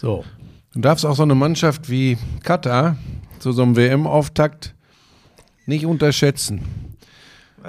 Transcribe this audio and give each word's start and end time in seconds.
So. 0.00 0.24
Du 0.72 0.80
darfst 0.80 1.04
auch 1.04 1.14
so 1.14 1.24
eine 1.24 1.34
Mannschaft 1.34 1.90
wie 1.90 2.16
Katar 2.42 2.96
zu 3.38 3.52
so 3.52 3.62
einem 3.62 3.76
WM-Auftakt 3.76 4.74
nicht 5.66 5.84
unterschätzen. 5.84 6.62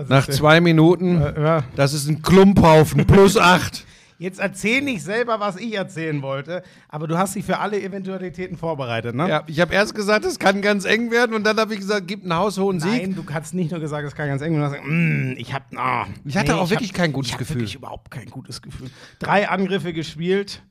Nach 0.08 0.26
zwei 0.30 0.62
Minuten, 0.62 1.20
ja. 1.20 1.66
das 1.76 1.94
ist 1.94 2.08
ein 2.08 2.22
Klumphaufen, 2.22 3.06
plus 3.06 3.36
acht. 3.36 3.86
Jetzt 4.18 4.40
erzähl 4.40 4.82
nicht 4.82 5.04
selber, 5.04 5.42
was 5.42 5.58
ich 5.58 5.74
erzählen 5.74 6.22
wollte, 6.22 6.64
aber 6.88 7.08
du 7.08 7.18
hast 7.18 7.36
dich 7.36 7.44
für 7.44 7.58
alle 7.58 7.82
Eventualitäten 7.82 8.56
vorbereitet, 8.56 9.14
ne? 9.16 9.28
Ja, 9.28 9.44
ich 9.48 9.60
habe 9.60 9.74
erst 9.74 9.94
gesagt, 9.94 10.24
es 10.24 10.40
kann 10.40 10.62
ganz 10.62 10.86
eng 10.86 11.12
werden 11.12 11.36
und 11.36 11.44
dann 11.44 11.58
habe 11.58 11.74
ich 11.74 11.80
gesagt, 11.80 12.08
gibt 12.08 12.24
einen 12.24 12.36
haushohen 12.36 12.80
Sieg. 12.80 12.92
Nein, 12.92 13.16
du 13.16 13.24
kannst 13.24 13.56
nicht 13.56 13.72
nur 13.72 13.80
gesagt, 13.80 14.08
es 14.08 14.16
kann 14.16 14.28
ganz 14.28 14.42
eng 14.44 14.54
werden. 14.54 14.64
Hast 14.64 14.74
gesagt, 14.74 14.88
mm, 14.88 15.34
ich 15.38 15.54
hab, 15.54 15.64
ah, 15.76 16.06
Ich 16.24 16.38
hatte 16.38 16.56
auch 16.56 16.66
ich 16.66 16.70
wirklich 16.70 16.92
hab, 16.92 16.98
kein 16.98 17.14
gutes 17.14 17.32
ich 17.32 17.38
Gefühl. 17.40 17.56
wirklich 17.58 17.76
überhaupt 17.76 18.12
kein 18.12 18.30
gutes 18.30 18.62
Gefühl. 18.62 18.92
Drei 19.20 19.50
Angriffe 19.50 19.92
gespielt, 19.92 20.62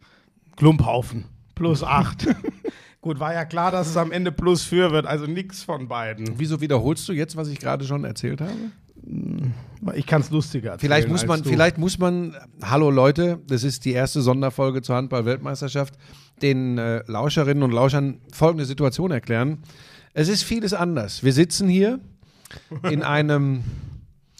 Klumphaufen, 0.56 1.24
plus 1.60 1.82
acht. 1.84 2.26
Gut, 3.02 3.20
war 3.20 3.34
ja 3.34 3.44
klar, 3.44 3.70
dass 3.70 3.88
es 3.88 3.96
am 3.98 4.12
Ende 4.12 4.32
plus 4.32 4.64
vier 4.64 4.92
wird, 4.92 5.06
also 5.06 5.26
nichts 5.26 5.62
von 5.62 5.88
beiden. 5.88 6.38
Wieso 6.38 6.62
wiederholst 6.62 7.06
du 7.08 7.12
jetzt, 7.12 7.36
was 7.36 7.48
ich 7.48 7.58
gerade 7.58 7.84
schon 7.84 8.04
erzählt 8.04 8.40
habe? 8.40 8.52
Ich 9.94 10.06
kann 10.06 10.22
es 10.22 10.30
lustiger 10.30 10.72
erzählen. 10.72 10.90
Vielleicht 10.90 11.08
muss 11.08 11.26
man, 11.26 11.44
vielleicht 11.44 11.76
muss 11.76 11.98
man, 11.98 12.34
hallo 12.62 12.90
Leute, 12.90 13.40
das 13.46 13.62
ist 13.62 13.84
die 13.84 13.92
erste 13.92 14.22
Sonderfolge 14.22 14.80
zur 14.80 14.96
Handball-Weltmeisterschaft, 14.96 15.94
den 16.40 16.78
äh, 16.78 17.02
Lauscherinnen 17.06 17.62
und 17.62 17.72
Lauschern 17.72 18.20
folgende 18.32 18.64
Situation 18.64 19.10
erklären. 19.10 19.58
Es 20.14 20.28
ist 20.28 20.42
vieles 20.42 20.72
anders. 20.72 21.22
Wir 21.22 21.34
sitzen 21.34 21.68
hier 21.68 22.00
in 22.90 23.02
einem, 23.16 23.64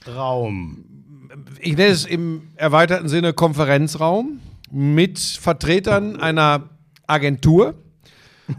Raum. 0.06 0.84
ich 1.60 1.76
nenne 1.76 1.92
es 1.92 2.06
im 2.06 2.48
erweiterten 2.56 3.08
Sinne 3.08 3.34
Konferenzraum 3.34 4.40
mit 4.70 5.18
Vertretern 5.18 6.16
einer 6.16 6.70
Agentur 7.10 7.74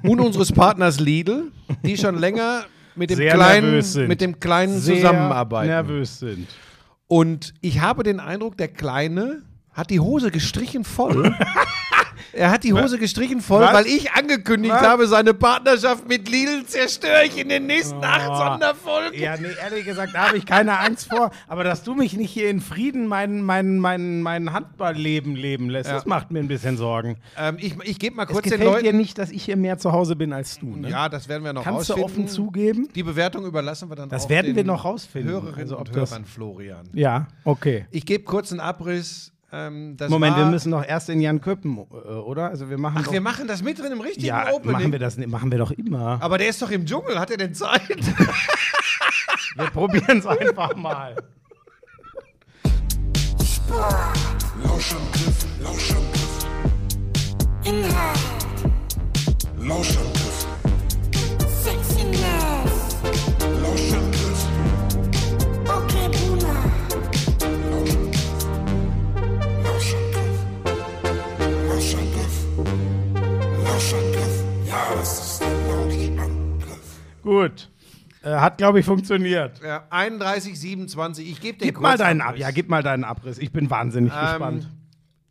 und 0.03 0.19
unseres 0.19 0.51
Partners 0.51 0.99
Lidl, 0.99 1.51
die 1.83 1.97
schon 1.97 2.17
länger 2.17 2.65
mit 2.95 3.09
dem 3.09 3.17
Sehr 3.17 3.33
kleinen, 3.33 4.07
mit 4.07 4.21
dem 4.21 4.39
kleinen 4.39 4.79
Sehr 4.79 4.95
zusammenarbeiten. 4.97 5.69
nervös 5.69 6.19
sind. 6.19 6.47
Und 7.07 7.53
ich 7.61 7.81
habe 7.81 8.03
den 8.03 8.19
Eindruck, 8.19 8.57
der 8.57 8.67
Kleine 8.67 9.41
hat 9.73 9.89
die 9.89 9.99
Hose 9.99 10.31
gestrichen 10.31 10.83
voll. 10.83 11.35
er 12.33 12.51
hat 12.51 12.63
die 12.63 12.73
Hose 12.73 12.97
gestrichen 12.97 13.41
voll, 13.41 13.61
Was? 13.61 13.73
weil 13.73 13.87
ich 13.87 14.11
angekündigt 14.11 14.73
Was? 14.73 14.81
habe, 14.81 15.07
seine 15.07 15.33
Partnerschaft 15.33 16.07
mit 16.07 16.29
Lidl 16.29 16.65
zerstöre 16.65 17.25
ich 17.25 17.37
in 17.37 17.49
den 17.49 17.65
nächsten 17.65 18.03
acht 18.03 18.29
Oh. 18.29 18.35
Sonderfolgen. 18.35 19.19
Ja, 19.19 19.35
nee, 19.37 19.47
ehrlich 19.61 19.85
gesagt, 19.85 20.13
da 20.13 20.27
habe 20.27 20.37
ich 20.37 20.45
keine 20.45 20.77
Angst 20.79 21.09
vor. 21.09 21.31
Aber 21.47 21.63
dass 21.63 21.83
du 21.83 21.93
mich 21.95 22.15
nicht 22.15 22.31
hier 22.31 22.49
in 22.49 22.61
Frieden 22.61 23.07
mein, 23.07 23.41
mein, 23.41 23.77
mein, 23.79 24.21
mein 24.21 24.53
Handballleben 24.53 25.35
leben 25.35 25.69
lässt, 25.69 25.89
Ja. 25.89 25.95
das 25.95 26.05
macht 26.05 26.31
mir 26.31 26.39
ein 26.39 26.47
bisschen 26.47 26.77
Sorgen. 26.77 27.17
Ähm, 27.37 27.57
ich 27.59 27.75
ich 27.83 27.99
gebe 27.99 28.15
mal 28.15 28.23
Es 28.23 28.29
kurz 28.29 28.43
den 28.43 28.51
gefällt 28.59 28.81
dir 28.81 28.85
Leuten. 28.85 28.97
nicht, 28.97 29.17
dass 29.17 29.29
ich 29.31 29.43
hier 29.43 29.57
mehr 29.57 29.77
zu 29.77 29.91
Hause 29.91 30.15
bin 30.15 30.33
als 30.33 30.59
du, 30.59 30.75
ne? 30.75 30.89
Ja, 30.89 31.09
das 31.09 31.27
werden 31.27 31.43
wir 31.43 31.53
noch 31.53 31.63
Kannst 31.63 31.89
du 31.89 31.93
rausfinden. 31.93 32.23
offen 32.25 32.27
zugeben? 32.27 32.89
Die 32.95 33.03
Bewertung 33.03 33.45
überlassen 33.45 33.89
wir 33.89 33.95
dann 33.95 34.09
Das 34.09 34.29
werden 34.29 34.47
den 34.47 34.55
wir 34.55 34.63
noch 34.63 34.85
rausfinden. 34.85 35.31
Hörerinnen 35.31 35.59
Also, 35.59 35.79
ob 35.79 35.87
und 35.89 35.95
Hörern 35.95 36.25
Florian. 36.25 36.87
Ja, 36.93 37.27
okay. 37.43 37.85
Ich 37.91 38.05
gebe 38.05 38.23
kurz 38.23 38.51
einen 38.51 38.59
Abriss. 38.61 39.31
Ähm, 39.53 39.97
das 39.97 40.09
Moment, 40.09 40.37
wir 40.37 40.45
müssen 40.45 40.71
doch 40.71 40.85
erst 40.85 41.09
in 41.09 41.19
Jan 41.19 41.41
Köppen, 41.41 41.77
äh, 41.77 41.81
oder? 41.81 42.49
Also 42.49 42.69
wir 42.69 42.77
machen 42.77 42.97
Ach, 42.99 43.03
doch, 43.05 43.11
wir 43.11 43.21
machen 43.21 43.47
das 43.47 43.61
mit 43.61 43.79
drin 43.79 43.91
im 43.91 43.99
richtigen 43.99 44.27
ja, 44.27 44.49
Opening. 44.51 44.71
machen 44.71 44.91
wir 44.93 44.99
das 44.99 45.17
nicht, 45.17 45.29
machen 45.29 45.51
wir 45.51 45.57
doch 45.57 45.71
immer. 45.71 46.19
Aber 46.21 46.37
der 46.37 46.49
ist 46.49 46.61
doch 46.61 46.71
im 46.71 46.85
Dschungel. 46.85 47.19
Hat 47.19 47.31
er 47.31 47.37
denn 47.37 47.53
Zeit? 47.53 47.81
Wir 49.55 49.65
probieren 49.65 50.19
es 50.19 50.25
einfach 50.25 50.75
mal. 50.75 51.15
Lauschangriff, 54.63 55.45
Lauschangriff, 55.61 56.45
Inhalt, 57.65 58.19
Lauschangriff, 59.59 60.47
Sexiness, 61.63 62.97
Gut. 77.23 77.69
Äh, 78.23 78.35
hat, 78.35 78.57
glaube 78.57 78.79
ich, 78.79 78.85
funktioniert. 78.85 79.61
ja, 79.63 79.83
31, 79.89 80.59
27. 80.59 81.29
Ich 81.31 81.41
gebe 81.41 81.57
den 81.57 81.67
Gib 81.69 81.79
mal 81.79 81.97
deinen 81.97 82.21
Ab 82.21 82.27
Kurzabriss. 82.27 82.41
ja, 82.41 82.51
gib 82.51 82.69
mal 82.69 82.83
deinen 82.83 83.03
Abriss. 83.03 83.37
Ich 83.39 83.51
bin 83.51 83.69
wahnsinnig 83.69 84.11
Ähm, 84.13 84.19
gespannt. 84.27 84.69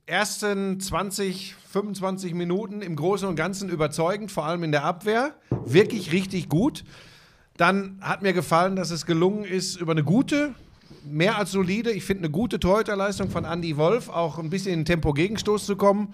ersten 0.06 0.80
20, 0.80 1.54
25 1.70 2.34
Minuten 2.34 2.82
im 2.82 2.96
Großen 2.96 3.28
und 3.28 3.36
Ganzen 3.36 3.68
überzeugend, 3.68 4.32
vor 4.32 4.44
allem 4.44 4.64
in 4.64 4.72
der 4.72 4.84
Abwehr. 4.84 5.34
Wirklich 5.64 6.10
richtig 6.10 6.48
gut. 6.48 6.84
Dann 7.56 7.98
hat 8.00 8.22
mir 8.22 8.32
gefallen, 8.32 8.74
dass 8.74 8.90
es 8.90 9.06
gelungen 9.06 9.44
ist, 9.44 9.76
über 9.80 9.92
eine 9.92 10.02
gute, 10.02 10.54
mehr 11.04 11.38
als 11.38 11.52
solide, 11.52 11.92
ich 11.92 12.04
finde 12.04 12.24
eine 12.24 12.30
gute 12.30 12.58
Torhüterleistung 12.58 13.30
von 13.30 13.44
Andy 13.44 13.76
Wolf, 13.76 14.08
auch 14.08 14.38
ein 14.38 14.50
bisschen 14.50 14.80
in 14.80 14.84
Tempo-Gegenstoß 14.84 15.64
zu 15.66 15.76
kommen. 15.76 16.12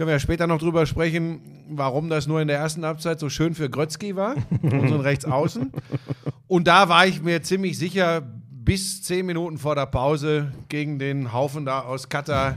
Können 0.00 0.08
wir 0.08 0.14
ja 0.14 0.18
später 0.18 0.46
noch 0.46 0.58
drüber 0.58 0.86
sprechen, 0.86 1.42
warum 1.68 2.08
das 2.08 2.26
nur 2.26 2.40
in 2.40 2.48
der 2.48 2.56
ersten 2.56 2.86
Halbzeit 2.86 3.20
so 3.20 3.28
schön 3.28 3.54
für 3.54 3.68
Grötzky 3.68 4.16
war, 4.16 4.34
unseren 4.62 5.02
Rechtsaußen. 5.02 5.70
Und 6.46 6.66
da 6.68 6.88
war 6.88 7.06
ich 7.06 7.20
mir 7.20 7.42
ziemlich 7.42 7.76
sicher, 7.76 8.22
bis 8.50 9.02
zehn 9.02 9.26
Minuten 9.26 9.58
vor 9.58 9.74
der 9.74 9.84
Pause 9.84 10.52
gegen 10.70 10.98
den 10.98 11.34
Haufen 11.34 11.66
da 11.66 11.80
aus 11.80 12.08
Katar 12.08 12.56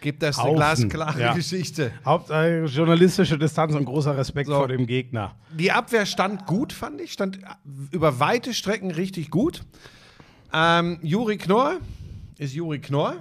gibt 0.00 0.22
das 0.22 0.38
eine 0.38 0.48
Haufen, 0.48 0.88
glasklare 0.88 1.20
ja. 1.20 1.34
Geschichte. 1.34 1.92
Hauptsache 2.06 2.64
journalistische 2.64 3.36
Distanz 3.36 3.74
und 3.74 3.84
großer 3.84 4.16
Respekt 4.16 4.48
So. 4.48 4.54
vor 4.54 4.68
dem 4.68 4.86
Gegner. 4.86 5.34
Die 5.58 5.70
Abwehr 5.70 6.06
stand 6.06 6.46
gut, 6.46 6.72
fand 6.72 7.02
ich, 7.02 7.12
stand 7.12 7.38
über 7.90 8.18
weite 8.18 8.54
Strecken 8.54 8.92
richtig 8.92 9.30
gut. 9.30 9.62
Ähm, 10.54 11.00
Juri 11.02 11.36
Knorr 11.36 11.80
ist 12.38 12.54
Juri 12.54 12.78
Knorr. 12.78 13.16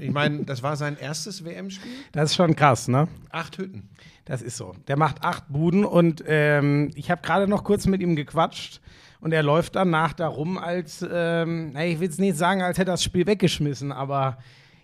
Ich 0.00 0.10
meine, 0.10 0.44
das 0.44 0.62
war 0.62 0.76
sein 0.76 0.96
erstes 0.98 1.44
WM-Spiel. 1.44 1.90
Das 2.12 2.30
ist 2.30 2.36
schon 2.36 2.54
krass, 2.56 2.88
ne? 2.88 3.08
Acht 3.30 3.58
Hütten. 3.58 3.88
Das 4.24 4.42
ist 4.42 4.56
so. 4.56 4.74
Der 4.88 4.96
macht 4.96 5.22
acht 5.22 5.48
Buden 5.48 5.84
und 5.84 6.22
ähm, 6.26 6.90
ich 6.94 7.10
habe 7.10 7.22
gerade 7.22 7.46
noch 7.46 7.64
kurz 7.64 7.86
mit 7.86 8.00
ihm 8.00 8.16
gequatscht 8.16 8.80
und 9.20 9.32
er 9.32 9.42
läuft 9.42 9.76
danach 9.76 10.12
da 10.12 10.28
rum, 10.28 10.58
als, 10.58 11.04
ähm, 11.08 11.70
na, 11.72 11.86
ich 11.86 12.00
will 12.00 12.08
es 12.08 12.18
nicht 12.18 12.36
sagen, 12.36 12.62
als 12.62 12.78
hätte 12.78 12.90
er 12.90 12.94
das 12.94 13.04
Spiel 13.04 13.26
weggeschmissen, 13.26 13.92
aber 13.92 14.38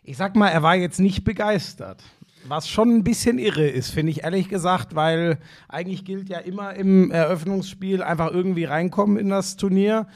ich 0.04 0.16
sag 0.16 0.36
mal, 0.36 0.48
er 0.48 0.62
war 0.62 0.74
jetzt 0.74 1.00
nicht 1.00 1.24
begeistert. 1.24 2.02
Was 2.44 2.68
schon 2.68 2.90
ein 2.90 3.04
bisschen 3.04 3.38
irre 3.38 3.68
ist, 3.68 3.90
finde 3.90 4.10
ich 4.10 4.24
ehrlich 4.24 4.48
gesagt, 4.48 4.96
weil 4.96 5.38
eigentlich 5.68 6.04
gilt 6.04 6.28
ja 6.28 6.38
immer 6.38 6.74
im 6.74 7.12
Eröffnungsspiel 7.12 8.02
einfach 8.02 8.32
irgendwie 8.32 8.64
reinkommen 8.64 9.16
in 9.16 9.28
das 9.28 9.56
Turnier. 9.56 10.08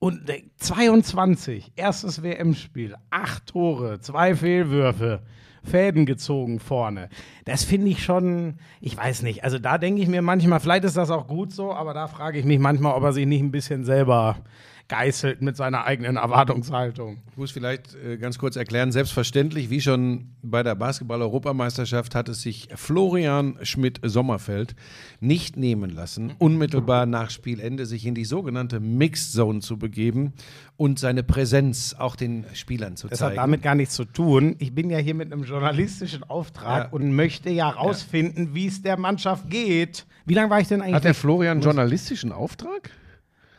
Und 0.00 0.30
äh, 0.30 0.44
22, 0.58 1.72
erstes 1.74 2.22
WM-Spiel, 2.22 2.94
acht 3.10 3.46
Tore, 3.46 3.98
zwei 4.00 4.36
Fehlwürfe, 4.36 5.22
Fäden 5.64 6.06
gezogen 6.06 6.60
vorne. 6.60 7.08
Das 7.44 7.64
finde 7.64 7.88
ich 7.88 8.04
schon, 8.04 8.58
ich 8.80 8.96
weiß 8.96 9.22
nicht. 9.22 9.42
Also 9.42 9.58
da 9.58 9.76
denke 9.76 10.00
ich 10.00 10.08
mir 10.08 10.22
manchmal, 10.22 10.60
vielleicht 10.60 10.84
ist 10.84 10.96
das 10.96 11.10
auch 11.10 11.26
gut 11.26 11.52
so, 11.52 11.72
aber 11.72 11.94
da 11.94 12.06
frage 12.06 12.38
ich 12.38 12.44
mich 12.44 12.60
manchmal, 12.60 12.94
ob 12.94 13.02
er 13.02 13.12
sich 13.12 13.26
nicht 13.26 13.42
ein 13.42 13.50
bisschen 13.50 13.84
selber 13.84 14.36
geißelt 14.88 15.42
mit 15.42 15.56
seiner 15.56 15.84
eigenen 15.84 16.16
Erwartungshaltung. 16.16 17.18
Ich 17.30 17.36
muss 17.36 17.50
vielleicht 17.50 17.94
äh, 17.94 18.16
ganz 18.16 18.38
kurz 18.38 18.56
erklären, 18.56 18.90
selbstverständlich, 18.90 19.68
wie 19.70 19.80
schon 19.82 20.30
bei 20.42 20.62
der 20.62 20.74
Basketball-Europameisterschaft 20.74 22.14
hat 22.14 22.28
es 22.30 22.40
sich 22.42 22.68
Florian 22.74 23.58
Schmidt-Sommerfeld 23.62 24.74
nicht 25.20 25.56
nehmen 25.56 25.90
lassen, 25.90 26.32
unmittelbar 26.38 27.04
nach 27.06 27.30
Spielende 27.30 27.84
sich 27.86 28.06
in 28.06 28.14
die 28.14 28.24
sogenannte 28.24 28.80
Mixed 28.80 29.32
Zone 29.32 29.60
zu 29.60 29.76
begeben 29.78 30.32
und 30.76 30.98
seine 30.98 31.22
Präsenz 31.22 31.94
auch 31.98 32.16
den 32.16 32.46
Spielern 32.54 32.96
zu 32.96 33.08
Das 33.08 33.18
zeigen. 33.18 33.32
hat 33.38 33.44
damit 33.44 33.62
gar 33.62 33.74
nichts 33.74 33.94
zu 33.94 34.04
tun. 34.06 34.56
Ich 34.58 34.74
bin 34.74 34.88
ja 34.90 34.98
hier 34.98 35.14
mit 35.14 35.32
einem 35.32 35.44
journalistischen 35.44 36.22
Auftrag 36.24 36.84
Ja. 36.84 36.88
und 36.92 37.12
möchte 37.14 37.50
ja 37.50 37.68
rausfinden, 37.68 38.54
wie 38.54 38.66
es 38.66 38.82
der 38.82 38.98
Mannschaft 38.98 39.50
geht. 39.50 40.06
Wie 40.24 40.34
lange 40.34 40.50
war 40.50 40.60
ich 40.60 40.68
denn 40.68 40.80
eigentlich? 40.80 40.94
hat 40.94 41.04
der? 41.04 41.14
Florian 41.14 41.52
einen 41.58 41.62
journalistischen 41.62 42.32
Auftrag? 42.32 42.90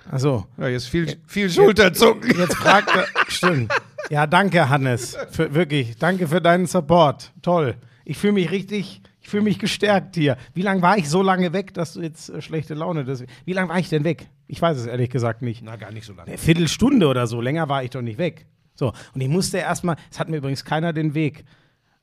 Achso. 0.09 0.47
Ja, 0.57 0.67
jetzt 0.67 0.87
viel, 0.87 1.17
viel 1.27 1.49
Schulterzucken. 1.49 2.37
Jetzt 2.37 2.55
fragt 2.55 2.89
er. 2.95 3.05
Stimmt. 3.27 3.71
Ja, 4.09 4.25
danke, 4.25 4.69
Hannes. 4.69 5.15
Für, 5.31 5.53
wirklich. 5.53 5.97
Danke 5.97 6.27
für 6.27 6.41
deinen 6.41 6.65
Support. 6.65 7.31
Toll. 7.41 7.75
Ich 8.05 8.17
fühle 8.17 8.33
mich 8.33 8.49
richtig. 8.49 9.01
Ich 9.21 9.29
fühle 9.29 9.43
mich 9.43 9.59
gestärkt 9.59 10.15
hier. 10.15 10.37
Wie 10.55 10.63
lange 10.63 10.81
war 10.81 10.97
ich 10.97 11.07
so 11.07 11.21
lange 11.21 11.53
weg, 11.53 11.75
dass 11.75 11.93
du 11.93 12.01
jetzt 12.01 12.29
äh, 12.29 12.41
schlechte 12.41 12.73
Laune 12.73 13.05
hast? 13.05 13.23
Wie 13.45 13.53
lange 13.53 13.69
war 13.69 13.77
ich 13.77 13.89
denn 13.89 14.03
weg? 14.03 14.27
Ich 14.47 14.59
weiß 14.59 14.77
es 14.77 14.87
ehrlich 14.87 15.11
gesagt 15.11 15.43
nicht. 15.43 15.61
Na, 15.63 15.75
gar 15.75 15.91
nicht 15.91 16.05
so 16.05 16.13
lange. 16.13 16.29
Eine 16.29 16.39
Viertelstunde 16.39 17.05
oder 17.05 17.27
so. 17.27 17.39
Länger 17.39 17.69
war 17.69 17.83
ich 17.83 17.91
doch 17.91 18.01
nicht 18.01 18.17
weg. 18.17 18.47
So. 18.73 18.93
Und 19.13 19.21
ich 19.21 19.27
musste 19.27 19.59
erstmal. 19.59 19.97
Es 20.09 20.19
hat 20.19 20.29
mir 20.29 20.37
übrigens 20.37 20.65
keiner 20.65 20.91
den 20.91 21.13
Weg. 21.13 21.45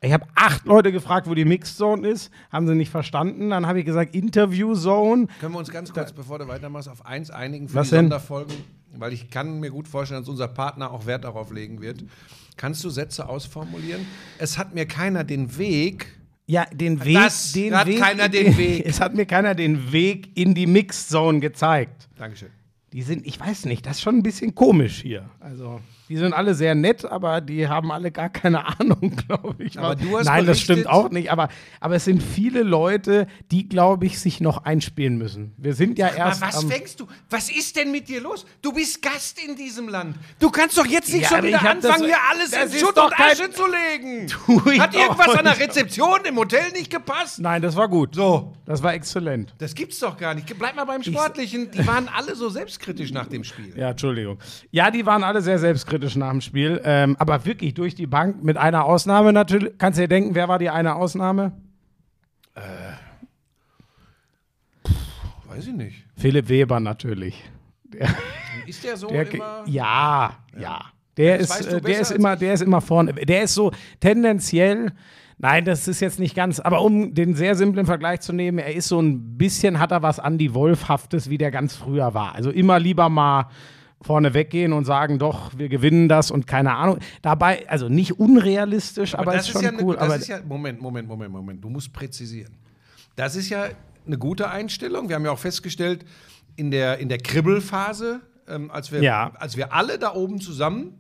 Ich 0.03 0.13
habe 0.13 0.27
acht 0.35 0.67
Leute 0.67 0.93
gefragt, 0.93 1.27
wo 1.29 1.35
die 1.35 1.45
Mixed 1.47 1.77
Zone 1.79 2.07
ist. 2.07 2.31
Haben 2.53 2.67
sie 2.67 2.75
nicht 2.75 2.91
verstanden. 2.91 3.51
Dann 3.51 3.67
habe 3.67 3.81
ich 3.81 3.87
gesagt, 3.87 4.15
Interview 4.15 4.75
Zone. 4.75 5.27
Können 5.41 5.55
wir 5.55 5.59
uns 5.59 5.71
ganz 5.71 5.93
kurz, 5.93 6.13
bevor 6.13 6.39
du 6.39 6.47
weitermachst, 6.49 6.89
auf 6.89 7.05
eins 7.07 7.31
einigen 7.31 7.69
für 7.69 7.77
Was 7.77 7.89
die 7.89 7.97
denn? 7.97 8.05
Sonderfolgen? 8.07 8.55
Weil 8.99 9.13
ich 9.13 9.31
kann 9.31 9.59
mir 9.61 9.71
gut 9.71 9.89
vorstellen, 9.89 10.21
dass 10.21 10.29
unser 10.29 10.49
Partner 10.49 10.91
auch 10.91 11.07
Wert 11.07 11.25
darauf 11.25 11.51
legen 11.51 11.81
wird. 11.81 12.05
Kannst 12.57 12.85
du 12.85 12.91
Sätze 12.91 13.29
ausformulieren? 13.29 14.07
Es 14.39 14.59
hat 14.59 14.75
mir 14.75 14.87
keiner 14.87 15.25
den 15.25 15.59
Weg 15.59 16.07
Ja, 16.47 16.65
den 16.73 17.05
Weg, 17.05 17.15
Das 17.17 17.53
den 17.53 17.75
hat 17.75 17.87
Weg, 17.87 17.99
keiner 17.99 18.29
den 18.29 18.57
Weg. 18.59 18.85
Es 18.87 19.01
hat 19.01 19.15
mir 19.15 19.27
keiner 19.27 19.55
den 19.55 19.93
Weg 19.93 20.31
in 20.39 20.55
die 20.55 20.67
Mixzone 20.67 21.41
gezeigt. 21.41 22.09
Dankeschön. 22.17 22.49
Die 22.93 23.03
sind, 23.03 23.27
ich 23.27 23.39
weiß 23.41 23.65
nicht, 23.67 23.85
das 23.87 23.97
ist 23.97 24.03
schon 24.03 24.17
ein 24.19 24.23
bisschen 24.23 24.55
komisch 24.55 25.01
hier. 25.03 25.29
Also, 25.41 25.81
die 26.09 26.17
sind 26.17 26.33
alle 26.33 26.55
sehr 26.55 26.75
nett, 26.75 27.05
aber 27.05 27.41
die 27.41 27.69
haben 27.69 27.91
alle 27.93 28.11
gar 28.11 28.29
keine 28.29 28.67
Ahnung, 28.81 29.17
glaube 29.27 29.65
ich. 29.65 29.79
Aber 29.79 29.95
du 29.97 30.19
hast 30.19 30.27
Nein, 30.27 30.47
das 30.47 30.59
berichtet- 30.59 30.65
stimmt 30.65 30.87
auch 30.89 31.11
nicht. 31.11 31.31
Aber, 31.33 31.49
aber 31.81 31.97
es 31.97 32.05
sind 32.05 32.23
viele 32.23 32.63
Leute, 32.63 33.27
die, 33.51 33.69
glaube 33.69 34.07
ich, 34.07 34.19
sich 34.21 34.41
noch 34.41 34.65
einspielen 34.65 35.19
müssen. 35.19 35.53
Wir 35.57 35.75
sind 35.75 35.99
ja 35.99 36.09
Aber 36.09 36.17
erst. 36.17 36.41
was 36.41 36.57
am, 36.63 36.71
fängst 36.71 37.01
du? 37.01 37.07
Was 37.31 37.51
ist 37.51 37.77
denn 37.77 37.91
mit 37.91 38.09
dir 38.09 38.21
los? 38.21 38.47
Du 38.63 38.73
bist 38.73 39.03
Gast 39.03 39.39
in 39.45 39.57
diesem 39.57 39.89
Land. 39.89 40.17
Du 40.39 40.51
kannst 40.51 40.79
doch 40.79 40.87
jetzt 40.87 41.13
nicht 41.13 41.23
Ja, 41.23 41.29
schon 41.29 41.39
aber 41.39 41.47
wieder 41.49 41.57
ich 41.59 41.63
das- 41.63 41.85
anfangen, 41.85 42.05
hier 42.05 42.17
alles 42.31 42.51
das 42.51 42.73
in 42.75 42.81
Schutt 42.81 42.97
und 42.99 43.13
Asche 43.21 43.51
zu 43.51 43.63
legen. 43.67 44.27
Ich 44.73 44.81
Hat 44.81 44.95
irgendwas 44.95 45.29
an 45.37 45.45
der. 45.45 45.59
Rezeption 45.59 46.21
im 46.29 46.37
Hotel 46.37 46.71
nicht 46.73 46.91
gepasst? 46.91 47.41
Nein, 47.41 47.63
das 47.63 47.75
war 47.77 47.89
gut. 47.89 48.15
So. 48.15 48.53
Das 48.67 48.83
war 48.83 48.95
exzellent. 48.95 49.55
Das 49.59 49.75
gibt's 49.75 49.99
doch 50.01 50.17
gar 50.17 50.35
nicht. 50.35 50.47
Bleib 50.59 50.77
mal 50.77 50.85
beim 50.85 51.03
Sportlichen. 51.03 51.71
Die 51.71 51.87
waren 51.87 52.09
alle 52.09 52.35
so 52.35 52.49
selbstkritisch 52.49 53.13
nach 53.13 53.27
dem 53.27 53.43
Spiel. 53.45 53.73
Ja, 53.77 53.91
Entschuldigung. 53.91 54.39
Ja, 54.71 54.91
die 54.91 55.05
waren 55.07 55.23
alle 55.25 55.41
sehr 55.41 55.59
selbstkritisch 55.59 55.96
nach 56.17 56.31
dem 56.31 56.41
Spiel. 56.41 56.81
Ähm, 56.85 57.17
aber 57.19 57.45
wirklich 57.45 57.75
durch 57.75 57.95
die 57.95 58.07
Bank, 58.07 58.43
mit 58.43 58.57
einer 58.57 58.85
Ausnahme 58.85 59.33
natürlich. 59.33 59.73
Kannst 59.79 59.99
du 59.99 60.03
dir 60.03 60.09
denken, 60.09 60.35
wer 60.35 60.49
war 60.49 60.59
die 60.59 60.71
eine 60.71 60.97
Ausnahme? 60.97 61.53
Weiß 65.47 65.67
ich 65.67 65.75
nicht. 65.75 66.05
Philipp 66.17 66.49
Weber 66.49 66.81
natürlich. 66.81 67.43
Ist 68.67 68.85
der 68.85 68.97
so 68.97 69.09
Der, 69.09 69.33
immer? 69.33 69.63
ja, 69.67 70.37
ja. 70.59 70.81
Der 71.17 71.39
Das 71.39 71.61
ist, 71.61 71.67
äh, 71.67 71.81
der 71.81 72.01
ist 72.01 72.11
immer, 72.11 72.37
der 72.37 72.55
ist 72.55 72.61
immer 72.61 72.81
vorne. 72.81 73.15
Der 73.15 73.43
ist 73.43 73.55
so 73.55 73.73
tendenziell. 74.01 74.93
Nein, 75.39 75.65
das 75.65 75.87
ist 75.87 76.01
jetzt 76.01 76.19
nicht 76.19 76.35
ganz, 76.35 76.61
aber 76.61 76.81
um 76.81 77.13
den 77.15 77.35
sehr 77.35 77.55
simplen 77.55 77.85
Vergleich 77.85 78.21
zu 78.21 78.33
nehmen, 78.33 78.59
er 78.59 78.75
ist 78.75 78.89
so 78.89 79.01
ein 79.01 79.37
bisschen, 79.37 79.79
hat 79.79 79.93
er 79.93 80.03
was 80.03 80.19
Andy 80.19 80.55
Wolfhaftes, 80.55 81.29
wie 81.29 81.37
der 81.37 81.51
ganz 81.51 81.77
früher 81.77 82.15
war. 82.15 82.35
Also 82.35 82.51
immer 82.51 82.79
lieber 82.79 83.11
mal 83.11 83.49
vorne 84.03 84.35
weggehen 84.35 84.73
und 84.73 84.85
sagen, 84.85 85.19
doch, 85.19 85.57
wir 85.57 85.69
gewinnen 85.69 86.09
das 86.09 86.31
und 86.31 86.47
keine 86.47 86.75
Ahnung. 86.75 86.99
Dabei, 87.23 87.69
also 87.69 87.89
nicht 87.89 88.19
unrealistisch, 88.19 89.15
aber, 89.15 89.33
das 89.33 89.47
ist 89.47 89.53
schon 89.53 89.63
ja 89.63 89.71
eine- 89.71 89.83
cool. 89.83 89.95
das 89.97 90.05
aber 90.05 90.17
ist 90.17 90.29
ja, 90.29 90.41
Moment, 90.47 90.81
Moment, 90.81 91.09
Moment, 91.09 91.33
Moment. 91.33 91.65
Du 91.65 91.69
musst 91.71 91.93
präzisieren. 91.93 92.55
Das 93.17 93.35
ist 93.37 93.49
ja 93.49 93.67
eine 94.07 94.19
gute 94.19 94.51
Einstellung. 94.51 95.09
Wir 95.09 95.17
haben 95.17 95.25
ja 95.25 95.31
auch 95.33 95.39
festgestellt, 95.39 96.05
in 96.57 96.71
der, 96.71 96.99
in 96.99 97.09
der 97.09 97.19
Kribbelphase, 97.19 98.21
ähm, 98.49 98.71
als, 98.71 98.93
wir, 98.93 99.03
Ja. 99.03 99.33
als 99.39 99.57
wir 99.57 99.73
alle 99.73 99.99
da 99.99 100.15
oben 100.15 100.41
zusammen 100.41 100.99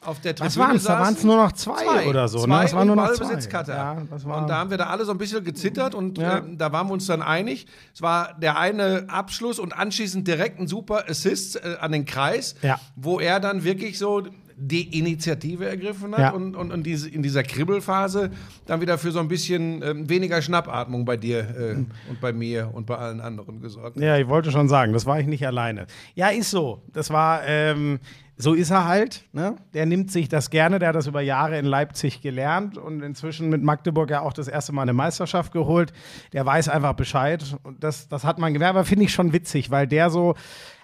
auf 0.00 0.20
der 0.20 0.34
Tribüne 0.34 0.46
was 0.48 0.56
waren 0.58 0.76
es? 0.76 0.84
Da 0.84 1.00
waren 1.00 1.14
es 1.14 1.24
nur 1.24 1.36
noch 1.36 1.52
zwei, 1.52 2.06
oder 2.08 2.28
so. 2.28 2.38
Zwei 2.38 2.46
ne? 2.58 2.62
Das 2.62 2.72
waren 2.74 2.86
nur 2.86 2.96
noch 2.96 3.12
zwei. 3.12 3.72
Ja, 3.72 3.92
und 3.92 4.48
da 4.48 4.56
haben 4.58 4.70
wir 4.70 4.76
da 4.78 4.86
alle 4.86 5.04
so 5.04 5.10
ein 5.12 5.18
bisschen 5.18 5.42
gezittert 5.44 5.94
und 5.94 6.18
Ja. 6.18 6.38
ähm, 6.38 6.56
da 6.56 6.70
waren 6.72 6.86
wir 6.86 6.92
uns 6.92 7.06
dann 7.06 7.20
einig. 7.20 7.66
Es 7.92 8.00
war 8.00 8.34
der 8.40 8.58
eine 8.58 9.06
Abschluss 9.08 9.58
und 9.58 9.76
anschließend 9.76 10.26
direkt 10.26 10.60
ein 10.60 10.68
super 10.68 11.04
Assist 11.08 11.56
äh, 11.56 11.76
an 11.80 11.92
den 11.92 12.04
Kreis, 12.04 12.54
Ja. 12.62 12.78
wo 12.94 13.18
er 13.18 13.40
dann 13.40 13.64
wirklich 13.64 13.98
so 13.98 14.22
die 14.60 14.98
Initiative 14.98 15.68
ergriffen 15.68 16.12
hat 16.12 16.18
Ja. 16.18 16.30
und, 16.30 16.56
und, 16.56 16.72
und 16.72 16.82
diese, 16.84 17.08
in 17.08 17.22
dieser 17.22 17.42
Kribbelphase 17.44 18.30
dann 18.66 18.80
wieder 18.80 18.98
für 18.98 19.12
so 19.12 19.20
ein 19.20 19.28
bisschen 19.28 19.82
ähm, 19.82 20.08
weniger 20.08 20.42
Schnappatmung 20.42 21.04
bei 21.04 21.16
dir 21.16 21.38
äh, 21.56 21.74
und 22.10 22.20
bei 22.20 22.32
mir 22.32 22.70
und 22.74 22.86
bei 22.86 22.96
allen 22.96 23.20
anderen 23.20 23.60
gesorgt. 23.60 23.96
Ja, 24.00 24.16
ich 24.18 24.26
wollte 24.28 24.50
schon 24.50 24.68
sagen, 24.68 24.92
das 24.92 25.06
war 25.06 25.20
ich 25.20 25.26
nicht 25.26 25.46
alleine. 25.46 25.86
Ja, 26.14 26.28
ist 26.28 26.50
so. 26.50 26.82
Das 26.92 27.10
war, 27.10 27.42
ähm, 27.46 28.00
so 28.36 28.54
ist 28.54 28.70
er 28.70 28.86
halt. 28.86 29.24
Ne? 29.32 29.54
Der 29.74 29.86
nimmt 29.86 30.10
sich 30.10 30.28
das 30.28 30.50
gerne, 30.50 30.78
der 30.80 30.88
hat 30.88 30.96
das 30.96 31.06
über 31.06 31.20
Jahre 31.20 31.58
in 31.58 31.64
Leipzig 31.64 32.20
gelernt 32.20 32.78
und 32.78 33.02
inzwischen 33.02 33.48
mit 33.50 33.62
Magdeburg 33.62 34.10
ja 34.10 34.22
auch 34.22 34.32
das 34.32 34.48
erste 34.48 34.72
Mal 34.72 34.82
eine 34.82 34.92
Meisterschaft 34.92 35.52
geholt. 35.52 35.92
Der 36.32 36.44
weiß 36.46 36.68
einfach 36.68 36.94
Bescheid 36.94 37.44
und 37.62 37.82
das, 37.84 38.08
das 38.08 38.24
hat 38.24 38.38
man 38.38 38.52
gemerkt, 38.52 38.70
aber 38.76 38.84
finde 38.84 39.04
ich 39.04 39.12
schon 39.12 39.32
witzig, 39.32 39.70
weil 39.70 39.86
der 39.86 40.10
so. 40.10 40.34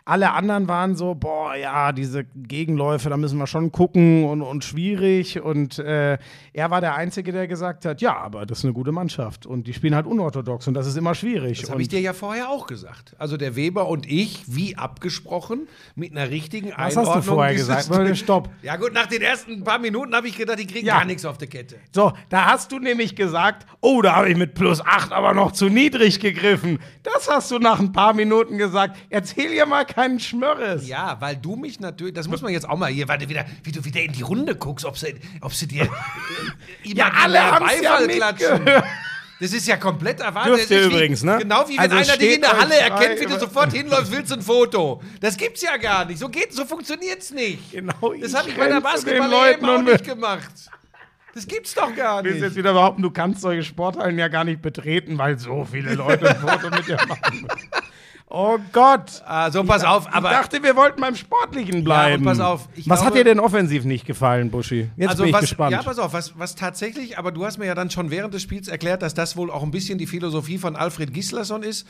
Alle 0.06 0.32
anderen 0.32 0.68
waren 0.68 0.96
so, 0.96 1.14
boah, 1.14 1.54
ja, 1.56 1.92
diese 1.92 2.24
Gegenläufe, 2.24 3.08
da 3.08 3.16
müssen 3.16 3.38
wir 3.38 3.46
schon 3.46 3.72
gucken 3.72 4.24
und, 4.24 4.42
und 4.42 4.62
schwierig. 4.62 5.40
Und 5.40 5.78
äh, 5.78 6.18
er 6.52 6.70
war 6.70 6.82
der 6.82 6.94
Einzige, 6.94 7.32
der 7.32 7.48
gesagt 7.48 7.86
hat, 7.86 8.02
ja, 8.02 8.14
aber 8.16 8.44
das 8.44 8.58
ist 8.58 8.64
eine 8.64 8.74
gute 8.74 8.92
Mannschaft 8.92 9.46
und 9.46 9.66
die 9.66 9.72
spielen 9.72 9.94
halt 9.94 10.04
unorthodox 10.06 10.68
und 10.68 10.74
das 10.74 10.86
ist 10.86 10.96
immer 10.98 11.14
schwierig. 11.14 11.62
Das 11.62 11.70
habe 11.70 11.80
ich 11.80 11.88
dir 11.88 12.00
ja 12.00 12.12
vorher 12.12 12.50
auch 12.50 12.66
gesagt. 12.66 13.14
Also 13.18 13.38
der 13.38 13.56
Weber 13.56 13.88
und 13.88 14.04
ich, 14.10 14.44
wie 14.46 14.76
abgesprochen, 14.76 15.68
mit 15.94 16.12
einer 16.12 16.28
richtigen 16.28 16.68
Was 16.70 16.76
Einordnung. 16.98 17.06
hast 17.14 17.26
du 17.26 17.32
vorher 17.32 17.54
gesagt? 17.54 17.90
Stopp. 18.18 18.50
Ja 18.62 18.76
gut, 18.76 18.92
nach 18.92 19.06
den 19.06 19.22
ersten 19.22 19.64
paar 19.64 19.78
Minuten 19.78 20.14
habe 20.14 20.28
ich 20.28 20.36
gedacht, 20.36 20.58
die 20.58 20.66
kriegen 20.66 20.86
Ja. 20.86 20.98
gar 20.98 21.06
nichts 21.06 21.24
auf 21.24 21.38
die 21.38 21.46
Kette. 21.46 21.76
So, 21.92 22.12
da 22.28 22.44
hast 22.52 22.70
du 22.72 22.78
nämlich 22.78 23.16
gesagt, 23.16 23.66
oh, 23.80 24.02
da 24.02 24.16
habe 24.16 24.28
ich 24.28 24.36
mit 24.36 24.54
plus 24.54 24.84
8 24.84 25.12
aber 25.12 25.32
noch 25.32 25.52
zu 25.52 25.70
niedrig 25.70 26.20
gegriffen. 26.20 26.78
Das 27.02 27.30
hast 27.30 27.50
du 27.50 27.58
nach 27.58 27.80
ein 27.80 27.92
paar 27.92 28.12
Minuten 28.12 28.58
gesagt. 28.58 28.98
Erzähl 29.08 29.50
ihr 29.50 29.64
mal 29.64 29.84
keinen 29.94 30.20
Schmörres. 30.20 30.86
Ja, 30.86 31.16
weil 31.20 31.36
du 31.36 31.56
mich 31.56 31.80
natürlich, 31.80 32.14
das 32.14 32.28
muss 32.28 32.42
man 32.42 32.52
jetzt 32.52 32.68
auch 32.68 32.76
mal 32.76 32.90
hier, 32.90 33.08
warte, 33.08 33.28
wieder, 33.28 33.44
wie 33.62 33.72
du 33.72 33.84
wieder 33.84 34.00
in 34.00 34.12
die 34.12 34.22
Runde 34.22 34.54
guckst, 34.56 34.84
ob 34.84 34.98
sie, 34.98 35.14
ob 35.40 35.52
sie 35.54 35.66
dir 35.66 35.88
Ja, 36.82 37.10
alle 37.22 37.40
haben's 37.42 37.80
ja 37.80 37.98
Beifall 37.98 38.08
klatschen. 38.08 38.70
Das 39.40 39.52
ist 39.52 39.66
ja 39.66 39.76
komplett 39.76 40.20
erwartet. 40.20 40.54
Dürft 40.54 40.70
ihr 40.70 40.82
wie, 40.88 40.94
übrigens, 40.94 41.24
ne? 41.24 41.38
Genau 41.40 41.68
wie 41.68 41.72
wenn 41.72 41.80
Also 41.80 41.96
einer 41.96 42.16
dich 42.16 42.36
in 42.36 42.40
der 42.40 42.56
Halle 42.56 42.76
erkennt, 42.76 43.20
wie 43.20 43.26
du 43.26 43.38
sofort 43.38 43.72
hinläufst, 43.72 44.12
willst 44.12 44.32
ein 44.32 44.40
Foto. 44.40 45.02
Das 45.20 45.36
gibt's 45.36 45.60
ja 45.60 45.76
gar 45.76 46.04
nicht. 46.04 46.20
So 46.20 46.28
geht, 46.28 46.52
so 46.54 46.64
funktioniert's 46.64 47.32
nicht. 47.32 47.72
Genau, 47.72 48.14
Das 48.20 48.32
habe 48.32 48.48
ich 48.48 48.56
bei 48.56 48.68
der 48.68 48.76
renn 48.76 48.96
zu 48.96 49.04
den 49.06 49.18
basketball 49.18 49.30
Leuten 49.30 49.68
auch 49.68 49.82
nicht 49.82 50.04
gemacht. 50.04 50.52
Das 51.34 51.48
gibt's 51.48 51.74
doch 51.74 51.94
gar 51.96 52.22
Du 52.22 52.28
willst 52.28 52.40
nicht. 52.40 52.48
jetzt 52.50 52.56
wieder 52.56 52.72
behaupten, 52.74 53.02
du 53.02 53.10
kannst 53.10 53.40
solche 53.40 53.64
Sporthallen 53.64 54.16
ja 54.18 54.28
gar 54.28 54.44
nicht 54.44 54.62
betreten, 54.62 55.18
weil 55.18 55.36
so 55.36 55.64
viele 55.70 55.94
Leute 55.94 56.30
ein 56.30 56.36
Foto 56.36 56.70
mit 56.70 56.86
dir 56.86 56.96
machen. 57.08 57.48
Oh 58.36 58.58
Gott. 58.72 59.22
Also 59.26 59.62
pass 59.62 59.84
auf, 59.84 60.06
ich 60.08 60.12
aber 60.14 60.30
dachte, 60.30 60.60
wir 60.62 60.74
wollten 60.74 61.00
beim 61.00 61.14
Sportlichen 61.14 61.84
bleiben. 61.84 62.24
pass 62.24 62.40
auf, 62.40 62.68
ich 62.74 62.88
was 62.88 63.00
hat 63.04 63.12
glaube- 63.12 63.18
dir 63.18 63.24
denn 63.24 63.38
offensiv 63.40 63.84
nicht 63.84 64.06
gefallen, 64.06 64.50
Buschi? 64.50 64.90
Jetzt 64.96 65.08
also 65.10 65.22
bin 65.22 65.28
ich 65.30 65.34
was, 65.34 65.40
gespannt. 65.42 65.72
Ja, 65.72 65.82
pass 65.82 65.98
auf, 66.00 66.12
was, 66.12 66.36
was 66.38 66.56
tatsächlich, 66.56 67.16
aber 67.16 67.30
du 67.30 67.44
hast 67.44 67.58
mir 67.58 67.66
ja 67.66 67.74
dann 67.76 67.90
schon 67.90 68.10
während 68.10 68.34
des 68.34 68.42
Spiels 68.42 68.66
erklärt, 68.66 69.02
dass 69.02 69.14
das 69.14 69.36
wohl 69.36 69.50
auch 69.52 69.62
ein 69.62 69.70
bisschen 69.70 69.98
die 69.98 70.06
Philosophie 70.08 70.58
von 70.58 70.74
Alfred 70.74 71.14
Gislason 71.14 71.62
ist. 71.62 71.86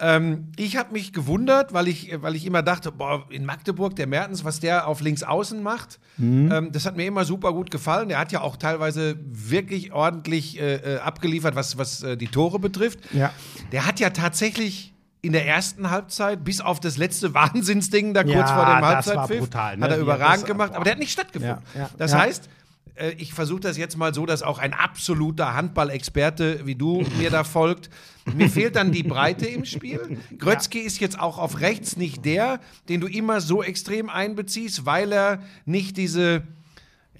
Ähm, 0.00 0.52
ich 0.56 0.76
habe 0.76 0.92
mich 0.92 1.12
gewundert, 1.12 1.72
weil 1.72 1.88
ich, 1.88 2.12
weil 2.22 2.36
ich 2.36 2.46
immer 2.46 2.62
dachte, 2.62 2.92
boah, 2.92 3.24
in 3.30 3.44
Magdeburg, 3.44 3.96
der 3.96 4.06
Mertens, 4.06 4.44
was 4.44 4.60
der 4.60 4.86
auf 4.86 5.00
links 5.00 5.24
außen 5.24 5.60
macht, 5.60 5.98
Mhm. 6.18 6.52
ähm, 6.52 6.72
das 6.72 6.86
hat 6.86 6.96
mir 6.96 7.06
immer 7.06 7.24
super 7.24 7.52
gut 7.52 7.70
gefallen. 7.72 8.08
Der 8.08 8.18
hat 8.20 8.30
ja 8.30 8.40
auch 8.40 8.56
teilweise 8.56 9.16
wirklich 9.24 9.92
ordentlich 9.92 10.60
äh, 10.60 10.74
äh, 10.76 10.98
abgeliefert, 10.98 11.56
was, 11.56 11.76
was 11.78 12.02
äh, 12.04 12.16
die 12.16 12.28
Tore 12.28 12.60
betrifft. 12.60 13.00
Ja. 13.12 13.32
Der 13.72 13.86
hat 13.86 13.98
ja 13.98 14.10
tatsächlich 14.10 14.94
in 15.20 15.32
der 15.32 15.46
ersten 15.46 15.90
Halbzeit, 15.90 16.44
bis 16.44 16.60
auf 16.60 16.80
das 16.80 16.96
letzte 16.96 17.34
Wahnsinnsding 17.34 18.14
da 18.14 18.22
kurz 18.22 18.34
Ja, 18.34 18.46
vor 18.46 18.64
dem 18.66 18.84
Halbzeitpfiff, 18.84 19.40
brutal, 19.40 19.76
ne? 19.76 19.84
hat 19.84 19.90
er 19.90 19.96
er 19.96 20.02
überragend 20.02 20.42
das- 20.42 20.44
gemacht, 20.46 20.74
aber 20.74 20.84
der 20.84 20.92
hat 20.92 20.98
nicht 21.00 21.12
stattgefunden. 21.12 21.58
Ja, 21.74 21.80
ja, 21.80 21.90
das 21.98 22.12
ja. 22.12 22.18
heißt, 22.20 22.48
äh, 22.94 23.10
ich 23.18 23.32
versuche 23.34 23.60
das 23.60 23.76
jetzt 23.76 23.96
mal 23.96 24.14
so, 24.14 24.26
dass 24.26 24.42
auch 24.42 24.58
ein 24.58 24.72
absoluter 24.74 25.54
Handballexperte 25.54 26.66
wie 26.66 26.74
du 26.74 27.04
mir 27.18 27.30
da 27.30 27.44
folgt. 27.44 27.90
Mir 28.34 28.50
fehlt 28.50 28.76
dann 28.76 28.92
die 28.92 29.02
Breite 29.02 29.46
im 29.46 29.64
Spiel. 29.64 30.18
Grötzky 30.38 30.80
ist 30.80 31.00
jetzt 31.00 31.18
auch 31.18 31.38
auf 31.38 31.60
rechts 31.60 31.96
nicht 31.96 32.24
der, 32.24 32.60
den 32.88 33.00
du 33.00 33.06
immer 33.06 33.40
so 33.40 33.62
extrem 33.62 34.10
einbeziehst, 34.10 34.84
weil 34.86 35.12
er 35.12 35.42
nicht 35.64 35.96
diese, 35.96 36.42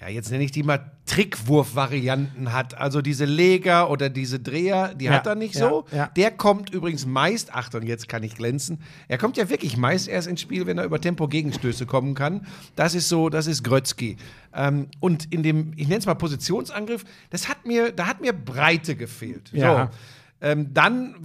ja, 0.01 0.07
jetzt 0.07 0.31
nenne 0.31 0.43
ich 0.43 0.51
die 0.51 0.63
mal 0.63 0.91
Trickwurf-Varianten 1.05 2.53
hat. 2.53 2.77
Also 2.77 3.01
diese 3.01 3.25
Leger 3.25 3.89
oder 3.89 4.09
diese 4.09 4.39
Dreher, 4.39 4.93
die 4.95 5.05
Ja, 5.05 5.11
hat 5.13 5.27
er 5.27 5.35
nicht 5.35 5.55
ja, 5.55 5.69
so. 5.69 5.85
ja. 5.91 6.07
Der 6.15 6.31
kommt 6.31 6.69
übrigens 6.69 7.05
meist, 7.05 7.53
Achtung, 7.53 7.83
jetzt 7.83 8.07
kann 8.07 8.23
ich 8.23 8.35
glänzen, 8.35 8.81
er 9.07 9.17
kommt 9.17 9.35
ja 9.37 9.49
wirklich 9.49 9.75
meist 9.75 10.07
erst 10.07 10.27
ins 10.27 10.41
Spiel, 10.41 10.65
wenn 10.67 10.77
er 10.77 10.85
über 10.85 11.01
Tempo-Gegenstöße 11.01 11.85
kommen 11.85 12.15
kann. 12.15 12.45
Das 12.75 12.95
ist 12.95 13.09
so, 13.09 13.29
das 13.29 13.47
ist 13.47 13.63
Grötzky. 13.63 14.15
Ähm, 14.53 14.87
und 14.99 15.31
in 15.33 15.43
dem, 15.43 15.73
ich 15.75 15.87
nenne 15.87 15.99
es 15.99 16.05
mal 16.05 16.15
Positionsangriff, 16.15 17.03
das 17.29 17.49
hat 17.49 17.65
mir, 17.65 17.91
da 17.91 18.07
hat 18.07 18.21
mir 18.21 18.31
Breite 18.33 18.95
gefehlt. 18.95 19.51
Ja. 19.51 19.91
So. 19.91 20.47
Ähm, 20.47 20.73
dann, 20.73 21.15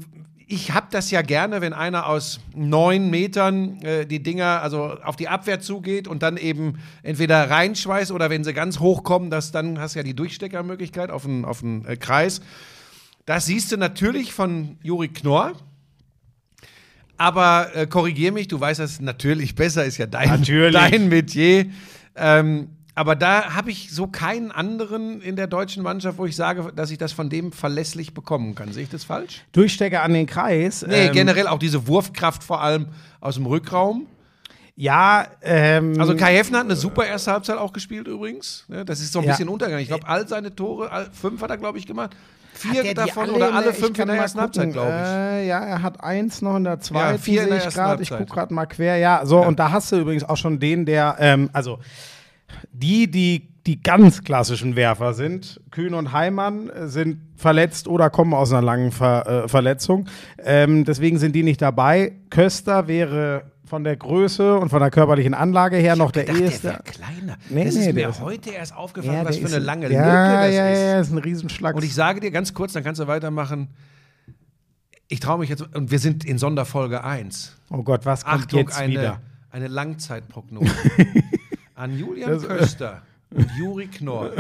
ich 0.46 0.72
habe 0.72 0.88
das 0.90 1.10
ja 1.10 1.22
gerne, 1.22 1.60
wenn 1.60 1.72
einer 1.72 2.06
aus 2.06 2.40
neun 2.54 3.08
Metern 3.08 3.80
äh, 3.82 4.06
die 4.06 4.22
Dinger, 4.22 4.60
also 4.62 4.98
auf 5.02 5.16
die 5.16 5.28
Abwehr 5.28 5.60
zugeht 5.60 6.06
und 6.06 6.22
dann 6.22 6.36
eben 6.36 6.80
entweder 7.02 7.48
reinschweißt 7.48 8.12
oder 8.12 8.28
wenn 8.28 8.44
sie 8.44 8.52
ganz 8.52 8.78
hoch 8.78 9.04
kommen, 9.04 9.30
dass 9.30 9.52
dann 9.52 9.78
hast 9.78 9.94
du 9.94 10.00
ja 10.00 10.02
die 10.02 10.14
Durchsteckermöglichkeit 10.14 11.10
auf 11.10 11.22
den, 11.22 11.44
auf 11.44 11.60
den 11.60 11.84
äh, 11.86 11.96
Kreis. 11.96 12.40
Das 13.24 13.46
siehst 13.46 13.72
du 13.72 13.78
natürlich 13.78 14.34
von 14.34 14.76
Juri 14.82 15.08
Knorr. 15.08 15.52
Aber 17.16 17.74
äh, 17.74 17.86
korrigier 17.86 18.32
mich, 18.32 18.48
du 18.48 18.60
weißt 18.60 18.80
das 18.80 19.00
natürlich 19.00 19.54
besser, 19.54 19.84
ist 19.84 19.98
ja 19.98 20.06
dein, 20.06 20.28
Natürlich. 20.28 20.74
dein 20.90 21.08
Metier. 21.08 21.66
Ähm, 22.16 22.68
aber 22.94 23.16
da 23.16 23.54
habe 23.54 23.70
ich 23.70 23.90
so 23.92 24.06
keinen 24.06 24.52
anderen 24.52 25.20
in 25.20 25.36
der 25.36 25.46
deutschen 25.46 25.82
Mannschaft, 25.82 26.18
wo 26.18 26.26
ich 26.26 26.36
sage, 26.36 26.72
dass 26.76 26.90
ich 26.90 26.98
das 26.98 27.12
von 27.12 27.28
dem 27.28 27.50
verlässlich 27.52 28.14
bekommen 28.14 28.54
kann. 28.54 28.72
Sehe 28.72 28.84
ich 28.84 28.90
das 28.90 29.04
falsch? 29.04 29.42
Durchstecker 29.52 30.02
an 30.02 30.12
den 30.14 30.26
Kreis. 30.26 30.84
Nee, 30.86 31.06
ähm, 31.06 31.12
generell 31.12 31.46
auch 31.48 31.58
diese 31.58 31.86
Wurfkraft 31.88 32.44
vor 32.44 32.60
allem 32.62 32.86
aus 33.20 33.34
dem 33.34 33.46
Rückraum. 33.46 34.06
Ja, 34.76 35.26
ähm, 35.42 35.94
Also 36.00 36.16
Kai 36.16 36.34
Heffner 36.36 36.58
hat 36.58 36.64
eine 36.64 36.76
super 36.76 37.06
erste 37.06 37.30
Halbzeit 37.32 37.58
auch 37.58 37.72
gespielt 37.72 38.08
übrigens. 38.08 38.64
Ne, 38.68 38.84
Das 38.84 39.00
ist 39.00 39.12
so 39.12 39.20
ein 39.20 39.24
Ja. 39.24 39.30
bisschen 39.32 39.48
Untergang. 39.48 39.78
Ich 39.78 39.88
glaube, 39.88 40.06
all 40.08 40.26
seine 40.26 40.54
Tore, 40.54 40.90
all, 40.90 41.08
fünf 41.12 41.40
hat 41.42 41.50
er, 41.50 41.58
glaube 41.58 41.78
ich, 41.78 41.86
gemacht. 41.86 42.10
Vier 42.54 42.94
davon 42.94 43.24
alle 43.24 43.32
oder 43.34 43.54
alle 43.54 43.72
fünf 43.72 43.98
in 43.98 44.06
der 44.06 44.16
ersten 44.16 44.38
gucken. 44.38 44.58
Halbzeit, 44.60 44.72
glaube 44.72 44.90
ich. 44.90 45.08
Äh, 45.08 45.46
ja, 45.48 45.58
er 45.64 45.82
hat 45.82 46.02
eins 46.02 46.40
noch 46.42 46.56
in 46.56 46.64
der 46.64 46.78
zweiten, 46.80 47.12
Ja, 47.14 47.18
vier 47.18 47.42
in 47.42 47.48
der 47.50 47.66
ich 47.66 47.74
gerade. 47.74 48.02
Ich 48.02 48.10
gucke 48.10 48.26
gerade 48.26 48.54
mal 48.54 48.66
quer. 48.66 48.96
Ja, 48.98 49.26
so, 49.26 49.40
und 49.44 49.58
da 49.58 49.72
hast 49.72 49.90
du 49.90 49.96
übrigens 49.96 50.22
auch 50.24 50.36
schon 50.36 50.60
den, 50.60 50.86
der, 50.86 51.16
ähm, 51.18 51.50
also 51.52 51.78
die, 52.72 53.10
die 53.10 53.48
die 53.66 53.82
ganz 53.82 54.22
klassischen 54.22 54.76
Werfer 54.76 55.14
sind. 55.14 55.58
Kühn 55.70 55.94
und 55.94 56.12
Heimann 56.12 56.68
äh, 56.68 56.86
sind 56.88 57.20
verletzt 57.36 57.88
oder 57.88 58.10
kommen 58.10 58.34
aus 58.34 58.52
einer 58.52 58.60
langen 58.62 58.92
Ver 58.92 59.44
äh, 59.44 59.48
Verletzung. 59.48 60.06
Ähm, 60.38 60.84
deswegen 60.84 61.18
sind 61.18 61.34
die 61.34 61.42
nicht 61.42 61.62
dabei. 61.62 62.12
Köster 62.28 62.88
wäre 62.88 63.50
von 63.64 63.82
der 63.82 63.96
Größe 63.96 64.58
und 64.58 64.68
von 64.68 64.80
der 64.80 64.90
körperlichen 64.90 65.32
Anlage 65.32 65.76
her 65.78 65.96
noch 65.96 66.10
der 66.12 66.24
Dachte, 66.24 66.38
der 66.38 66.46
eheste. 66.46 66.68
wäre 66.68 66.82
kleiner. 66.82 67.36
Nee, 67.48 67.64
das 67.64 67.74
nee, 67.74 67.80
ist 67.80 67.86
der 67.86 67.94
mir 67.94 68.08
ist- 68.10 68.20
heute 68.20 68.50
erst 68.50 68.76
aufgefallen, 68.76 69.16
Ja, 69.16 69.24
was 69.24 69.38
der 69.38 69.48
für 69.48 69.56
eine 69.56 69.64
lange 69.64 69.90
ja, 69.90 69.98
Lücke 69.98 70.46
das 70.46 70.54
ja, 70.54 70.68
ist. 70.68 70.80
Ja, 70.82 71.00
ist 71.00 71.12
ein 71.12 71.18
Riesenschlag. 71.18 71.74
Und 71.74 71.84
ich 71.84 71.94
sage 71.94 72.20
dir 72.20 72.30
ganz 72.30 72.52
kurz, 72.52 72.74
dann 72.74 72.84
kannst 72.84 73.00
du 73.00 73.06
weitermachen. 73.06 73.68
Ich 75.08 75.20
traue 75.20 75.38
mich 75.38 75.48
jetzt, 75.48 75.62
und 75.74 75.90
wir 75.90 75.98
sind 75.98 76.24
in 76.24 76.36
Sonderfolge 76.36 77.02
1. 77.02 77.56
oh 77.70 77.82
Gott, 77.82 78.04
was 78.04 78.24
kommt 78.24 78.42
Achtung, 78.42 78.60
jetzt 78.60 78.78
eine, 78.78 78.92
wieder? 78.92 79.20
eine 79.50 79.68
Langzeitprognose. 79.68 80.70
An 81.74 81.98
Julian 81.98 82.30
Das- 82.30 82.46
Köster 82.46 83.02
und 83.30 83.50
Juri 83.58 83.86
Knorr 83.88 84.30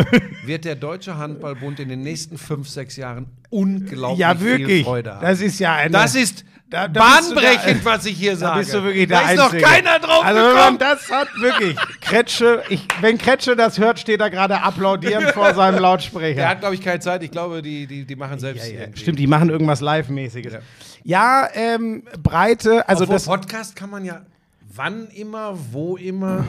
wird 0.46 0.64
der 0.64 0.76
Deutsche 0.76 1.16
Handballbund 1.16 1.80
in 1.80 1.88
den 1.88 2.02
nächsten 2.02 2.38
fünf, 2.38 2.68
sechs 2.68 2.96
Jahren 2.96 3.26
unglaublich 3.50 4.20
Ja, 4.20 4.34
viel 4.34 4.58
wirklich. 4.58 4.84
Freude 4.84 5.14
haben. 5.14 5.22
Das 5.22 5.40
ist 5.40 5.58
ja 5.58 5.74
eine. 5.74 5.90
Das 5.90 6.14
ist 6.14 6.44
Da- 6.70 6.86
da 6.88 7.00
bahnbrechend, 7.00 7.78
der- 7.80 7.84
was 7.84 8.06
ich 8.06 8.16
hier 8.16 8.32
Da 8.32 8.36
sage. 8.38 8.58
bist 8.60 8.74
du 8.74 8.82
wirklich 8.84 9.08
der 9.08 9.20
da 9.20 9.30
ist 9.30 9.40
Einzige. 9.40 9.62
noch 9.62 9.68
keiner 9.70 9.98
drauf 9.98 10.24
Also 10.24 10.38
wenn 10.40 10.46
man 10.46 10.56
gekommen. 10.56 10.78
das 10.78 11.10
hat, 11.10 11.28
wirklich. 11.40 11.76
Kretsche, 12.00 12.62
ich, 12.68 12.86
wenn 13.00 13.18
Kretsche 13.18 13.56
das 13.56 13.78
hört, 13.78 13.98
steht 13.98 14.20
er 14.20 14.30
gerade 14.30 14.60
applaudierend 14.62 15.30
vor 15.32 15.54
seinem 15.54 15.78
Lautsprecher. 15.80 16.36
Der 16.36 16.48
hat, 16.48 16.60
glaube 16.60 16.74
ich, 16.76 16.80
keine 16.80 17.00
Zeit. 17.00 17.22
Ich 17.24 17.30
glaube, 17.32 17.62
die, 17.62 17.86
die, 17.86 18.04
die 18.04 18.16
machen 18.16 18.38
selbst. 18.38 18.66
Ja, 18.72 18.80
ja. 18.82 18.86
Stimmt, 18.94 19.18
die 19.18 19.26
machen 19.26 19.50
irgendwas 19.50 19.80
Live-mäßiges. 19.80 20.54
Ja, 21.04 21.48
ähm, 21.52 22.04
Breite, 22.22 22.88
also 22.88 23.02
Obwohl 23.04 23.16
das. 23.16 23.24
Podcast 23.26 23.76
kann 23.76 23.90
man 23.90 24.04
ja 24.04 24.22
wann 24.74 25.08
immer, 25.08 25.56
wo 25.72 25.96
immer 25.96 26.44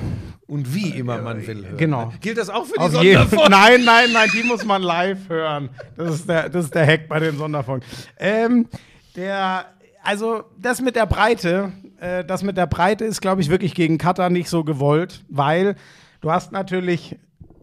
und 0.48 0.74
wie 0.74 0.90
immer 0.90 1.22
man 1.22 1.46
will 1.46 1.66
hören. 1.66 1.78
genau. 1.78 2.14
Gilt 2.22 2.38
das 2.38 2.50
auch 2.50 2.66
für 2.66 2.74
die 2.74 2.80
Auf 2.80 3.04
jeden 3.04 3.22
Sonderfolge? 3.22 3.52
Nein, 3.52 3.84
nein, 3.84 4.10
nein, 4.14 4.30
die 4.34 4.44
muss 4.44 4.66
man 4.66 4.82
live 4.82 5.30
hören. 5.30 5.70
Das 5.98 6.16
ist 6.16 6.30
der, 6.30 6.50
das 6.50 6.66
ist 6.66 6.76
der 6.76 6.86
Hack 6.86 7.08
bei 7.08 7.20
den 7.20 7.38
Sonderfolgen. 7.38 7.86
Ähm, 8.18 8.68
der, 9.16 9.66
also 10.04 10.44
das 10.58 10.82
mit 10.82 10.96
der 10.96 11.06
Breite, 11.06 11.72
äh, 12.00 12.24
das 12.24 12.44
mit 12.44 12.58
der 12.58 12.68
Breite 12.68 13.06
ist, 13.06 13.22
glaube 13.22 13.42
ich, 13.42 13.50
wirklich 13.50 13.74
gegen 13.74 13.98
Cutter 13.98 14.30
nicht 14.30 14.50
so 14.50 14.64
gewollt, 14.64 15.24
weil 15.30 15.76
du 16.22 16.32
hast 16.32 16.52
natürlich 16.52 17.18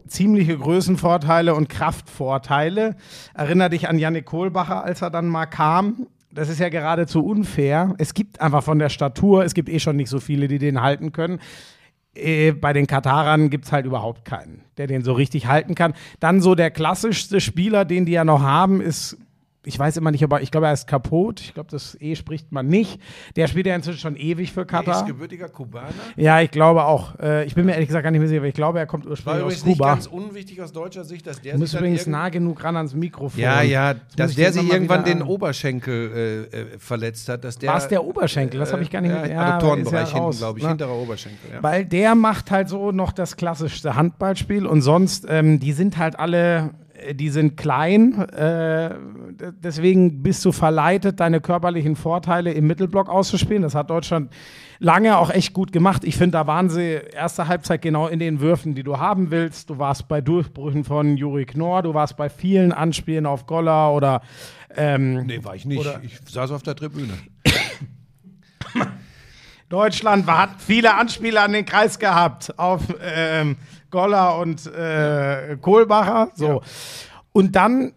ziemliche 0.07 0.57
Größenvorteile 0.57 1.55
und 1.55 1.69
Kraftvorteile. 1.69 2.95
Erinner 3.33 3.69
dich 3.69 3.89
an 3.89 3.97
Yannick 3.97 4.25
Kohlbacher, 4.25 4.83
als 4.83 5.01
er 5.01 5.09
dann 5.09 5.27
mal 5.27 5.45
kam. 5.45 6.07
Das 6.33 6.49
ist 6.49 6.59
ja 6.59 6.69
geradezu 6.69 7.23
unfair. 7.23 7.93
Es 7.99 8.15
gibt 8.15 8.41
einfach 8.41 8.63
von 8.63 8.79
der 8.79 8.89
Statur, 8.89 9.45
es 9.45 9.53
gibt 9.53 9.69
eh 9.69 9.79
schon 9.79 9.95
nicht 9.95 10.09
so 10.09 10.19
viele, 10.19 10.47
die 10.47 10.57
den 10.57 10.81
halten 10.81 11.11
können. 11.11 11.39
Äh, 12.15 12.53
bei 12.53 12.73
den 12.73 12.87
Katarern 12.87 13.51
gibt 13.51 13.65
es 13.65 13.71
halt 13.71 13.85
überhaupt 13.85 14.25
keinen, 14.25 14.63
der 14.77 14.87
den 14.87 15.03
so 15.03 15.13
richtig 15.13 15.45
halten 15.45 15.75
kann. 15.75 15.93
Dann 16.19 16.41
so 16.41 16.55
der 16.55 16.71
klassischste 16.71 17.39
Spieler, 17.39 17.85
den 17.85 18.07
die 18.07 18.13
ja 18.13 18.25
noch 18.25 18.41
haben, 18.41 18.81
ist, 18.81 19.17
ich 19.65 19.79
weiß 19.79 19.97
immer 19.97 20.11
nicht, 20.11 20.23
aber 20.23 20.41
ich 20.41 20.51
glaube, 20.51 20.67
er 20.67 20.73
ist 20.73 20.87
kaputt. 20.87 21.39
Ich 21.41 21.53
glaube, 21.53 21.69
das 21.71 21.97
E 22.01 22.15
spricht 22.15 22.51
man 22.51 22.67
nicht. 22.67 22.99
Der 23.35 23.47
spielt 23.47 23.65
ja 23.65 23.75
inzwischen 23.75 23.99
schon 23.99 24.15
ewig 24.15 24.51
für 24.51 24.61
Er 24.61 24.65
Katar. 24.65 25.01
ist 25.01 25.07
gebürtiger 25.07 25.47
Kubaner. 25.49 25.89
Ja, 26.17 26.41
ich 26.41 26.51
glaube 26.51 26.83
auch. 26.85 27.17
Äh, 27.19 27.45
ich 27.45 27.55
bin 27.55 27.65
mir 27.65 27.73
ehrlich 27.73 27.87
gesagt 27.87 28.03
gar 28.03 28.11
nicht 28.11 28.19
mehr 28.19 28.27
sicher, 28.27 28.39
aber 28.41 28.47
ich 28.47 28.53
glaube, 28.53 28.79
er 28.79 28.85
kommt 28.85 29.05
War 29.05 29.11
ursprünglich 29.11 29.43
aus 29.43 29.53
übrigens 29.53 29.65
nicht 29.65 29.77
Kuba. 29.79 29.93
ganz 29.93 30.07
unwichtig 30.07 30.61
aus 30.61 30.71
deutscher 30.73 31.03
Sicht, 31.03 31.25
dass 31.27 31.41
der 31.41 31.53
Du 31.53 31.59
musst 31.59 31.71
sich 31.71 31.79
dann 31.79 31.87
übrigens 31.87 32.07
nah 32.07 32.29
genug 32.29 32.63
ran 32.63 32.75
ans 32.77 32.93
Mikrofon. 32.93 33.39
Ja, 33.39 33.61
ja, 33.61 33.93
Das 33.93 34.01
muss 34.03 34.15
dass 34.17 34.35
der 34.35 34.53
sich 34.53 34.71
irgendwann 34.71 35.03
den 35.05 35.21
Oberschenkel 35.21 36.47
äh, 36.53 36.57
äh, 36.61 36.65
verletzt 36.79 37.29
hat. 37.29 37.43
Dass 37.43 37.57
der, 37.57 37.69
War 37.69 37.77
es 37.77 37.87
der 37.87 38.03
Oberschenkel? 38.03 38.59
Das 38.59 38.71
habe 38.73 38.83
ich 38.83 38.89
gar 38.89 39.01
nicht 39.01 39.11
ja, 39.15 39.21
mit. 39.21 39.31
Adduktorenbereich 39.35 40.03
ist 40.03 40.13
ja 40.13 40.19
hinten, 40.23 40.37
glaube 40.37 40.57
ich. 40.59 40.63
ne? 40.63 40.69
Hinterer 40.69 40.95
Oberschenkel. 40.95 41.51
Ja. 41.53 41.63
Weil 41.63 41.85
der 41.85 42.15
macht 42.15 42.51
halt 42.51 42.69
so 42.69 42.91
noch 42.91 43.11
das 43.11 43.37
klassischste 43.37 43.95
Handballspiel 43.95 44.65
und 44.65 44.81
sonst, 44.81 45.25
ähm, 45.29 45.59
die 45.59 45.71
sind 45.73 45.97
halt 45.97 46.19
alle, 46.19 46.57
äh, 46.57 46.69
die 47.11 47.29
sind 47.29 47.57
klein, 47.57 48.19
äh, 48.29 48.95
deswegen 49.63 50.23
bist 50.23 50.43
du 50.45 50.51
verleitet, 50.51 51.19
deine 51.19 51.41
körperlichen 51.41 51.95
Vorteile 51.95 52.51
im 52.53 52.67
Mittelblock 52.67 53.09
auszuspielen. 53.09 53.63
Das 53.63 53.75
hat 53.75 53.89
Deutschland 53.89 54.31
lange 54.79 55.17
auch 55.17 55.29
echt 55.29 55.53
gut 55.53 55.71
gemacht. 55.71 56.03
Ich 56.03 56.15
finde, 56.15 56.31
da 56.37 56.47
waren 56.47 56.69
sie 56.69 56.99
erste 57.13 57.47
Halbzeit 57.47 57.81
genau 57.81 58.07
in 58.07 58.19
den 58.19 58.39
Würfen, 58.39 58.75
die 58.75 58.83
du 58.83 58.97
haben 58.97 59.31
willst. 59.31 59.69
Du 59.69 59.77
warst 59.79 60.07
bei 60.07 60.21
Durchbrüchen 60.21 60.83
von 60.83 61.17
Juri 61.17 61.45
Knorr, 61.45 61.83
du 61.83 61.93
warst 61.93 62.17
bei 62.17 62.29
vielen 62.29 62.71
Anspielen 62.71 63.25
auf 63.25 63.45
Goller 63.45 63.93
oder 63.93 64.21
ähm, 64.75 65.25
Nee, 65.25 65.43
war 65.43 65.55
ich 65.55 65.65
nicht. 65.65 65.85
Ich 66.03 66.19
saß 66.31 66.51
auf 66.51 66.63
der 66.63 66.75
Tribüne. 66.75 67.13
Deutschland 69.69 70.27
war, 70.27 70.37
hat 70.37 70.49
viele 70.59 70.93
Anspiele 70.93 71.41
an 71.41 71.53
den 71.53 71.65
Kreis 71.65 71.97
gehabt 71.97 72.57
auf 72.59 72.81
ähm, 73.01 73.55
Goller 73.93 74.39
und 74.39 74.65
äh, 74.65 75.55
Kohlbacher. 75.61 76.31
So. 76.33 76.61
Und 77.31 77.55
dann 77.55 77.93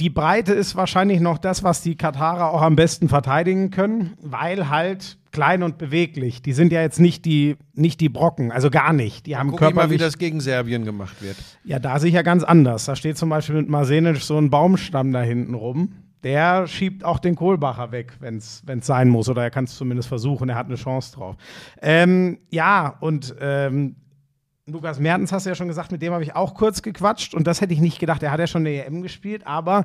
die 0.00 0.08
Breite 0.08 0.54
ist 0.54 0.76
wahrscheinlich 0.76 1.20
noch 1.20 1.36
das, 1.36 1.62
was 1.64 1.82
die 1.82 1.96
Katarer 1.96 2.54
auch 2.54 2.62
am 2.62 2.76
besten 2.76 3.08
verteidigen 3.08 3.70
können, 3.70 4.14
weil 4.22 4.70
halt 4.70 5.18
klein 5.32 5.62
und 5.62 5.78
beweglich. 5.78 6.42
Die 6.42 6.52
sind 6.52 6.72
ja 6.72 6.80
jetzt 6.80 7.00
nicht 7.00 7.24
die, 7.24 7.56
nicht 7.74 8.00
die 8.00 8.08
Brocken, 8.08 8.52
also 8.52 8.70
gar 8.70 8.92
nicht. 8.92 9.26
Die 9.26 9.36
haben 9.36 9.50
Guck 9.50 9.62
ich 9.62 9.74
mal, 9.74 9.90
wie 9.90 9.98
das 9.98 10.16
gegen 10.16 10.40
Serbien 10.40 10.84
gemacht 10.84 11.20
wird. 11.20 11.36
Ja, 11.64 11.80
da 11.80 11.98
sicher 11.98 12.22
ganz 12.22 12.44
anders. 12.44 12.84
Da 12.84 12.94
steht 12.96 13.18
zum 13.18 13.28
Beispiel 13.28 13.56
mit 13.56 13.68
Marsenic 13.68 14.18
so 14.18 14.38
ein 14.38 14.48
Baumstamm 14.48 15.12
da 15.12 15.22
hinten 15.22 15.54
rum. 15.54 15.92
Der 16.22 16.66
schiebt 16.66 17.04
auch 17.04 17.18
den 17.18 17.34
Kohlbacher 17.34 17.92
weg, 17.92 18.12
wenn 18.20 18.36
es 18.36 18.62
sein 18.80 19.08
muss. 19.08 19.28
Oder 19.28 19.42
er 19.42 19.50
kann 19.50 19.64
es 19.64 19.76
zumindest 19.76 20.08
versuchen. 20.08 20.48
Er 20.48 20.54
hat 20.54 20.66
eine 20.66 20.76
Chance 20.76 21.14
drauf. 21.14 21.36
Ähm, 21.82 22.38
ja, 22.50 22.96
und 23.00 23.34
ähm, 23.40 23.96
Lukas 24.72 24.98
Mertens 24.98 25.32
hast 25.32 25.46
du 25.46 25.50
ja 25.50 25.54
schon 25.54 25.68
gesagt, 25.68 25.92
mit 25.92 26.02
dem 26.02 26.12
habe 26.12 26.22
ich 26.22 26.34
auch 26.34 26.54
kurz 26.54 26.82
gequatscht. 26.82 27.34
Und 27.34 27.46
das 27.46 27.60
hätte 27.60 27.74
ich 27.74 27.80
nicht 27.80 27.98
gedacht. 27.98 28.22
Er 28.22 28.30
hat 28.30 28.40
ja 28.40 28.46
schon 28.46 28.62
eine 28.62 28.84
EM 28.84 29.02
gespielt, 29.02 29.46
aber 29.46 29.84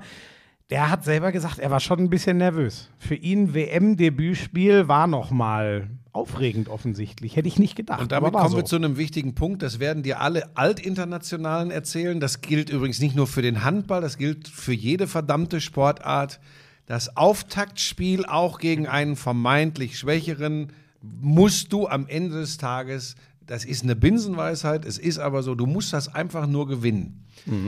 der 0.70 0.90
hat 0.90 1.04
selber 1.04 1.32
gesagt, 1.32 1.60
er 1.60 1.70
war 1.70 1.80
schon 1.80 2.00
ein 2.00 2.10
bisschen 2.10 2.38
nervös. 2.38 2.90
Für 2.98 3.16
ihn 3.16 3.54
WM-Debütspiel 3.54 4.88
war 4.88 5.06
noch 5.08 5.30
mal 5.30 5.90
aufregend 6.12 6.70
offensichtlich. 6.70 7.36
Hätte 7.36 7.48
ich 7.48 7.60
nicht 7.60 7.76
gedacht. 7.76 8.02
Und 8.02 8.12
damit 8.12 8.34
kommen 8.34 8.50
so. 8.50 8.58
wir 8.58 8.66
zu 8.66 8.78
einem 8.78 8.98
wichtigen 8.98 9.36
Punkt. 9.36 9.62
Das 9.62 9.80
werden 9.80 10.02
dir 10.02 10.22
alle 10.22 10.56
Altinternationalen 10.56 11.70
erzählen. 11.70 12.20
Das 12.20 12.42
gilt 12.42 12.70
übrigens 12.70 13.00
nicht 13.00 13.16
nur 13.16 13.28
für 13.28 13.42
den 13.42 13.64
Handball, 13.64 14.02
das 14.02 14.18
gilt 14.18 14.48
für 14.48 14.74
jede 14.74 15.08
verdammte 15.08 15.62
Sportart. 15.62 16.40
Das 16.86 17.18
Auftaktspiel 17.18 18.26
auch 18.26 18.60
gegen 18.60 18.88
einen 18.88 19.16
vermeintlich 19.16 20.00
Schwächeren 20.00 20.72
musst 21.02 21.74
du 21.74 21.88
am 21.88 22.08
Ende 22.08 22.40
des 22.40 22.58
Tages, 22.58 23.16
das 23.48 23.64
ist 23.66 23.84
eine 23.84 23.96
Binsenweisheit, 23.96 24.86
es 24.86 24.98
ist 24.98 25.20
aber 25.20 25.44
so, 25.44 25.54
du 25.56 25.66
musst 25.66 25.94
das 25.94 26.14
einfach 26.14 26.48
nur 26.48 26.68
gewinnen. 26.68 27.22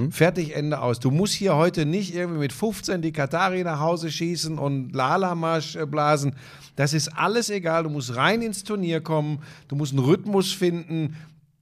Fertig, 0.09 0.55
Ende 0.55 0.81
aus. 0.81 0.99
Du 0.99 1.11
musst 1.11 1.33
hier 1.35 1.55
heute 1.55 1.85
nicht 1.85 2.15
irgendwie 2.15 2.39
mit 2.39 2.51
15 2.53 3.01
die 3.03 3.11
Katari 3.11 3.63
nach 3.63 3.79
Hause 3.79 4.09
schießen 4.09 4.57
und 4.57 4.91
Lalamarsch 4.95 5.75
äh, 5.75 5.85
blasen. 5.85 6.35
Das 6.75 6.93
ist 6.93 7.09
alles 7.09 7.51
egal. 7.51 7.83
Du 7.83 7.89
musst 7.89 8.15
rein 8.15 8.41
ins 8.41 8.63
Turnier 8.63 9.01
kommen. 9.01 9.39
Du 9.67 9.75
musst 9.75 9.91
einen 9.93 10.03
Rhythmus 10.03 10.51
finden. 10.51 11.15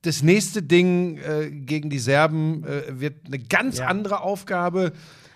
Das 0.03 0.23
nächste 0.23 0.63
Ding 0.63 1.17
äh, 1.17 1.49
gegen 1.51 1.89
die 1.89 1.99
Serben 1.99 2.63
äh, 2.63 2.99
wird 3.01 3.25
eine 3.25 3.39
ganz 3.39 3.79
Ja. 3.79 3.87
andere 3.87 4.21
Aufgabe. 4.21 4.93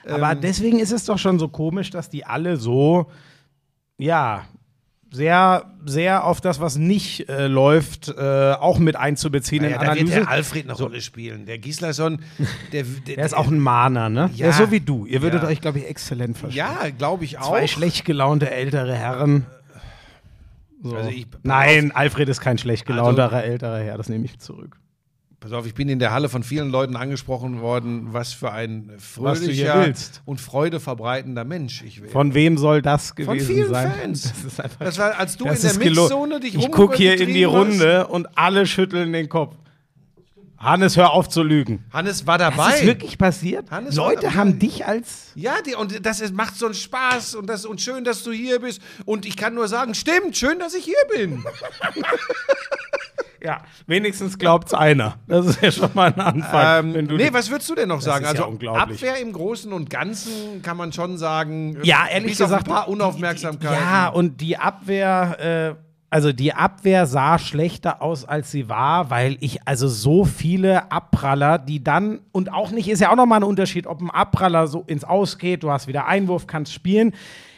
Aber 0.08 0.32
Ähm, 0.32 0.42
deswegen 0.42 0.80
ist 0.80 0.94
es 0.94 1.04
doch 1.04 1.18
schon 1.18 1.38
so 1.38 1.50
komisch, 1.50 1.90
dass 1.90 2.10
die 2.10 2.24
alle 2.26 2.56
so, 2.56 3.08
ja, 3.98 4.46
sehr, 5.12 5.66
sehr 5.86 6.24
auf 6.26 6.40
das, 6.42 6.60
was 6.60 6.78
nicht 6.78 7.30
äh, 7.30 7.48
läuft, 7.48 8.10
äh, 8.10 8.52
auch 8.54 8.78
mit 8.78 8.96
einzubeziehen 8.96 9.64
in 9.64 9.72
ja, 9.72 9.78
da 9.78 9.82
wird 9.82 9.92
Analyse. 9.92 10.16
der 10.20 10.30
Alfred 10.30 10.64
eine 10.66 10.74
Rolle 10.74 11.02
spielen. 11.02 11.46
Der 11.46 11.58
Gislason, 11.58 12.22
der, 12.72 12.84
der, 12.84 13.16
Der 13.16 13.26
ist 13.26 13.34
auch 13.36 13.48
ein 13.48 13.60
Mahner, 13.60 14.10
ne? 14.10 14.30
Ja. 14.34 14.38
Der 14.38 14.50
ist 14.50 14.58
so 14.58 14.72
wie 14.72 14.80
du. 14.80 15.06
Ihr 15.06 15.22
würdet 15.22 15.42
Ja. 15.44 15.50
euch, 15.50 15.62
glaube 15.62 15.80
ich, 15.80 15.88
exzellent 15.88 16.38
verstehen. 16.38 16.60
Ja, 16.60 16.90
glaube 16.96 17.24
ich 17.26 17.40
auch. 17.40 17.50
Zwei 17.50 17.66
schlecht 17.68 18.06
gelaunte 18.06 18.52
ältere 18.52 18.94
Herren. 18.96 19.46
So. 20.84 20.96
Also 20.96 21.10
ich- 21.10 21.28
Nein, 21.44 21.92
Alfred 21.92 22.30
ist 22.30 22.40
kein 22.42 22.58
schlecht 22.58 22.86
gelaunterer 22.86 23.44
älterer 23.44 23.80
Herr, 23.80 23.98
das 23.98 24.10
nehme 24.10 24.26
ich 24.26 24.40
zurück. 24.40 24.78
Pass 25.40 25.54
auf, 25.54 25.66
ich 25.66 25.74
bin 25.74 25.88
in 25.88 26.00
der 26.00 26.12
Halle 26.12 26.28
von 26.28 26.44
vielen 26.44 26.70
Leuten 26.70 26.98
angesprochen 26.98 27.62
worden, 27.62 28.10
was 28.12 28.34
für 28.34 28.52
ein 28.52 28.92
fröhlicher 28.98 29.94
und 30.26 30.42
freudeverbreitender 30.42 31.46
Mensch 31.46 31.82
ich 31.82 32.02
wäre. 32.02 32.12
Von 32.12 32.34
wem 32.34 32.58
soll 32.58 32.82
das 32.82 33.16
gewesen 33.16 33.40
Von 33.40 33.56
vielen 33.56 33.70
sein? 33.70 33.92
Fans. 34.02 34.24
Das 34.24 34.44
ist 34.44 34.60
einfach 34.60 34.80
Das 34.80 34.98
war, 34.98 35.18
als 35.18 35.38
du 35.38 35.46
in 35.46 35.62
der 35.62 35.74
Mixzone 35.76 36.42
dich 36.42 36.56
Ich 36.56 36.70
gucke 36.72 36.98
hier 36.98 37.20
in 37.20 37.34
die 37.34 37.46
Runde 37.46 38.08
und 38.08 38.38
alle 38.38 38.66
schütteln 38.66 39.14
den 39.14 39.30
Kopf. 39.30 39.56
Hannes, 40.58 40.98
hör 40.98 41.14
auf 41.14 41.30
zu 41.30 41.42
lügen. 41.42 41.86
Hast. 41.88 41.94
Hannes 41.94 42.28
war 42.28 42.38
dabei. 42.38 42.72
Das 42.72 42.82
ist 42.82 42.86
wirklich 42.86 43.18
passiert? 43.18 43.72
Hannes 43.72 43.96
Leute 43.96 44.36
haben 44.36 44.60
dich 44.60 44.86
als. 44.86 45.32
Ja, 45.36 45.62
die, 45.66 45.74
und 45.74 46.06
das 46.06 46.20
ist, 46.20 46.34
macht 46.34 46.58
so 46.58 46.66
einen 46.66 46.76
Spaß 46.76 47.36
und, 47.36 47.48
das, 47.48 47.66
und 47.66 47.80
schön, 47.80 48.04
dass 48.04 48.24
du 48.24 48.34
hier 48.34 48.60
bist. 48.60 48.82
Und 49.06 49.26
ich 49.26 49.38
kann 49.38 49.54
nur 49.54 49.70
sagen, 49.70 49.96
stimmt, 49.96 50.36
schön, 50.36 50.60
dass 50.60 50.74
ich 50.74 50.84
hier 50.84 50.96
bin. 51.16 51.46
Ja, 53.44 53.62
wenigstens 53.88 54.38
glaubt's 54.38 54.74
einer. 54.74 55.16
Das 55.28 55.46
ist 55.46 55.62
ja 55.62 55.72
schon 55.72 55.92
mal 55.94 56.14
ein 56.14 56.20
Anfang. 56.20 56.96
Ähm, 56.96 57.08
nee, 57.16 57.30
was 57.32 57.50
würdest 57.50 57.70
du 57.70 57.76
denn 57.76 57.90
noch 57.90 58.02
sagen? 58.02 58.24
ja 58.26 58.32
Also 58.32 58.48
unglaublich. 58.48 58.98
Abwehr 59.04 59.22
im 59.22 59.32
Großen 59.32 59.72
und 59.72 59.90
Ganzen 59.90 60.62
kann 60.62 60.78
man 60.78 60.92
schon 60.92 61.18
sagen. 61.18 61.78
ja, 61.84 62.06
ehrlich 62.12 62.38
gesagt. 62.38 62.68
ein 62.68 62.74
paar 62.74 62.88
Unaufmerksamkeiten. 62.88 63.76
Ja, 63.76 64.10
und 64.10 64.42
die 64.42 64.58
Abwehr, 64.58 65.76
äh, 65.78 65.84
also 66.10 66.34
die 66.34 66.54
Abwehr 66.54 67.06
sah 67.06 67.38
schlechter 67.38 68.02
aus, 68.02 68.26
als 68.26 68.52
sie 68.52 68.68
war, 68.68 69.10
weil 69.10 69.38
ich 69.42 69.68
also 69.68 69.88
so 69.88 70.26
viele 70.26 70.92
Abpraller, 70.92 71.60
die 71.60 71.84
dann, 71.84 72.20
und 72.32 72.52
auch 72.52 72.72
nicht, 72.72 72.90
ist 72.90 73.00
ja 73.00 73.12
auch 73.12 73.16
nochmal 73.16 73.40
ein 73.40 73.44
Unterschied, 73.44 73.86
ob 73.86 74.02
ein 74.02 74.10
Abpraller 74.10 74.68
so 74.68 74.84
ins 74.88 75.04
Aus 75.04 75.38
geht, 75.38 75.64
du 75.64 75.72
hast 75.72 75.88
wieder 75.88 76.08
Einwurf, 76.08 76.48
kannst 76.48 76.74
spielen. 76.74 77.14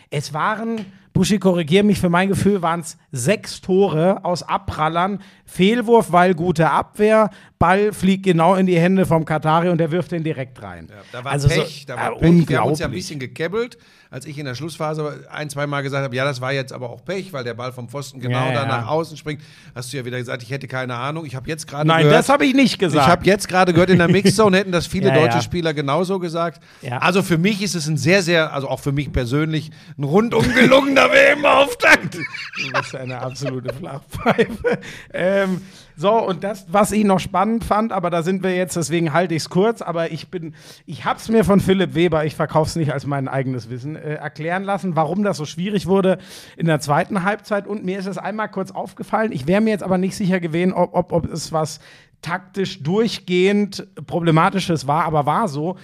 Es 0.10 0.34
waren, 0.34 0.86
Buschi, 1.14 1.40
korrigier 1.40 1.84
mich, 1.84 2.00
für 2.00 2.10
mein 2.10 2.30
Gefühl 2.30 2.62
waren 2.62 2.80
es 2.80 2.98
sechs 3.12 3.60
Tore 3.60 4.24
aus 4.24 4.44
Abprallern. 4.44 5.20
Fehlwurf, 5.46 6.12
weil 6.12 6.34
gute 6.36 6.70
Abwehr, 6.72 7.30
Ball 7.62 7.94
fliegt 7.94 8.24
genau 8.24 8.56
in 8.56 8.66
die 8.66 8.78
Hände 8.78 9.06
vom 9.06 9.24
Katari 9.24 9.70
und 9.70 9.78
der 9.78 9.92
wirft 9.92 10.12
den 10.12 10.24
direkt 10.24 10.62
rein. 10.62 10.90
Da 11.14 11.24
war 11.24 11.32
Also 11.32 11.48
so- 11.48 11.56
Pech, 11.56 11.86
da 11.86 11.96
war 11.96 12.18
äh, 12.18 12.20
Pech. 12.20 12.50
Wir 12.50 12.60
haben 12.60 12.70
uns 12.70 12.80
ja 12.80 12.88
ein 12.88 12.90
unglaublich. 12.90 12.92
bisschen 13.04 13.20
gekebbelt, 13.20 13.78
als 14.10 14.26
ich 14.26 14.38
in 14.38 14.46
der 14.46 14.56
Schlussphase 14.56 15.26
ein, 15.32 15.50
zwei 15.50 15.68
Mal 15.68 15.82
gesagt 15.84 16.04
habe, 16.04 16.14
ja, 16.14 16.26
das 16.26 16.42
war 16.42 16.52
jetzt 16.52 16.74
aber 16.74 16.90
auch 16.90 17.06
Pech, 17.06 17.32
weil 17.32 17.46
der 17.46 17.54
Ball 17.54 17.72
vom 17.72 17.88
Pfosten 17.88 18.20
genau 18.20 18.40
Ja, 18.48 18.52
da 18.52 18.62
ja. 18.64 18.68
nach 18.68 18.88
außen 18.90 19.16
springt. 19.16 19.42
Hast 19.74 19.94
du 19.94 19.98
ja 19.98 20.04
wieder 20.04 20.18
gesagt, 20.18 20.44
ich 20.44 20.50
hätte 20.52 20.68
keine 20.68 20.96
Ahnung. 20.96 21.26
Ich 21.26 21.36
habe 21.36 21.48
jetzt 21.48 21.66
gerade 21.68 21.88
Nein, 21.88 22.04
gehört, 22.04 22.20
das 22.20 22.28
habe 22.30 22.46
ich 22.46 22.54
nicht 22.54 22.74
ich 22.74 22.80
gesagt. 22.80 23.08
habe 23.08 23.26
jetzt 23.26 23.48
gerade 23.48 23.72
gehört, 23.72 23.90
in 23.90 24.00
der 24.00 24.10
Mixzone 24.10 24.58
hätten 24.58 24.72
das 24.74 24.88
viele 24.88 25.08
Ja, 25.10 25.16
deutsche 25.16 25.36
ja. 25.38 25.42
Spieler 25.42 25.74
genauso 25.74 26.20
gesagt. 26.20 26.62
Ja. 26.82 26.98
Also 26.98 27.22
für 27.24 27.38
mich 27.38 27.62
ist 27.62 27.76
es 27.76 27.88
ein 27.88 27.96
sehr, 27.98 28.22
sehr, 28.22 28.52
also 28.54 28.68
auch 28.68 28.80
für 28.82 28.92
mich 28.92 29.14
persönlich, 29.14 29.72
ein 29.98 30.04
rundum 30.04 30.44
gelungener 30.56 31.10
WM-Auftakt. 31.12 32.16
Du 32.16 32.72
bist 32.74 32.96
eine 32.96 33.20
absolute 33.20 33.74
Flachpfeife. 33.74 34.80
ähm, 35.14 35.62
so, 35.96 36.14
und 36.14 36.44
das, 36.44 36.66
was 36.70 36.92
ich 36.92 37.04
noch 37.04 37.20
spannend 37.20 37.64
fand, 37.64 37.92
aber 37.92 38.10
da 38.10 38.24
sind 38.24 38.44
wir 38.44 38.56
jetzt, 38.56 38.76
deswegen 38.76 39.14
halte 39.14 39.36
ich 39.36 39.44
es 39.44 39.50
kurz, 39.50 39.82
aber 39.82 40.12
ich 40.12 40.30
bin, 40.30 40.56
ich 40.86 41.06
habe 41.06 41.20
es 41.20 41.30
mir 41.30 41.44
von 41.44 41.60
Philipp 41.60 41.96
Weber, 41.96 42.26
ich 42.26 42.36
verkaufe 42.36 42.70
es 42.70 42.76
nicht 42.76 42.94
als 42.94 43.06
mein 43.06 43.28
eigenes 43.28 43.70
Wissen, 43.70 43.96
äh, 43.96 44.16
erklären 44.16 44.64
lassen, 44.64 44.96
warum 44.96 45.24
das 45.24 45.38
so 45.38 45.46
schwierig 45.46 45.88
wurde 45.88 46.18
in 46.58 46.66
der 46.66 46.80
zweiten 46.80 47.24
Halbzeit. 47.24 47.68
Und 47.68 47.84
mir 47.86 48.00
ist 48.00 48.08
es 48.08 48.18
einmal 48.18 48.50
kurz 48.50 48.72
aufgefallen, 48.72 49.32
ich 49.32 49.48
wäre 49.48 49.62
mir 49.62 49.72
jetzt 49.72 49.84
aber 49.84 49.98
nicht 49.98 50.16
sicher 50.16 50.40
gewesen, 50.40 50.74
ob, 50.74 50.94
ob, 50.94 51.12
ob 51.12 51.32
es 51.32 51.52
was 51.52 51.80
taktisch 52.22 52.84
durchgehend 52.84 53.88
Problematisches 54.06 54.88
war, 54.88 55.06
aber 55.06 55.26
war 55.26 55.48
so 55.48 55.78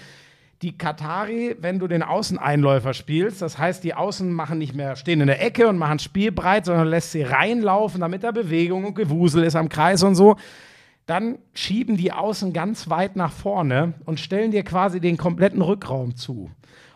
die 0.62 0.78
Katari, 0.78 1.56
wenn 1.60 1.78
du 1.78 1.88
den 1.88 2.02
Außeneinläufer 2.02 2.94
spielst, 2.94 3.42
das 3.42 3.58
heißt, 3.58 3.84
die 3.84 3.94
Außen 3.94 4.32
machen 4.32 4.58
nicht 4.58 4.74
mehr, 4.74 4.96
stehen 4.96 5.22
in 5.22 5.28
der 5.28 5.42
Ecke 5.44 5.68
und 5.68 5.78
machen 5.78 6.00
spielbreit, 6.00 6.66
sondern 6.66 6.88
lässt 6.88 7.12
sie 7.12 7.22
reinlaufen, 7.22 8.02
damit 8.02 8.24
da 8.24 8.32
Bewegung 8.32 8.86
und 8.86 8.96
Gewusel 8.96 9.44
ist 9.44 9.56
am 9.56 9.70
Kreis 9.70 10.02
und 10.02 10.16
so. 10.16 10.36
Dann 11.06 11.38
schieben 11.54 11.96
die 11.96 12.12
Außen 12.12 12.54
ganz 12.54 12.90
weit 12.90 13.16
nach 13.16 13.32
vorne 13.32 13.94
und 14.06 14.20
stellen 14.20 14.52
dir 14.52 14.64
quasi 14.64 15.00
den 15.00 15.16
kompletten 15.16 15.62
Rückraum 15.62 16.16
zu. 16.16 16.50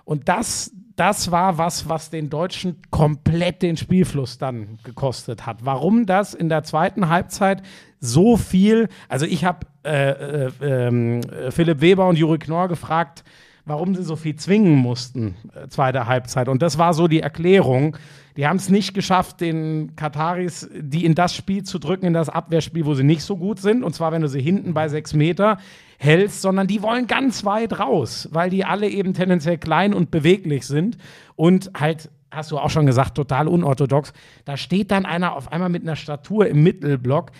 Und 0.05 0.27
das, 0.27 0.71
das 0.95 1.31
war 1.31 1.57
was, 1.57 1.87
was 1.87 2.09
den 2.09 2.29
Deutschen 2.29 2.81
komplett 2.89 3.61
den 3.61 3.77
Spielfluss 3.77 4.37
dann 4.37 4.79
gekostet 4.83 5.45
hat. 5.45 5.63
Warum 5.63 6.07
das 6.07 6.33
in 6.33 6.49
der 6.49 6.63
zweiten 6.63 7.09
Halbzeit 7.09 7.61
so 7.99 8.35
viel, 8.35 8.89
also 9.07 9.25
ich 9.25 9.45
habe 9.45 9.67
äh, 9.85 10.47
äh, 10.49 10.87
äh, 10.87 11.51
Philipp 11.51 11.79
Weber 11.79 12.07
und 12.07 12.17
Juri 12.17 12.39
Knorr 12.39 12.67
gefragt, 12.67 13.23
warum 13.65 13.95
sie 13.95 14.03
so 14.03 14.15
viel 14.15 14.35
zwingen 14.35 14.75
mussten, 14.75 15.35
äh, 15.53 15.67
zweite 15.67 16.07
Halbzeit. 16.07 16.47
Und 16.47 16.61
das 16.61 16.77
war 16.77 16.93
so 16.93 17.07
die 17.07 17.21
Erklärung. 17.21 17.97
Die 18.37 18.47
haben 18.47 18.57
es 18.57 18.69
nicht 18.69 18.93
geschafft, 18.93 19.41
den 19.41 19.95
Kataris, 19.95 20.69
die 20.73 21.05
in 21.05 21.15
das 21.15 21.35
Spiel 21.35 21.63
zu 21.63 21.79
drücken, 21.79 22.05
in 22.05 22.13
das 22.13 22.29
Abwehrspiel, 22.29 22.85
wo 22.85 22.93
sie 22.93 23.03
nicht 23.03 23.23
so 23.23 23.37
gut 23.37 23.59
sind. 23.59 23.83
Und 23.83 23.93
zwar, 23.93 24.11
wenn 24.11 24.21
du 24.21 24.29
sie 24.29 24.41
hinten 24.41 24.73
bei 24.73 24.87
sechs 24.87 25.13
Meter 25.13 25.57
hältst, 25.97 26.41
sondern 26.41 26.67
die 26.67 26.81
wollen 26.81 27.07
ganz 27.07 27.45
weit 27.45 27.77
raus, 27.79 28.29
weil 28.31 28.49
die 28.49 28.65
alle 28.65 28.89
eben 28.89 29.13
tendenziell 29.13 29.57
klein 29.57 29.93
und 29.93 30.11
beweglich 30.11 30.65
sind 30.65 30.97
und 31.35 31.71
halt 31.79 32.09
hast 32.31 32.49
du 32.51 32.57
auch 32.57 32.69
schon 32.69 32.85
gesagt, 32.85 33.15
total 33.15 33.47
unorthodox. 33.47 34.13
Da 34.45 34.57
steht 34.57 34.89
dann 34.91 35.05
einer 35.05 35.35
auf 35.35 35.51
einmal 35.51 35.69
mit 35.69 35.83
einer 35.83 35.97
Statur 35.97 36.47
im 36.47 36.63
Mittelblock. 36.63 37.31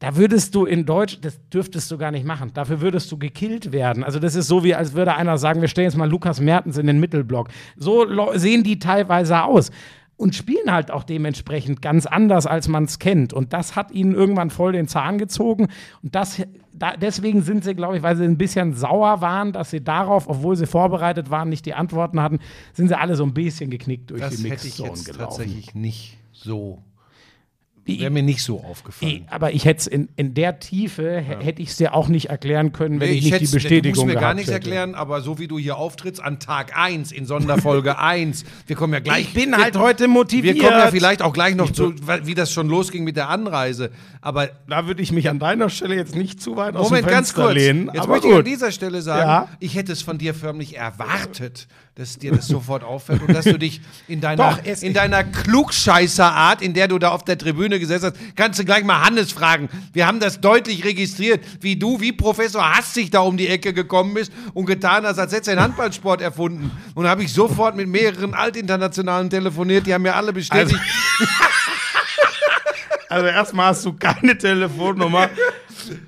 Da 0.00 0.16
würdest 0.16 0.54
du 0.54 0.64
in 0.64 0.86
Deutsch, 0.86 1.18
das 1.20 1.40
dürftest 1.50 1.90
du 1.90 1.98
gar 1.98 2.12
nicht 2.12 2.24
machen. 2.24 2.52
Dafür 2.54 2.80
würdest 2.80 3.10
du 3.10 3.18
gekillt 3.18 3.72
werden. 3.72 4.04
Also 4.04 4.20
das 4.20 4.36
ist 4.36 4.46
so 4.46 4.62
wie, 4.62 4.74
als 4.74 4.92
würde 4.94 5.14
einer 5.14 5.38
sagen, 5.38 5.60
wir 5.60 5.68
stellen 5.68 5.86
jetzt 5.86 5.96
mal 5.96 6.08
Lukas 6.08 6.40
Mertens 6.40 6.78
in 6.78 6.86
den 6.86 7.00
Mittelblock. 7.00 7.48
So 7.76 8.06
sehen 8.34 8.62
die 8.62 8.78
teilweise 8.78 9.42
aus. 9.42 9.70
Und 10.16 10.34
spielen 10.34 10.72
halt 10.72 10.90
auch 10.90 11.04
dementsprechend 11.04 11.80
ganz 11.80 12.04
anders, 12.04 12.44
als 12.46 12.66
man 12.66 12.84
es 12.84 12.98
kennt. 12.98 13.32
Und 13.32 13.52
das 13.52 13.76
hat 13.76 13.92
ihnen 13.92 14.14
irgendwann 14.14 14.50
voll 14.50 14.72
den 14.72 14.88
Zahn 14.88 15.16
gezogen. 15.16 15.68
Und 16.02 16.14
das, 16.16 16.42
da, 16.72 16.96
deswegen 16.96 17.42
sind 17.42 17.62
sie, 17.62 17.74
glaube 17.74 17.96
ich, 17.96 18.02
weil 18.02 18.16
sie 18.16 18.24
ein 18.24 18.36
bisschen 18.36 18.74
sauer 18.74 19.20
waren, 19.20 19.52
dass 19.52 19.70
sie 19.70 19.80
darauf, 19.80 20.28
obwohl 20.28 20.56
sie 20.56 20.66
vorbereitet 20.66 21.30
waren, 21.30 21.48
nicht 21.48 21.66
die 21.66 21.74
Antworten 21.74 22.20
hatten, 22.20 22.40
sind 22.72 22.88
sie 22.88 22.98
alle 22.98 23.14
so 23.14 23.22
ein 23.22 23.32
bisschen 23.32 23.70
geknickt 23.70 24.10
durch 24.10 24.20
Das 24.20 24.36
die 24.36 24.50
hätte 24.50 24.66
ich 24.66 24.78
Mixzone 24.78 24.88
jetzt 24.88 25.04
gelaufen. 25.04 25.22
tatsächlich 25.24 25.74
nicht 25.76 26.18
so, 26.32 26.82
wäre 27.88 28.10
mir 28.10 28.22
nicht 28.22 28.42
so 28.42 28.62
aufgefallen. 28.62 29.26
Aber 29.30 29.52
ich 29.52 29.64
hätte 29.64 29.80
es 29.80 29.86
in, 29.86 30.08
in 30.16 30.34
der 30.34 30.58
Tiefe, 30.60 31.24
h- 31.26 31.42
hätte 31.44 31.62
ich 31.62 31.70
es 31.70 31.76
dir 31.76 31.94
auch 31.94 32.08
nicht 32.08 32.26
erklären 32.30 32.72
können, 32.72 33.00
wenn 33.00 33.08
Nee, 33.10 33.16
ich, 33.16 33.24
nicht 33.30 33.40
die 33.40 33.46
Bestätigung 33.46 33.94
Du 33.94 34.00
musst 34.02 34.14
mir 34.14 34.20
gar 34.20 34.34
nichts 34.34 34.50
hätte. 34.50 34.66
erklären, 34.66 34.94
aber 34.94 35.20
so 35.22 35.38
wie 35.38 35.48
du 35.48 35.58
hier 35.58 35.76
auftrittst 35.76 36.22
an 36.22 36.38
Tag 36.40 36.76
1 36.76 37.12
in 37.12 37.24
Sonderfolge 37.26 37.98
1, 38.00 38.44
wir 38.66 38.76
kommen 38.76 38.92
ja 38.92 39.00
gleich. 39.00 39.22
Ich 39.28 39.34
bin 39.34 39.50
wir, 39.50 39.58
halt 39.58 39.76
heute 39.76 40.08
motiviert. 40.08 40.56
Wir 40.56 40.62
kommen 40.64 40.78
ja 40.78 40.90
vielleicht 40.90 41.22
auch 41.22 41.32
gleich 41.32 41.54
noch 41.54 41.70
zu, 41.70 41.94
wie 42.24 42.34
das 42.34 42.52
schon 42.52 42.68
losging 42.68 43.04
mit 43.04 43.16
der 43.16 43.28
Anreise. 43.28 43.90
Aber 44.20 44.48
Da 44.68 44.86
würde 44.86 45.00
ich 45.02 45.12
mich 45.12 45.28
an 45.30 45.38
deiner 45.38 45.70
Stelle 45.70 45.94
jetzt 45.94 46.14
nicht 46.16 46.42
zu 46.42 46.56
weit 46.56 46.76
aus 46.76 46.90
Moment, 46.90 47.06
dem 47.06 47.10
ganz 47.10 47.28
Fenster 47.30 47.42
kurz. 47.44 47.54
lehnen. 47.54 47.90
Jetzt 47.94 48.08
möchte 48.08 48.26
ich 48.26 48.32
an 48.34 48.38
gut. 48.40 48.46
dieser 48.46 48.72
Stelle 48.72 49.00
sagen, 49.02 49.28
Ja. 49.28 49.48
ich 49.60 49.74
hätte 49.76 49.92
es 49.92 50.02
von 50.02 50.18
dir 50.18 50.34
förmlich 50.34 50.76
erwartet, 50.76 51.68
dass 51.98 52.16
dir 52.16 52.30
das 52.30 52.46
sofort 52.46 52.84
auffällt 52.84 53.22
und 53.22 53.34
dass 53.34 53.44
du 53.44 53.58
dich 53.58 53.80
in 54.06 54.20
deiner, 54.20 54.50
Doch, 54.52 54.64
in 54.82 54.94
deiner 54.94 55.24
Klugscheißerart, 55.24 56.62
in 56.62 56.72
der 56.72 56.86
du 56.86 56.96
da 57.00 57.08
auf 57.08 57.24
der 57.24 57.36
Tribüne 57.36 57.80
gesessen 57.80 58.12
hast, 58.12 58.36
kannst 58.36 58.60
du 58.60 58.64
gleich 58.64 58.84
mal 58.84 59.04
Hannes 59.04 59.32
fragen. 59.32 59.68
Wir 59.92 60.06
haben 60.06 60.20
das 60.20 60.40
deutlich 60.40 60.84
registriert, 60.84 61.44
wie 61.60 61.74
du, 61.74 62.00
wie 62.00 62.12
Professor 62.12 62.76
Hassig 62.76 63.10
da 63.10 63.18
um 63.20 63.36
die 63.36 63.48
Ecke 63.48 63.72
gekommen 63.72 64.14
bist 64.14 64.30
und 64.54 64.66
getan 64.66 65.04
hast, 65.04 65.18
als 65.18 65.32
hättest 65.32 65.48
du 65.48 65.50
den 65.56 65.60
Handballsport 65.60 66.20
erfunden. 66.20 66.70
Und 66.94 67.02
da 67.02 67.10
habe 67.10 67.24
ich 67.24 67.32
sofort 67.32 67.74
mit 67.74 67.88
mehreren 67.88 68.32
Altinternationalen 68.32 69.28
telefoniert, 69.28 69.84
die 69.84 69.92
haben 69.92 70.02
mir 70.02 70.14
alle 70.14 70.32
bestätigt, 70.32 70.78
Also 73.08 73.26
erstmal 73.28 73.70
hast 73.70 73.84
du 73.84 73.92
keine 73.94 74.38
Telefonnummer. 74.38 75.30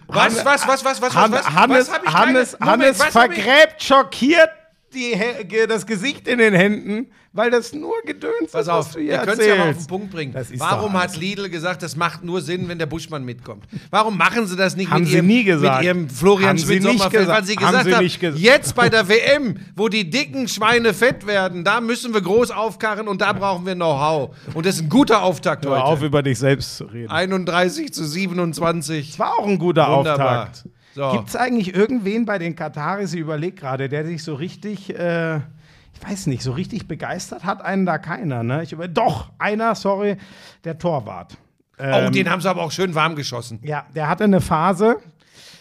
was, 0.07 0.45
was, 0.45 0.69
was, 0.69 0.85
was, 0.85 1.03
was, 1.03 1.15
was, 1.15 1.33
was, 1.33 1.51
Hannes, 1.51 1.89
was 1.91 2.15
Hannes, 2.15 2.57
keine- 2.59 2.71
Moment, 2.71 2.85
Hannes 2.85 2.99
was 3.01 3.15
hab 3.17 3.33
ich- 3.33 3.43
vergräbt 3.43 3.83
schockiert 3.83 4.51
die, 4.95 5.67
das 5.69 5.87
Gesicht 5.87 6.27
in 6.29 6.39
den 6.39 6.55
Händen, 6.55 7.07
weil 7.33 7.51
das 7.51 7.73
nur 7.73 7.95
Gedöns 8.05 8.51
Pass 8.51 8.63
ist, 8.63 8.69
auf, 8.69 8.95
wir 8.97 9.03
hier 9.03 9.19
können 9.19 9.41
es 9.41 9.47
ja 9.47 9.55
mal 9.57 9.71
auf 9.71 9.77
den. 9.77 9.87
Punkt 9.87 10.11
bringen. 10.11 10.33
Das 10.33 10.49
Warum 10.59 10.95
hat 10.95 11.17
Lidl 11.17 11.49
gesagt, 11.49 11.83
das 11.83 11.95
macht 11.97 12.25
nur 12.25 12.41
Sinn, 12.41 12.69
wenn 12.69 12.79
der 12.79 12.87
Buschmann 12.87 13.25
mitkommt? 13.25 13.65
Warum 13.91 14.17
machen 14.19 14.47
sie 14.47 14.57
das 14.57 14.75
nicht 14.77 14.91
Haben 14.91 15.03
mit, 15.03 15.11
sie 15.11 15.17
ihrem, 15.17 15.27
nie 15.27 15.45
gesagt. 15.45 15.77
mit 15.79 15.85
ihrem 15.87 16.09
Florian 16.11 16.49
Haben 16.51 16.59
sie 16.59 16.65
Schmidt 16.65 16.83
nicht 16.83 16.99
Sommerfeld? 16.99 17.23
gesagt. 17.23 17.39
Weil 17.41 17.47
sie 17.47 17.55
Haben 17.57 17.61
gesagt 17.85 17.85
sie 17.85 17.95
haben, 17.95 18.21
gesagt. 18.21 18.39
jetzt 18.39 18.75
bei 18.75 18.89
der 18.89 19.09
WM, 19.09 19.57
wo 19.77 19.89
die 19.89 20.11
dicken 20.11 20.49
Schweine 20.49 20.93
fett 20.93 21.27
werden, 21.27 21.63
da 21.63 21.81
müssen 21.81 22.13
wir 22.13 22.21
groß 22.21 22.51
aufkarren 22.51 23.07
und 23.07 23.21
da 23.21 23.33
brauchen 23.33 23.65
wir 23.65 23.75
Know-how. 23.77 24.35
Und 24.55 24.67
das 24.67 24.77
ist 24.77 24.83
ein 24.83 24.89
guter 24.89 25.23
Auftakt 25.23 25.65
Hör 25.65 25.85
auf, 25.85 25.97
heute. 25.99 26.07
über 26.07 26.23
dich 26.23 26.39
selbst 26.39 26.77
zu 26.79 26.85
reden. 26.85 27.11
31 27.11 27.93
zu 27.95 28.05
27. 28.05 29.19
war 29.19 29.39
auch 29.39 29.47
ein 29.47 29.59
guter 29.59 29.87
Wunderbar. 29.97 30.43
Auftakt. 30.49 30.65
So. 30.95 31.13
Gibt 31.13 31.29
es 31.29 31.37
eigentlich 31.37 31.75
irgendwen 31.75 32.25
bei 32.25 32.39
den 32.39 32.57
Kataris, 32.57 33.15
ich 33.15 33.21
überlege 33.21 33.57
gerade, 33.57 33.89
der 33.89 34.05
sich 34.05 34.23
so 34.25 34.35
richtig, 34.35 34.91
äh, 34.97 35.37
ich 35.37 36.09
weiß 36.09 36.27
nicht, 36.27 36.43
so 36.43 36.53
richtig 36.53 36.89
begeistert 36.89 37.45
hat? 37.45 37.63
Einen 37.63 37.87
da 37.87 37.99
keiner, 37.99 38.43
ne? 38.43 38.63
Ich 38.63 38.73
über 38.73 38.89
Doch, 38.89 39.31
einer, 39.39 39.75
sorry, 39.75 40.17
der 40.65 40.79
Torwart. 40.79 41.37
Oh, 41.79 41.83
Ähm, 41.83 42.13
den 42.13 42.29
haben 42.29 42.41
sie 42.41 42.51
aber 42.51 42.63
auch 42.63 42.73
schön 42.73 42.95
warm 42.95 43.15
geschossen. 43.15 43.61
Ja, 43.63 43.87
der 43.95 44.09
hatte 44.09 44.25
eine 44.25 44.41
Phase, 44.41 44.99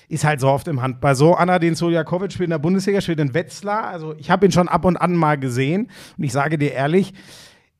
ist 0.09 0.23
halt 0.25 0.39
so 0.39 0.49
oft 0.49 0.67
im 0.67 0.81
Handball. 0.81 1.15
So, 1.15 1.35
Anadin 1.35 1.75
Soljakovic 1.75 2.33
spielt 2.33 2.47
in 2.47 2.51
der 2.51 2.57
Bundesliga, 2.57 2.99
spielt 2.99 3.19
in 3.19 3.33
Wetzlar. 3.33 3.85
Also, 3.85 4.15
ich 4.17 4.31
habe 4.31 4.45
ihn 4.45 4.51
schon 4.51 4.67
ab 4.67 4.83
und 4.83 4.97
an 4.97 5.15
mal 5.15 5.37
gesehen. 5.37 5.89
Und 6.17 6.23
ich 6.23 6.31
sage 6.31 6.57
dir 6.57 6.73
ehrlich, 6.73 7.13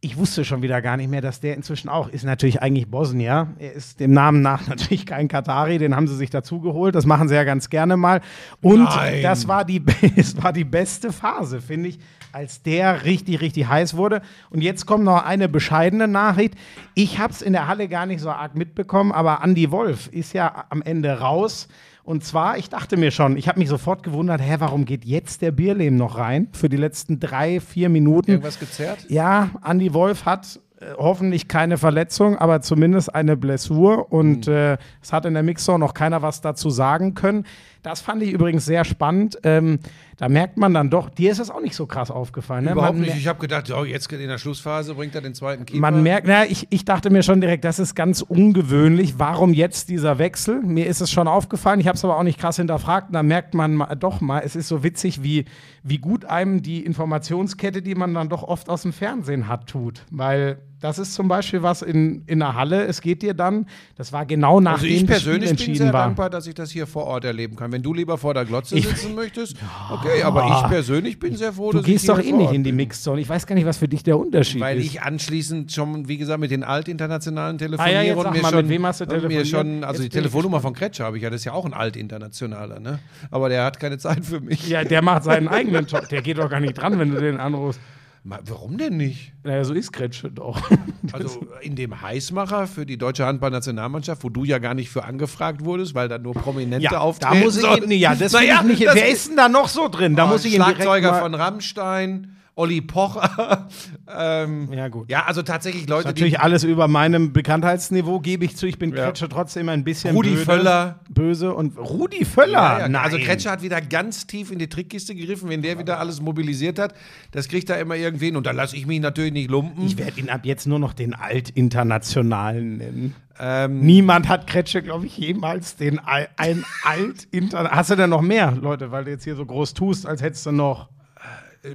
ich 0.01 0.17
wusste 0.17 0.45
schon 0.45 0.61
wieder 0.61 0.81
gar 0.81 0.95
nicht 0.95 1.09
mehr, 1.09 1.19
dass 1.19 1.41
der 1.41 1.55
inzwischen 1.55 1.89
auch 1.89 2.07
ist. 2.07 2.23
Natürlich 2.23 2.61
eigentlich 2.61 2.89
Bosnier. 2.89 3.47
Er 3.59 3.73
ist 3.73 3.99
dem 3.99 4.13
Namen 4.13 4.41
nach 4.41 4.65
natürlich 4.67 5.05
kein 5.05 5.27
Katari. 5.27 5.77
Den 5.77 5.93
haben 5.93 6.07
sie 6.07 6.15
sich 6.15 6.29
dazu 6.29 6.61
geholt. 6.61 6.95
Das 6.95 7.05
machen 7.05 7.27
sie 7.27 7.35
ja 7.35 7.43
ganz 7.43 7.69
gerne 7.69 7.97
mal. 7.97 8.21
Und 8.61 8.83
Nein. 8.83 9.21
das 9.21 9.49
war 9.49 9.65
die, 9.65 9.83
es 10.15 10.41
war 10.41 10.53
die 10.53 10.63
beste 10.63 11.11
Phase, 11.11 11.59
finde 11.59 11.89
ich, 11.89 11.99
als 12.31 12.63
der 12.63 13.03
richtig, 13.03 13.41
richtig 13.41 13.67
heiß 13.67 13.97
wurde. 13.97 14.21
Und 14.49 14.61
jetzt 14.61 14.85
kommt 14.85 15.03
noch 15.03 15.25
eine 15.25 15.49
bescheidene 15.49 16.07
Nachricht. 16.07 16.53
Ich 16.95 17.19
habe 17.19 17.33
es 17.33 17.41
in 17.41 17.51
der 17.51 17.67
Halle 17.67 17.89
gar 17.89 18.05
nicht 18.05 18.21
so 18.21 18.29
arg 18.29 18.55
mitbekommen, 18.55 19.11
aber 19.11 19.41
Andy 19.43 19.69
Wolf 19.69 20.07
ist 20.07 20.31
ja 20.31 20.65
am 20.69 20.81
Ende 20.81 21.19
raus. 21.19 21.67
Und 22.09 22.23
zwar, 22.23 22.57
ich 22.57 22.69
dachte 22.71 22.97
mir 22.97 23.11
schon, 23.11 23.37
ich 23.37 23.47
habe 23.47 23.59
mich 23.59 23.69
sofort 23.69 24.01
gewundert, 24.01 24.41
hä, 24.41 24.55
warum 24.57 24.85
geht 24.85 25.05
jetzt 25.05 25.43
der 25.43 25.51
Bierlehm 25.51 25.95
noch 25.95 26.17
rein 26.17 26.47
für 26.53 26.67
die 26.67 26.75
letzten 26.75 27.19
drei, 27.19 27.59
vier 27.59 27.87
Minuten? 27.89 28.31
Irgendwas 28.31 28.59
gezerrt? 28.59 29.05
Ja, 29.09 29.51
Andy 29.63 29.93
Wolf 29.93 30.25
hat 30.25 30.59
Äh, 30.81 30.93
hoffentlich 30.97 31.49
keine 31.49 31.77
Verletzung, 31.77 32.37
aber 32.37 32.61
zumindest 32.61 33.13
eine 33.13 33.35
Blessur. 33.35 34.13
Und 34.13 34.47
Mhm. 34.47 34.53
äh, 34.53 34.77
es 35.01 35.11
hat 35.11 35.25
in 35.25 35.33
der 35.33 35.43
Mixer 35.43 35.77
noch 35.77 35.93
keiner 35.93 36.21
was 36.21 36.39
dazu 36.39 36.69
sagen 36.69 37.15
können. 37.15 37.45
Das 37.81 38.01
fand 38.01 38.21
ich 38.23 38.31
übrigens 38.31 38.65
sehr 38.65 38.83
spannend. 38.83 39.37
Ähm, 39.43 39.79
da 40.17 40.27
merkt 40.27 40.57
man 40.57 40.73
dann 40.73 40.89
doch, 40.89 41.09
dir 41.09 41.31
ist 41.31 41.39
das 41.39 41.49
auch 41.49 41.61
nicht 41.61 41.75
so 41.75 41.85
krass 41.85 42.11
aufgefallen. 42.11 42.65
Ne? 42.65 42.71
Überhaupt 42.73 42.95
man 42.95 43.05
nicht. 43.05 43.15
Ich 43.15 43.27
habe 43.27 43.39
gedacht, 43.39 43.71
oh, 43.71 43.85
jetzt 43.85 44.11
in 44.11 44.27
der 44.27 44.37
Schlussphase 44.37 44.95
bringt 44.95 45.15
er 45.15 45.21
den 45.21 45.33
zweiten 45.33 45.65
Keeper. 45.65 45.79
Man 45.79 46.03
merkt, 46.03 46.27
na, 46.27 46.45
ich, 46.45 46.67
ich 46.71 46.83
dachte 46.83 47.09
mir 47.09 47.23
schon 47.23 47.39
direkt, 47.39 47.63
das 47.63 47.79
ist 47.79 47.95
ganz 47.95 48.21
ungewöhnlich. 48.21 49.17
Warum 49.17 49.53
jetzt 49.53 49.87
dieser 49.87 50.19
Wechsel? 50.19 50.61
Mir 50.61 50.87
ist 50.87 50.99
es 50.99 51.09
schon 51.09 51.29
aufgefallen, 51.29 51.79
ich 51.79 51.87
habe 51.87 51.95
es 51.95 52.03
aber 52.03 52.17
auch 52.17 52.23
nicht 52.23 52.37
krass 52.39 52.57
hinterfragt. 52.57 53.15
Da 53.15 53.23
merkt 53.23 53.53
man 53.53 53.75
ma- 53.75 53.95
doch 53.95 54.19
mal, 54.19 54.41
es 54.43 54.57
ist 54.57 54.67
so 54.67 54.83
witzig, 54.83 55.23
wie, 55.23 55.45
wie 55.83 55.99
gut 55.99 56.25
einem 56.25 56.61
die 56.61 56.83
Informationskette, 56.85 57.81
die 57.81 57.95
man 57.95 58.13
dann 58.13 58.27
doch 58.27 58.43
oft 58.43 58.69
aus 58.69 58.81
dem 58.81 58.91
Fernsehen 58.91 59.47
hat, 59.47 59.67
tut. 59.67 60.03
Weil 60.11 60.59
das 60.81 60.97
ist 60.97 61.13
zum 61.13 61.27
Beispiel 61.27 61.61
was 61.61 61.81
in, 61.81 62.23
in 62.25 62.39
der 62.39 62.55
Halle, 62.55 62.85
es 62.85 63.01
geht 63.01 63.21
dir 63.21 63.33
dann, 63.33 63.65
das 63.97 64.13
war 64.13 64.25
genau 64.25 64.59
nachdem 64.61 64.83
also 64.91 64.95
ich 64.95 65.05
persönlich 65.07 65.65
bin 65.65 65.75
sehr 65.75 65.91
war. 65.93 66.03
dankbar, 66.05 66.29
dass 66.29 66.47
ich 66.47 66.53
das 66.55 66.71
hier 66.71 66.87
vor 66.87 67.05
Ort 67.05 67.25
erleben 67.25 67.55
kann. 67.55 67.71
Wenn 67.71 67.83
du 67.83 67.93
lieber 67.93 68.17
vor 68.17 68.33
der 68.33 68.45
Glotze 68.45 68.79
sitzen 68.79 69.13
möchtest, 69.15 69.57
okay, 69.91 70.23
aber 70.23 70.45
ich 70.45 70.69
persönlich 70.69 71.19
bin 71.19 71.35
sehr 71.35 71.51
froh, 71.53 71.71
Du 71.71 71.79
dass 71.79 71.85
gehst 71.85 72.05
ich 72.05 72.07
doch 72.09 72.17
hier 72.19 72.27
eh 72.27 72.31
vor 72.31 72.39
nicht 72.39 72.53
in 72.53 72.63
die. 72.63 72.71
Mixzone. 72.71 73.19
Ich 73.19 73.27
weiß 73.27 73.45
gar 73.45 73.55
nicht, 73.55 73.65
was 73.65 73.77
für 73.77 73.87
dich 73.89 74.03
der 74.03 74.17
Unterschied 74.17 74.61
Weil 74.61 74.77
ist. 74.79 74.85
ich 74.85 75.01
anschließend 75.01 75.71
schon, 75.71 76.07
wie 76.07 76.17
gesagt, 76.17 76.39
mit 76.39 76.51
den 76.51 76.63
Altinternationalen 76.63 77.57
Ah 77.57 77.59
ja, 77.61 77.67
telefoniere 77.67 78.15
und 78.17 78.31
mir 78.33 78.41
mal, 78.41 78.49
schon, 78.51 78.57
mit 78.61 78.69
wem 78.69 78.85
hast 78.85 78.99
du 79.01 79.03
und 79.03 79.09
mir 79.11 79.17
telefoniert? 79.19 79.47
schon, 79.47 79.83
also 79.83 80.01
Jetzt 80.03 80.13
die 80.13 80.17
Telefonnummer 80.17 80.61
von 80.61 80.73
Kretscher 80.73 81.03
habe 81.05 81.17
ich 81.17 81.23
ja, 81.23 81.29
das 81.29 81.41
ist 81.41 81.45
ja 81.45 81.51
auch 81.53 81.65
ein 81.65 81.73
Altinternationaler, 81.73 82.79
ne? 82.79 82.99
Aber 83.31 83.49
der 83.49 83.65
hat 83.65 83.79
keine 83.79 83.97
Zeit 83.97 84.25
für 84.25 84.39
mich. 84.39 84.67
ja, 84.69 84.83
der 84.83 85.01
macht 85.01 85.23
seinen 85.25 85.47
eigenen 85.49 85.85
Job. 85.87 86.07
Der 86.09 86.21
geht 86.21 86.37
doch 86.37 86.49
gar 86.49 86.59
nicht 86.59 86.75
dran, 86.75 86.97
wenn 86.99 87.11
du 87.13 87.19
den 87.19 87.37
anrufst. 87.37 87.79
Warum 88.23 88.77
denn 88.77 88.97
nicht? 88.97 89.31
Naja, 89.43 89.63
so 89.63 89.73
ist 89.73 89.91
Kretsche 89.91 90.29
doch. 90.31 90.59
Also 91.11 91.43
in 91.61 91.75
dem 91.75 91.99
Heißmacher 92.01 92.67
für 92.67 92.85
die 92.85 92.97
deutsche 92.97 93.25
Handballnationalmannschaft, 93.25 94.23
wo 94.23 94.29
du 94.29 94.43
ja 94.43 94.59
gar 94.59 94.75
nicht 94.75 94.89
für 94.91 95.05
angefragt 95.05 95.65
wurdest, 95.65 95.95
weil 95.95 96.07
da 96.07 96.19
nur 96.19 96.33
Prominente 96.35 96.83
Ja, 96.83 96.91
da 96.91 96.99
auftreten. 96.99 97.39
muss 97.39 97.55
ich 97.55 97.61
sollen. 97.63 97.83
in, 97.83 97.91
ja, 97.93 98.13
das 98.13 98.31
Naja, 98.33 98.59
ich 98.61 98.79
nicht. 98.79 98.81
Wer 98.81 99.09
ist 99.09 99.29
denn 99.29 99.37
da 99.37 99.49
noch 99.49 99.67
so 99.69 99.87
drin? 99.87 100.15
Da 100.15 100.25
Oh, 100.25 100.27
muss 100.27 100.45
ich 100.45 100.53
Schlagzeuger 100.53 101.15
von 101.15 101.33
Rammstein, 101.33 102.35
Olli 102.59 102.81
Pocher. 102.81 103.67
ähm, 104.19 104.67
Ja, 104.73 104.89
gut. 104.89 105.09
Ja, 105.09 105.23
also 105.25 105.43
tatsächlich 105.43 105.87
Leute, 105.87 106.09
Natürlich 106.09 106.41
alles 106.41 106.65
über 106.65 106.89
meinem 106.89 107.31
Bekanntheitsniveau, 107.31 108.19
gebe 108.19 108.43
ich 108.43 108.57
zu. 108.57 108.67
Ich 108.67 108.77
bin 108.77 108.93
Ja. 108.93 109.05
Kretsche 109.05 109.29
trotzdem 109.29 109.69
ein 109.69 109.85
bisschen 109.85 110.13
Rudi 110.13 110.31
blöde, 110.31 110.45
Völler. 110.45 110.99
böse 111.09 111.53
und 111.53 111.77
Rudi 111.77 112.25
Völler. 112.25 112.79
Ja, 112.81 112.87
ja. 112.87 113.01
Also 113.01 113.17
Kretscher 113.17 113.51
hat 113.51 113.61
wieder 113.61 113.79
ganz 113.79 114.27
tief 114.27 114.51
in 114.51 114.59
die 114.59 114.67
Trickkiste 114.67 115.15
gegriffen, 115.15 115.47
wenn 115.47 115.61
der 115.61 115.79
wieder 115.79 115.99
alles 115.99 116.19
mobilisiert 116.21 116.79
hat. 116.79 116.93
Das 117.31 117.47
kriegt 117.47 117.69
er 117.69 117.79
immer 117.79 117.95
irgendwen 117.95 118.35
und 118.35 118.45
da 118.45 118.51
lasse 118.51 118.75
ich 118.75 118.85
mich 118.85 118.99
natürlich 118.99 119.31
nicht 119.31 119.49
lumpen. 119.49 119.85
ich 119.85 119.97
werde 119.97 120.19
ihn 120.19 120.29
ab 120.29 120.41
jetzt 120.43 120.67
nur 120.67 120.79
noch 120.79 120.91
den 120.91 121.13
Alt-Internationalen 121.13 122.77
nennen. 122.77 123.15
Ähm, 123.39 123.79
Niemand 123.79 124.27
hat 124.27 124.47
Kretsche, 124.47 124.81
glaube 124.81 125.05
ich, 125.05 125.17
jemals 125.17 125.77
den 125.77 125.97
Al 125.99 126.27
ein 126.35 126.65
Alt-International. 126.83 127.71
Hast 127.77 127.89
du 127.89 127.95
denn 127.95 128.09
noch 128.09 128.21
mehr, 128.21 128.51
Leute, 128.51 128.91
weil 128.91 129.05
du 129.05 129.11
jetzt 129.11 129.23
hier 129.23 129.35
so 129.35 129.45
groß 129.45 129.73
tust, 129.73 130.05
als 130.05 130.21
hättest 130.21 130.45
du 130.45 130.51
noch. 130.51 130.89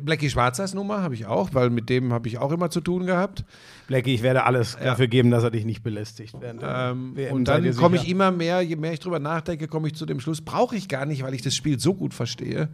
Blackie 0.00 0.30
Schwarzers 0.30 0.72
Nummer 0.72 1.02
habe 1.02 1.14
ich 1.14 1.26
auch, 1.26 1.50
weil 1.52 1.68
mit 1.68 1.90
dem 1.90 2.12
habe 2.12 2.26
ich 2.28 2.38
auch 2.38 2.52
immer 2.52 2.70
zu 2.70 2.80
tun 2.80 3.04
gehabt. 3.04 3.44
Blackie, 3.86 4.14
ich 4.14 4.22
werde 4.22 4.44
alles 4.44 4.78
dafür 4.82 5.08
geben, 5.08 5.30
dass 5.30 5.44
er 5.44 5.50
dich 5.50 5.64
nicht 5.64 5.82
belästigt. 5.82 6.34
Ähm, 6.42 7.14
und 7.30 7.48
dann 7.48 7.76
komme 7.76 7.96
ich 7.96 8.08
immer 8.08 8.30
mehr, 8.30 8.62
je 8.62 8.76
mehr 8.76 8.92
ich 8.92 9.00
drüber 9.00 9.18
nachdenke, 9.18 9.68
komme 9.68 9.88
ich 9.88 9.94
zu 9.94 10.06
dem 10.06 10.20
Schluss, 10.20 10.40
brauche 10.40 10.74
ich 10.74 10.88
gar 10.88 11.04
nicht, 11.04 11.22
weil 11.22 11.34
ich 11.34 11.42
das 11.42 11.54
Spiel 11.54 11.78
so 11.78 11.94
gut 11.94 12.14
verstehe. 12.14 12.70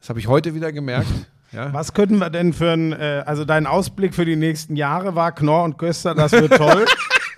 Das 0.00 0.08
habe 0.08 0.18
ich 0.18 0.28
heute 0.28 0.54
wieder 0.54 0.72
gemerkt. 0.72 1.08
Ja. 1.52 1.72
Was 1.72 1.94
könnten 1.94 2.18
wir 2.18 2.28
denn 2.28 2.52
für 2.52 2.72
ein, 2.72 2.92
äh, 2.92 3.22
also 3.24 3.44
dein 3.44 3.68
Ausblick 3.68 4.16
für 4.16 4.24
die 4.24 4.34
nächsten 4.34 4.74
Jahre 4.74 5.14
war 5.14 5.32
Knorr 5.32 5.62
und 5.62 5.78
Köster, 5.78 6.12
das 6.12 6.32
wird 6.32 6.52
toll. 6.56 6.84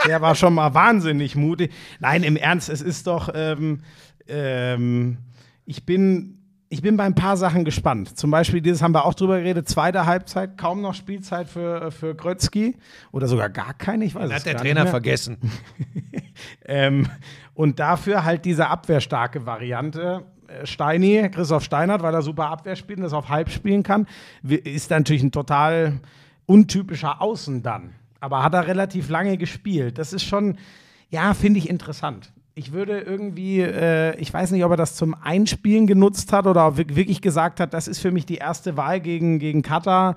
Der 0.06 0.22
war 0.22 0.34
schon 0.34 0.54
mal 0.54 0.72
wahnsinnig 0.72 1.36
mutig. 1.36 1.72
Nein, 2.00 2.22
im 2.22 2.36
Ernst, 2.36 2.70
es 2.70 2.80
ist 2.80 3.06
doch, 3.06 3.28
ähm, 3.34 3.82
ähm, 4.26 5.18
ich 5.66 5.84
bin, 5.84 6.37
ich 6.70 6.82
bin 6.82 6.96
bei 6.96 7.04
ein 7.04 7.14
paar 7.14 7.36
Sachen 7.36 7.64
gespannt. 7.64 8.18
Zum 8.18 8.30
Beispiel, 8.30 8.60
dieses 8.60 8.82
haben 8.82 8.92
wir 8.92 9.04
auch 9.04 9.14
drüber 9.14 9.38
geredet, 9.38 9.68
zweite 9.68 10.04
Halbzeit, 10.04 10.58
kaum 10.58 10.82
noch 10.82 10.94
Spielzeit 10.94 11.48
für, 11.48 11.90
für 11.90 12.14
Grötzky 12.14 12.76
oder 13.10 13.26
sogar 13.26 13.48
gar 13.48 13.72
keine, 13.74 14.04
ich 14.04 14.14
weiß 14.14 14.28
Das 14.28 14.40
es 14.42 14.46
hat 14.46 14.52
der 14.54 14.60
Trainer 14.60 14.82
nicht 14.82 14.90
vergessen. 14.90 15.38
Ähm, 16.64 17.08
und 17.54 17.80
dafür 17.80 18.22
halt 18.22 18.44
diese 18.44 18.68
abwehrstarke 18.68 19.44
Variante. 19.44 20.24
Äh, 20.46 20.66
Steini, 20.66 21.28
Christoph 21.32 21.64
Steinert, 21.64 22.00
weil 22.00 22.14
er 22.14 22.22
super 22.22 22.48
Abwehr 22.48 22.76
spielt 22.76 22.98
und 22.98 23.02
das 23.02 23.12
auf 23.12 23.28
halb 23.28 23.50
spielen 23.50 23.82
kann, 23.82 24.06
ist 24.44 24.90
natürlich 24.90 25.24
ein 25.24 25.32
total 25.32 26.00
untypischer 26.46 27.20
Außen 27.20 27.64
dann. 27.64 27.94
Aber 28.20 28.44
hat 28.44 28.54
er 28.54 28.68
relativ 28.68 29.08
lange 29.08 29.36
gespielt. 29.36 29.98
Das 29.98 30.12
ist 30.12 30.22
schon, 30.22 30.58
ja, 31.10 31.34
finde 31.34 31.58
ich 31.58 31.68
interessant. 31.68 32.32
Ich 32.58 32.72
würde 32.72 32.98
irgendwie, 32.98 33.60
äh, 33.60 34.18
ich 34.18 34.34
weiß 34.34 34.50
nicht, 34.50 34.64
ob 34.64 34.72
er 34.72 34.76
das 34.76 34.96
zum 34.96 35.14
Einspielen 35.14 35.86
genutzt 35.86 36.32
hat 36.32 36.44
oder 36.44 36.62
er 36.62 36.76
wirklich 36.76 37.22
gesagt 37.22 37.60
hat, 37.60 37.72
das 37.72 37.86
ist 37.86 38.00
für 38.00 38.10
mich 38.10 38.26
die 38.26 38.34
erste 38.34 38.76
Wahl 38.76 38.98
gegen, 38.98 39.38
gegen 39.38 39.62
Katar. 39.62 40.16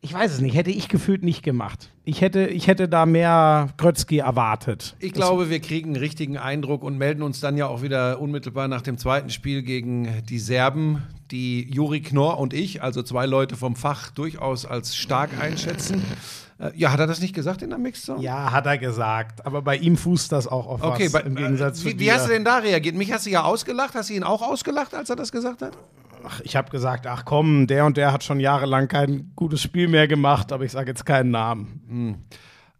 Ich 0.00 0.14
weiß 0.14 0.32
es 0.32 0.40
nicht, 0.40 0.56
hätte 0.56 0.70
ich 0.70 0.88
gefühlt 0.88 1.22
nicht 1.22 1.42
gemacht. 1.42 1.90
Ich 2.06 2.22
hätte, 2.22 2.46
ich 2.46 2.68
hätte 2.68 2.88
da 2.88 3.04
mehr 3.04 3.68
Grötzky 3.76 4.18
erwartet. 4.18 4.96
Ich 4.98 5.12
glaube, 5.12 5.50
wir 5.50 5.60
kriegen 5.60 5.90
einen 5.90 5.96
richtigen 5.96 6.38
Eindruck 6.38 6.82
und 6.84 6.96
melden 6.96 7.22
uns 7.22 7.40
dann 7.40 7.58
ja 7.58 7.66
auch 7.66 7.82
wieder 7.82 8.18
unmittelbar 8.18 8.66
nach 8.66 8.80
dem 8.80 8.96
zweiten 8.96 9.28
Spiel 9.28 9.62
gegen 9.62 10.08
die 10.26 10.38
Serben, 10.38 11.02
die 11.34 11.68
Juri 11.68 12.00
Knorr 12.00 12.38
und 12.38 12.54
ich, 12.54 12.80
also 12.80 13.02
zwei 13.02 13.26
Leute 13.26 13.56
vom 13.56 13.74
Fach, 13.74 14.12
durchaus 14.12 14.64
als 14.64 14.94
stark 14.94 15.30
einschätzen. 15.40 16.00
Äh, 16.60 16.70
ja, 16.76 16.92
hat 16.92 17.00
er 17.00 17.08
das 17.08 17.20
nicht 17.20 17.34
gesagt 17.34 17.60
in 17.60 17.70
der 17.70 17.78
Mixzone? 17.80 18.22
Ja, 18.22 18.52
hat 18.52 18.66
er 18.66 18.78
gesagt. 18.78 19.44
Aber 19.44 19.60
bei 19.60 19.76
ihm 19.76 19.96
fußt 19.96 20.30
das 20.30 20.46
auch 20.46 20.68
auf 20.68 20.82
Okay, 20.84 21.06
was, 21.06 21.12
bei, 21.12 21.20
im 21.22 21.34
Gegensatz 21.34 21.80
zu 21.80 21.86
wie, 21.86 21.90
wie 21.90 21.94
dir. 21.94 22.14
hast 22.14 22.26
du 22.26 22.30
denn 22.30 22.44
da 22.44 22.58
reagiert? 22.58 22.94
Mich 22.94 23.12
hast 23.12 23.26
du 23.26 23.30
ja 23.30 23.42
ausgelacht. 23.42 23.96
Hast 23.96 24.10
du 24.10 24.14
ihn 24.14 24.22
auch 24.22 24.42
ausgelacht, 24.42 24.94
als 24.94 25.10
er 25.10 25.16
das 25.16 25.32
gesagt 25.32 25.62
hat? 25.62 25.76
Ach, 26.22 26.40
ich 26.44 26.54
habe 26.54 26.70
gesagt, 26.70 27.08
ach 27.08 27.24
komm, 27.24 27.66
der 27.66 27.84
und 27.84 27.96
der 27.96 28.12
hat 28.12 28.22
schon 28.22 28.38
jahrelang 28.38 28.86
kein 28.86 29.32
gutes 29.34 29.60
Spiel 29.60 29.88
mehr 29.88 30.06
gemacht, 30.06 30.52
aber 30.52 30.64
ich 30.64 30.70
sage 30.70 30.90
jetzt 30.90 31.04
keinen 31.04 31.32
Namen. 31.32 32.24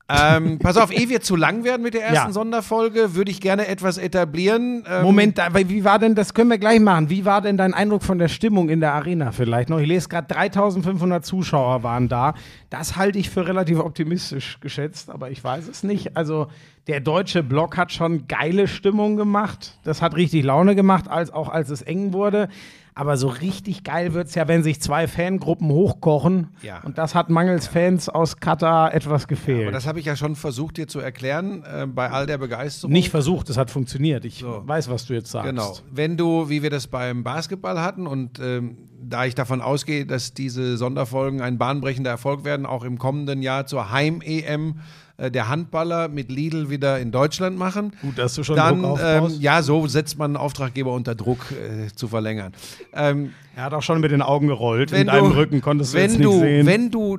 Ähm, 0.07 0.59
pass 0.59 0.77
auf, 0.77 0.93
ehe 0.93 1.09
wir 1.09 1.23
zu 1.23 1.35
lang 1.35 1.65
werden 1.65 1.83
mit 1.83 1.95
der 1.95 2.03
ersten 2.03 2.29
Ja. 2.29 2.33
Sonderfolge, 2.33 3.15
würde 3.15 3.31
ich 3.31 3.41
gerne 3.41 3.69
etwas 3.69 3.97
etablieren. 3.97 4.85
Ähm, 4.87 5.03
Moment, 5.03 5.39
wie 5.55 5.85
war 5.85 5.99
denn, 5.99 6.15
das 6.15 6.35
können 6.35 6.51
wir 6.51 6.59
gleich 6.59 6.79
machen, 6.81 7.09
wie 7.09 7.25
war 7.25 7.41
denn 7.41 7.57
dein 7.57 7.73
Eindruck 7.73 8.03
von 8.03 8.19
der 8.19 8.29
Stimmung 8.29 8.69
in 8.69 8.81
der 8.81 8.93
Arena 8.93 9.33
vielleicht 9.33 9.71
noch? 9.71 9.79
Ich 9.79 9.89
lese 9.89 10.11
gerade, 10.11 10.27
3500 10.27 11.25
Zuschauer 11.25 11.83
waren 11.83 12.09
da. 12.09 12.35
Das 12.69 12.97
halte 12.97 13.19
ich 13.19 13.31
für 13.31 13.47
relativ 13.47 13.79
optimistisch 13.79 14.59
geschätzt, 14.61 15.09
aber 15.09 15.31
ich 15.31 15.43
weiß 15.43 15.69
es 15.69 15.83
nicht. 15.83 16.17
Also 16.19 16.49
der 16.87 17.01
deutsche 17.01 17.43
Block 17.43 17.79
hat 17.79 17.91
schon 17.91 18.29
geile 18.29 18.69
Stimmung 18.69 19.17
gemacht. 19.17 19.79
Das 19.85 20.03
hat 20.03 20.17
richtig 20.17 20.45
Laune 20.45 20.75
gemacht, 20.75 21.09
als, 21.09 21.31
auch 21.33 21.49
als 21.49 21.71
es 21.71 21.81
eng 21.81 22.13
wurde. 22.13 22.49
Aber 22.97 23.17
so 23.17 23.27
richtig 23.27 23.83
geil 23.83 24.15
wird 24.15 24.29
es 24.29 24.37
ja, 24.37 24.47
wenn 24.47 24.63
sich 24.63 24.81
zwei 24.81 25.09
Fangruppen 25.09 25.69
hochkochen. 25.69 26.49
Ja. 26.63 26.81
Und 26.85 26.97
das 26.97 27.17
hat 27.17 27.29
mangels 27.29 27.67
Fans 27.67 28.09
aus 28.09 28.37
Katar 28.37 28.95
etwas 28.95 29.27
gefehlt. 29.27 29.63
Aber 29.63 29.73
das 29.73 29.87
habe 29.87 29.99
ich 29.99 30.07
ja 30.07 30.15
schon 30.15 30.37
versucht 30.37 30.77
dir 30.77 30.87
zu 30.87 31.01
erklären, 31.01 31.65
äh, 31.65 31.87
bei 31.87 32.11
all 32.11 32.27
der 32.27 32.39
Begeisterung. 32.39 32.93
Nicht 32.93 33.11
versucht, 33.11 33.51
es 33.51 33.57
hat 33.57 33.71
funktioniert. 33.71 34.25
Ich 34.25 34.39
So. 34.39 34.63
weiß, 34.65 34.89
was 34.91 35.07
du 35.07 35.15
jetzt 35.15 35.31
sagst. 35.33 35.49
Genau. 35.49 35.77
Wenn 35.91 36.17
du, 36.17 36.49
wie 36.49 36.63
wir 36.63 36.71
das 36.71 36.87
beim 36.87 37.25
Basketball 37.25 37.81
hatten 37.81 38.07
und 38.07 38.39
ähm, 38.39 38.77
da 39.03 39.25
ich 39.25 39.35
davon 39.35 39.61
ausgehe, 39.61 40.07
dass 40.07 40.33
diese 40.33 40.77
Sonderfolgen 40.77 41.41
ein 41.41 41.59
bahnbrechender 41.59 42.11
Erfolg 42.11 42.45
werden, 42.45 42.65
auch 42.65 42.85
im 42.85 42.99
kommenden 42.99 43.43
Jahr 43.43 43.67
zur 43.67 43.91
Heim-EM 43.91 44.77
äh, 45.17 45.31
der 45.31 45.49
Handballer 45.49 46.09
mit 46.09 46.31
Lidl 46.31 46.71
wieder 46.71 46.99
in 46.99 47.13
Deutschland 47.13 47.57
machen. 47.57 47.93
Gut, 48.03 48.19
dass 48.19 48.35
du 48.35 48.43
schon 48.43 48.57
Dann, 48.57 48.83
Druck 48.83 49.01
ähm, 49.03 49.29
ja, 49.41 49.63
so 49.63 49.87
setzt 49.87 50.19
man 50.19 50.33
einen 50.33 50.37
Auftraggeber 50.37 50.93
unter 50.93 51.15
Druck 51.15 51.53
äh, 51.53 51.95
zu 51.95 52.09
verlängern. 52.09 52.53
Ähm, 52.93 53.33
Er 53.57 53.65
hat 53.65 53.75
auch 53.75 53.83
schon 53.83 54.01
mit 54.01 54.11
den 54.11 54.23
Augen 54.23 54.49
gerollt. 54.49 54.93
in 54.93 55.07
deinem 55.07 55.33
Rücken 55.33 55.61
konntest 55.61 55.93
du 55.95 55.99
wenn 55.99 56.11
jetzt 56.11 56.19
nicht 56.19 56.27
du, 56.27 56.41
sehen. 56.41 56.67
Wenn 56.67 56.91
du 56.91 57.19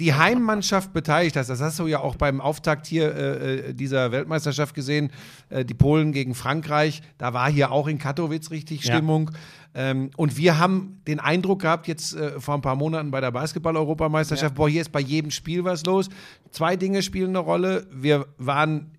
die 0.00 0.14
Heimmannschaft 0.14 0.92
beteiligt 0.92 1.36
hast, 1.36 1.48
das 1.48 1.60
hast 1.60 1.78
du 1.78 1.86
ja 1.86 2.00
auch 2.00 2.16
beim 2.16 2.40
Auftakt 2.40 2.86
hier 2.86 3.14
äh, 3.14 3.54
äh, 3.70 3.74
dieser 3.74 4.12
Weltmeisterschaft 4.12 4.74
gesehen, 4.74 5.10
äh, 5.48 5.64
die 5.64 5.74
Polen 5.74 6.12
gegen 6.12 6.34
Frankreich, 6.34 7.02
da 7.18 7.32
war 7.32 7.50
hier 7.50 7.70
auch 7.70 7.86
in 7.86 7.98
Katowice 7.98 8.50
richtig 8.50 8.84
Ja. 8.84 8.94
Stimmung. 8.94 9.30
Ähm, 9.74 10.10
und 10.16 10.36
wir 10.36 10.58
haben 10.58 11.00
den 11.06 11.20
Eindruck 11.20 11.62
gehabt, 11.62 11.86
jetzt 11.86 12.14
äh, 12.16 12.40
vor 12.40 12.54
ein 12.54 12.62
paar 12.62 12.76
Monaten 12.76 13.10
bei 13.10 13.20
der 13.20 13.30
Basketball-Europameisterschaft, 13.30 14.54
boah, 14.54 14.68
hier 14.68 14.80
ist 14.80 14.92
bei 14.92 15.00
jedem 15.00 15.30
Spiel 15.30 15.64
was 15.64 15.84
los. 15.84 16.08
Zwei 16.50 16.76
Dinge 16.76 17.02
spielen 17.02 17.30
eine 17.30 17.38
Rolle. 17.40 17.86
Wir 17.92 18.26
waren 18.38 18.92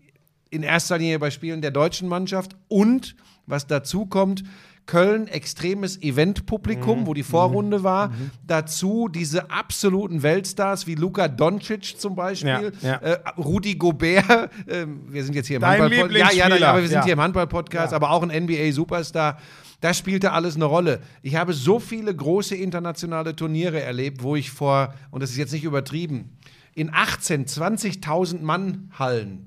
in 0.50 0.64
erster 0.64 0.98
Linie 0.98 1.20
bei 1.20 1.32
Spielen 1.32 1.62
der 1.62 1.72
deutschen 1.72 2.08
Mannschaft 2.08 2.56
und 2.68 3.16
was 3.48 3.66
dazu 3.68 4.06
kommt, 4.06 4.44
Köln 4.88 5.28
extremes 5.28 6.02
Eventpublikum, 6.02 7.02
Mhm. 7.02 7.06
wo 7.08 7.14
die 7.14 7.22
Vorrunde 7.24 7.84
war. 7.84 8.12
Dazu 8.48 9.08
diese 9.10 9.52
absoluten 9.52 10.24
Weltstars 10.24 10.88
wie 10.88 10.96
Luka 10.96 11.28
Doncic 11.28 12.00
zum 12.00 12.16
Beispiel, 12.16 12.72
Ja, 12.82 12.90
ja. 12.90 12.96
Äh, 12.96 13.20
Rudi 13.38 13.76
Gobert. 13.76 14.26
Äh, 14.68 14.86
wir 15.10 15.24
sind 15.24 15.36
jetzt 15.36 15.48
hier 15.48 15.58
im 15.58 15.62
Dein 15.62 15.82
Handball 15.82 16.16
Ja, 16.18 16.32
ja, 16.32 16.46
aber 16.70 16.82
wir 16.82 16.88
sind 16.90 17.04
hier 17.04 17.14
im 17.14 17.22
Handball-Podcast, 17.22 17.94
aber 17.94 18.10
auch 18.12 18.24
ein 18.24 18.32
NBA-Superstar. 18.32 19.38
Das 19.82 19.98
spielte 19.98 20.32
alles 20.32 20.56
eine 20.56 20.66
Rolle. 20.66 21.02
Ich 21.22 21.36
habe 21.36 21.54
so 21.54 21.80
viele 21.80 22.16
große 22.16 22.56
internationale 22.56 23.36
Turniere 23.36 23.80
erlebt, 23.82 24.24
wo 24.24 24.36
ich 24.36 24.50
vor, 24.50 24.94
und 25.12 25.22
das 25.22 25.30
ist 25.30 25.38
jetzt 25.38 25.52
nicht 25.54 25.64
übertrieben, 25.66 26.36
in 26.74 26.90
18, 26.94 27.46
20.000 27.46 28.42
Mann 28.42 28.90
Hallen 28.98 29.47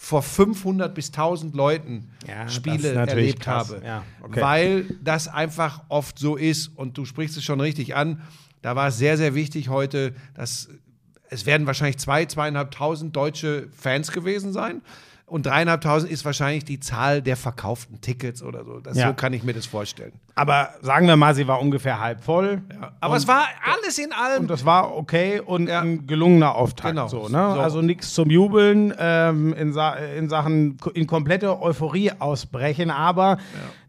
vor 0.00 0.22
500 0.22 0.94
bis 0.94 1.08
1000 1.08 1.56
Leuten 1.56 2.08
Ja, 2.26 2.48
Spiele 2.48 2.92
erlebt 2.92 3.40
krass. 3.40 3.70
habe. 3.70 3.82
Ja, 3.84 4.04
okay. 4.22 4.40
Weil 4.40 4.84
das 5.02 5.26
einfach 5.26 5.82
oft 5.88 6.20
so 6.20 6.36
ist 6.36 6.68
und 6.68 6.96
du 6.96 7.04
sprichst 7.04 7.36
es 7.36 7.42
schon 7.42 7.60
richtig 7.60 7.96
an. 7.96 8.22
Da 8.62 8.76
war 8.76 8.88
es 8.88 8.98
sehr, 8.98 9.16
sehr 9.16 9.34
wichtig 9.34 9.68
heute, 9.68 10.14
dass 10.34 10.68
es 11.30 11.46
werden 11.46 11.66
wahrscheinlich 11.66 11.98
zwei, 11.98 12.24
zweieinhalbtausend 12.26 13.14
deutsche 13.14 13.68
Fans 13.76 14.12
gewesen 14.12 14.52
sein. 14.52 14.82
Und 15.28 15.44
dreieinhalbtausend 15.46 16.10
ist 16.10 16.24
wahrscheinlich 16.24 16.64
die 16.64 16.80
Zahl 16.80 17.20
der 17.22 17.36
verkauften 17.36 18.00
Tickets 18.00 18.42
oder 18.42 18.64
so. 18.64 18.80
Das, 18.80 18.96
Ja. 18.96 19.08
So 19.08 19.14
kann 19.14 19.32
ich 19.34 19.42
mir 19.42 19.52
das 19.52 19.66
vorstellen. 19.66 20.12
Aber 20.34 20.70
sagen 20.80 21.06
wir 21.06 21.16
mal, 21.16 21.34
sie 21.34 21.46
war 21.46 21.60
ungefähr 21.60 22.00
halb 22.00 22.22
voll. 22.24 22.62
Aber 23.00 23.16
es 23.16 23.28
war 23.28 23.44
alles 23.70 23.98
in 23.98 24.12
allem. 24.12 24.42
Und 24.42 24.50
das 24.50 24.64
war 24.64 24.96
okay 24.96 25.40
und 25.40 25.68
Ja. 25.68 25.80
ein 25.80 26.06
gelungener 26.06 26.54
Auftakt. 26.54 26.94
Genau. 26.94 27.08
So, 27.08 27.24
ne? 27.28 27.52
So. 27.54 27.60
Also 27.60 27.82
nichts 27.82 28.14
zum 28.14 28.30
Jubeln 28.30 28.94
ähm, 28.98 29.52
in, 29.52 29.72
Sa 29.72 29.94
in 29.94 30.28
Sachen 30.28 30.78
in 30.94 31.06
komplette 31.06 31.60
Euphorie 31.60 32.12
ausbrechen, 32.18 32.90
aber 32.90 33.38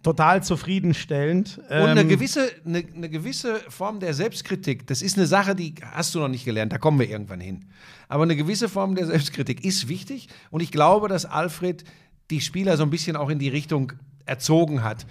total 0.03 0.43
zufriedenstellend. 0.43 1.57
Und 1.57 1.71
eine 1.71 2.01
Ähm, 2.01 2.09
gewisse, 2.09 2.49
eine, 2.65 2.83
eine 2.95 3.09
gewisse 3.09 3.55
Form 3.69 3.99
der 3.99 4.13
Selbstkritik, 4.13 4.87
das 4.87 5.01
ist 5.01 5.17
eine 5.17 5.27
Sache, 5.27 5.55
die 5.55 5.75
hast 5.91 6.15
du 6.15 6.19
noch 6.19 6.27
nicht 6.27 6.45
gelernt, 6.45 6.71
da 6.71 6.77
kommen 6.77 6.99
wir 6.99 7.09
irgendwann 7.09 7.41
hin. 7.41 7.65
Aber 8.07 8.23
eine 8.23 8.35
gewisse 8.35 8.69
Form 8.69 8.95
der 8.95 9.07
Selbstkritik 9.07 9.63
ist 9.63 9.87
wichtig 9.87 10.27
und 10.51 10.61
ich 10.61 10.71
glaube, 10.71 11.07
dass 11.07 11.25
Alfred 11.25 11.83
die 12.29 12.41
Spieler 12.41 12.77
so 12.77 12.83
ein 12.83 12.89
bisschen 12.89 13.15
auch 13.15 13.29
in 13.29 13.39
die 13.39 13.49
Richtung 13.49 13.93
erzogen 14.25 14.83
hat. 14.83 15.05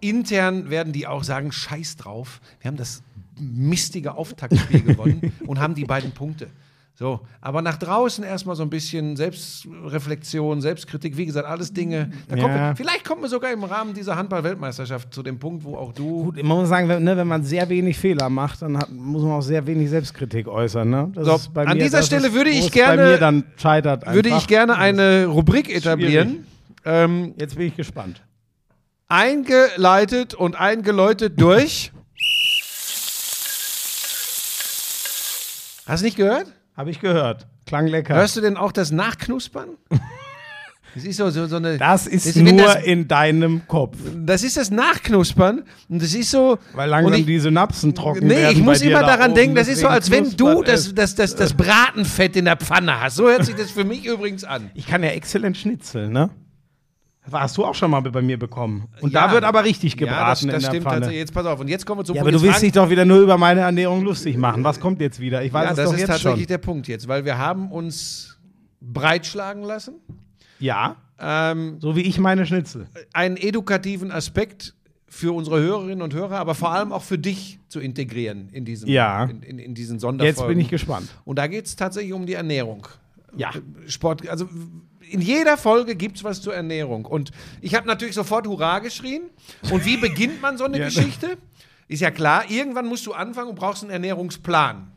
Intern 0.00 0.70
werden 0.70 0.92
die 0.92 1.06
auch 1.06 1.24
sagen, 1.24 1.50
scheiß 1.50 1.96
drauf, 1.96 2.40
wir 2.60 2.68
haben 2.68 2.76
das 2.76 3.02
mistige 3.38 4.14
Auftaktspiel 4.14 4.82
gewonnen 4.86 5.32
und 5.46 5.58
haben 5.58 5.74
die 5.74 5.84
beiden 5.84 6.12
Punkte. 6.12 6.48
So, 6.98 7.20
aber 7.40 7.62
nach 7.62 7.76
draußen 7.76 8.24
erstmal 8.24 8.56
so 8.56 8.64
ein 8.64 8.70
bisschen 8.70 9.14
Selbstreflexion, 9.14 10.60
Selbstkritik, 10.60 11.16
wie 11.16 11.26
gesagt, 11.26 11.46
alles 11.46 11.72
Dinge. 11.72 12.10
Ja. 12.28 12.36
wir, 12.36 12.74
vielleicht 12.76 13.04
kommen 13.04 13.22
wir 13.22 13.28
sogar 13.28 13.52
im 13.52 13.62
Rahmen 13.62 13.94
dieser 13.94 14.16
Handball-Weltmeisterschaft 14.16 15.14
zu 15.14 15.22
dem 15.22 15.38
Punkt, 15.38 15.62
wo 15.62 15.76
auch 15.76 15.92
du 15.92 16.24
Gut, 16.24 16.42
man 16.42 16.58
muss 16.58 16.68
sagen, 16.68 16.88
wenn, 16.88 17.04
ne, 17.04 17.16
wenn 17.16 17.28
man 17.28 17.44
sehr 17.44 17.68
wenig 17.68 17.96
Fehler 17.96 18.28
macht, 18.28 18.62
dann 18.62 18.76
hat, 18.76 18.90
muss 18.90 19.22
man 19.22 19.30
auch 19.30 19.42
sehr 19.42 19.64
wenig 19.64 19.90
Selbstkritik 19.90 20.48
äußern. 20.48 20.90
Ne? 20.90 21.12
So, 21.14 21.38
bei 21.54 21.66
an 21.68 21.76
mir, 21.76 21.84
dieser 21.84 22.02
Stelle 22.02 22.26
ist, 22.28 22.34
würde 22.34 22.50
ich 22.50 22.72
gerne- 22.72 23.16
mir 23.20 23.44
würde 24.12 24.30
ich 24.30 24.48
gerne 24.48 24.76
eine 24.76 25.26
Rubrik 25.26 25.72
etablieren. 25.72 26.48
Ähm, 26.84 27.32
Jetzt 27.38 27.54
bin 27.54 27.68
ich 27.68 27.76
gespannt. 27.76 28.24
eingeleitet 29.06 30.34
und 30.34 30.58
eingeläutet 30.58 31.40
durch. 31.40 31.92
Hast 35.86 36.00
du 36.02 36.04
nicht 36.04 36.16
gehört? 36.16 36.57
Habe 36.78 36.90
ich 36.90 37.00
gehört. 37.00 37.48
Klang 37.66 37.88
lecker. 37.88 38.14
Hörst 38.14 38.36
du 38.36 38.40
denn 38.40 38.56
auch 38.56 38.70
das 38.72 38.92
Nachknuspern? 38.92 39.70
Das 40.94 41.04
ist 41.04 41.18
so, 41.18 41.28
so, 41.30 41.46
so 41.46 41.56
eine. 41.56 41.76
das 41.76 42.06
ist 42.06 42.26
das- 42.26 42.34
nur 42.36 42.52
das, 42.62 42.82
in 42.82 43.06
deinem 43.06 43.68
Kopf. 43.68 43.98
das 44.16 44.42
ist 44.42 44.56
das 44.56 44.70
Nachknuspern 44.70 45.62
und 45.88 46.02
das 46.02 46.14
ist 46.14 46.30
so. 46.30 46.58
Weil 46.74 46.88
langsam 46.88 47.12
ich, 47.20 47.26
die 47.26 47.38
Synapsen 47.38 47.94
trocken 47.94 48.26
Nee, 48.26 48.36
werden. 48.36 48.56
ich 48.56 48.62
muss 48.64 48.80
immer 48.80 49.00
da 49.00 49.06
daran 49.16 49.34
denken, 49.34 49.54
das 49.54 49.68
ist 49.68 49.80
so, 49.80 49.86
als 49.86 50.10
wenn 50.10 50.34
du 50.36 50.62
das, 50.62 50.92
das, 50.94 51.14
das, 51.14 51.36
das 51.36 51.52
Bratenfett 51.52 52.36
in 52.36 52.46
der 52.46 52.56
Pfanne 52.56 53.00
hast. 53.00 53.16
So 53.16 53.28
hört 53.28 53.44
sich 53.44 53.54
das 53.54 53.70
für 53.70 53.84
mich 53.84 54.06
übrigens 54.06 54.42
an. 54.44 54.70
Ich 54.74 54.86
kann 54.86 55.02
ja 55.04 55.10
exzellent 55.10 55.58
schnitzeln, 55.58 56.10
ne? 56.10 56.30
Hast 57.32 57.56
du 57.56 57.64
auch 57.64 57.74
schon 57.74 57.90
mal 57.90 58.00
bei 58.00 58.22
mir 58.22 58.38
bekommen. 58.38 58.88
Und 59.00 59.12
Ja. 59.12 59.26
da 59.28 59.32
wird 59.34 59.44
aber 59.44 59.64
richtig 59.64 59.92
Ja, 59.94 59.98
das, 59.98 60.08
gebraten 60.08 60.28
das 60.30 60.42
in 60.42 60.48
der 60.48 60.60
stimmt 60.60 60.82
Pfanne. 60.84 60.94
tatsächlich. 61.00 61.18
Jetzt 61.20 61.34
pass 61.34 61.46
auf. 61.46 61.60
Und 61.60 61.68
jetzt 61.68 61.86
kommen 61.86 62.00
wir 62.00 62.04
zum 62.04 62.16
Ja, 62.16 62.22
Punkt. 62.22 62.34
aber 62.34 62.42
du 62.42 62.48
willst 62.48 62.62
dich 62.62 62.72
doch 62.72 62.88
wieder 62.90 63.04
nur 63.04 63.20
über 63.20 63.36
meine 63.38 63.60
Ernährung 63.60 64.02
lustig 64.02 64.36
machen. 64.36 64.64
Was 64.64 64.80
kommt 64.80 65.00
jetzt 65.00 65.20
wieder? 65.20 65.42
Ich 65.44 65.52
weiß 65.52 65.64
Ja, 65.64 65.70
es 65.70 65.76
das 65.76 65.84
doch 65.86 65.92
ist 65.94 66.00
jetzt 66.00 66.08
tatsächlich 66.08 66.40
schon. 66.42 66.46
der 66.48 66.58
Punkt 66.58 66.88
jetzt, 66.88 67.08
weil 67.08 67.24
wir 67.24 67.38
haben 67.38 67.70
uns 67.72 68.38
breitschlagen 68.80 69.62
lassen. 69.62 69.94
Ja, 70.58 70.96
Ähm, 71.20 71.78
so 71.80 71.96
wie 71.96 72.02
ich 72.02 72.18
meine 72.20 72.46
Schnitzel. 72.46 72.86
einen 73.12 73.36
edukativen 73.36 74.12
Aspekt 74.12 74.74
für 75.08 75.34
unsere 75.34 75.58
Hörerinnen 75.60 76.00
und 76.02 76.14
Hörer, 76.14 76.38
aber 76.38 76.54
vor 76.54 76.70
allem 76.70 76.92
auch 76.92 77.02
für 77.02 77.18
dich 77.18 77.58
zu 77.68 77.80
integrieren 77.80 78.50
in 78.52 78.64
diesen, 78.64 78.88
Ja. 78.88 79.24
in, 79.24 79.42
in, 79.42 79.58
in 79.58 79.74
diesen 79.74 79.98
Sonderfolgen. 79.98 80.36
Jetzt 80.42 80.46
bin 80.48 80.60
ich 80.60 80.68
gespannt. 80.68 81.08
Und 81.24 81.38
da 81.40 81.48
geht 81.48 81.66
es 81.66 81.74
tatsächlich 81.74 82.12
um 82.12 82.24
die 82.26 82.34
Ernährung. 82.34 82.86
Ja. 83.36 83.50
Sport, 83.88 84.28
also 84.28 84.48
in 85.10 85.20
jeder 85.20 85.56
Folge 85.56 85.94
gibt 85.96 86.16
es 86.18 86.24
was 86.24 86.40
zur 86.42 86.54
Ernährung. 86.54 87.04
Und 87.04 87.30
ich 87.60 87.74
habe 87.74 87.86
natürlich 87.86 88.14
sofort 88.14 88.46
Hurra 88.46 88.78
geschrien. 88.80 89.22
Und 89.70 89.84
wie 89.84 89.96
beginnt 89.96 90.40
man 90.42 90.56
so 90.58 90.64
eine 90.64 90.78
Ja. 90.78 90.84
Geschichte? 90.86 91.36
Ist 91.88 92.00
ja 92.00 92.10
klar, 92.10 92.44
irgendwann 92.48 92.86
musst 92.86 93.06
du 93.06 93.12
anfangen 93.14 93.48
und 93.50 93.54
brauchst 93.58 93.82
einen 93.82 93.90
Ernährungsplan. 93.92 94.92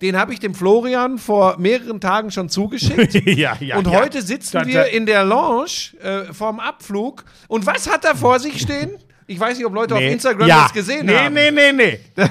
Den 0.00 0.16
habe 0.16 0.32
ich 0.32 0.40
dem 0.40 0.54
Florian 0.54 1.18
vor 1.18 1.58
mehreren 1.58 2.00
Tagen 2.00 2.30
schon 2.30 2.48
zugeschickt. 2.48 3.14
ja, 3.26 3.56
ja. 3.60 3.76
und 3.76 3.86
ja. 3.86 4.00
heute 4.00 4.20
sitzen 4.22 4.58
Da- 4.58 4.66
wir 4.66 4.86
in 4.86 5.06
der 5.06 5.24
Lounge 5.24 5.92
äh, 6.02 6.32
vorm 6.32 6.58
Abflug. 6.58 7.24
Und 7.48 7.66
was 7.66 7.88
hat 7.88 8.04
da 8.04 8.14
vor 8.14 8.40
sich 8.40 8.60
stehen? 8.60 8.90
Ich 9.28 9.38
weiß 9.38 9.56
nicht, 9.56 9.66
ob 9.66 9.74
Leute 9.74 9.94
auf 9.94 10.00
Nee. 10.00 10.12
Instagram 10.12 10.48
ja. 10.48 10.62
das 10.64 10.72
gesehen 10.72 11.06
nee, 11.06 11.16
haben. 11.16 11.34
Nee, 11.34 11.50
nee, 11.52 11.72
nee, 11.72 12.00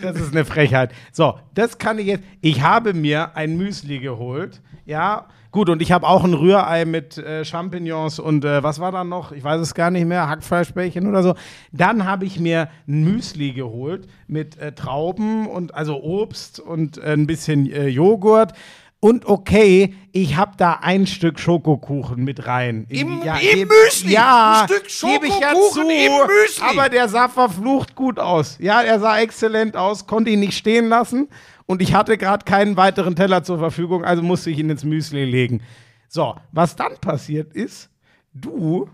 Das 0.00 0.16
ist 0.16 0.32
eine 0.32 0.44
Frechheit. 0.44 0.92
So, 1.12 1.40
das 1.54 1.76
kann 1.76 1.98
ich 1.98 2.06
jetzt. 2.06 2.24
Ich 2.40 2.60
habe 2.62 2.94
mir 2.94 3.34
ein 3.34 3.56
Müsli 3.56 3.98
geholt. 3.98 4.60
Ja, 4.86 5.26
gut, 5.50 5.68
und 5.70 5.80
ich 5.82 5.92
habe 5.92 6.06
auch 6.06 6.24
ein 6.24 6.34
Rührei 6.34 6.84
mit 6.84 7.18
äh, 7.18 7.44
Champignons 7.44 8.18
und 8.18 8.44
äh, 8.44 8.62
was 8.62 8.80
war 8.80 8.92
da 8.92 9.04
noch? 9.04 9.32
Ich 9.32 9.42
weiß 9.44 9.60
es 9.60 9.74
gar 9.74 9.90
nicht 9.90 10.06
mehr. 10.06 10.28
Hackfleischbällchen 10.28 11.06
oder 11.06 11.22
so. 11.22 11.34
Dann 11.72 12.04
habe 12.04 12.24
ich 12.26 12.38
mir 12.38 12.68
ein 12.86 13.04
Müsli 13.04 13.52
geholt 13.52 14.06
mit 14.26 14.58
äh, 14.58 14.72
Trauben 14.72 15.46
und 15.46 15.74
also 15.74 16.02
Obst 16.02 16.60
und 16.60 16.98
äh, 16.98 17.12
ein 17.12 17.26
bisschen 17.26 17.70
äh, 17.70 17.86
Joghurt. 17.88 18.52
Und 19.00 19.26
okay, 19.26 19.94
ich 20.10 20.36
habe 20.36 20.54
da 20.56 20.80
ein 20.82 21.06
Stück 21.06 21.38
Schokokuchen 21.38 22.24
mit 22.24 22.48
rein. 22.48 22.84
Im- 22.88 23.22
ja, 23.22 23.36
im 23.36 23.60
geb- 23.60 23.68
Müsli? 23.68 24.12
Ja, 24.12 24.62
Ein 24.62 24.68
Stück 24.68 24.88
gebe 25.12 25.26
ich 25.28 25.38
ja 25.38 25.50
Schokokuchen 25.50 25.72
zu, 25.84 25.88
im 25.88 26.12
Müsli? 26.26 26.64
Aber 26.68 26.88
der 26.88 27.08
sah 27.08 27.28
verflucht 27.28 27.94
gut 27.94 28.18
aus. 28.18 28.58
Ja, 28.60 28.82
er 28.82 28.98
sah 28.98 29.18
exzellent 29.20 29.76
aus, 29.76 30.08
konnte 30.08 30.30
ihn 30.30 30.40
nicht 30.40 30.54
stehen 30.58 30.88
lassen. 30.88 31.28
Und 31.68 31.82
ich 31.82 31.92
hatte 31.92 32.16
gerade 32.16 32.46
keinen 32.46 32.78
weiteren 32.78 33.14
Teller 33.14 33.42
zur 33.44 33.58
Verfügung, 33.58 34.02
also 34.02 34.22
musste 34.22 34.48
ich 34.50 34.58
ihn 34.58 34.70
ins 34.70 34.84
Müsli 34.84 35.26
legen. 35.26 35.62
So, 36.08 36.34
was 36.50 36.76
dann 36.76 36.96
passiert 36.96 37.52
ist, 37.52 37.90
du, 38.32 38.88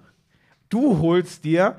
du 0.70 0.98
holst 0.98 1.44
dir 1.44 1.78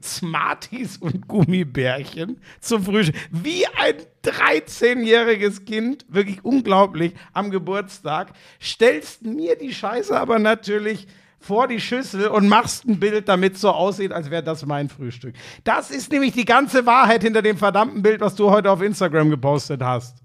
Smarties 0.00 0.98
und 0.98 1.26
Gummibärchen 1.26 2.40
zum 2.60 2.84
Frühstück. 2.84 3.16
Wie 3.32 3.66
ein 3.66 3.96
13-jähriges 4.22 5.64
Kind, 5.64 6.06
wirklich 6.08 6.44
unglaublich, 6.44 7.14
am 7.32 7.50
Geburtstag, 7.50 8.32
stellst 8.62 9.22
mir 9.22 9.58
die 9.58 9.74
Scheiße 9.74 10.16
aber 10.16 10.38
natürlich 10.38 11.08
vor 11.44 11.68
die 11.68 11.80
Schüssel 11.80 12.28
und 12.28 12.48
machst 12.48 12.86
ein 12.86 12.98
Bild, 12.98 13.28
damit 13.28 13.54
es 13.54 13.60
so 13.60 13.70
aussieht, 13.70 14.12
als 14.12 14.30
wäre 14.30 14.42
das 14.42 14.64
mein 14.64 14.88
Frühstück. 14.88 15.34
Das 15.62 15.90
ist 15.90 16.10
nämlich 16.10 16.32
die 16.32 16.46
ganze 16.46 16.86
Wahrheit 16.86 17.22
hinter 17.22 17.42
dem 17.42 17.58
verdammten 17.58 18.02
Bild, 18.02 18.20
was 18.20 18.34
du 18.34 18.50
heute 18.50 18.70
auf 18.70 18.80
Instagram 18.80 19.28
gepostet 19.30 19.82
hast. 19.82 20.16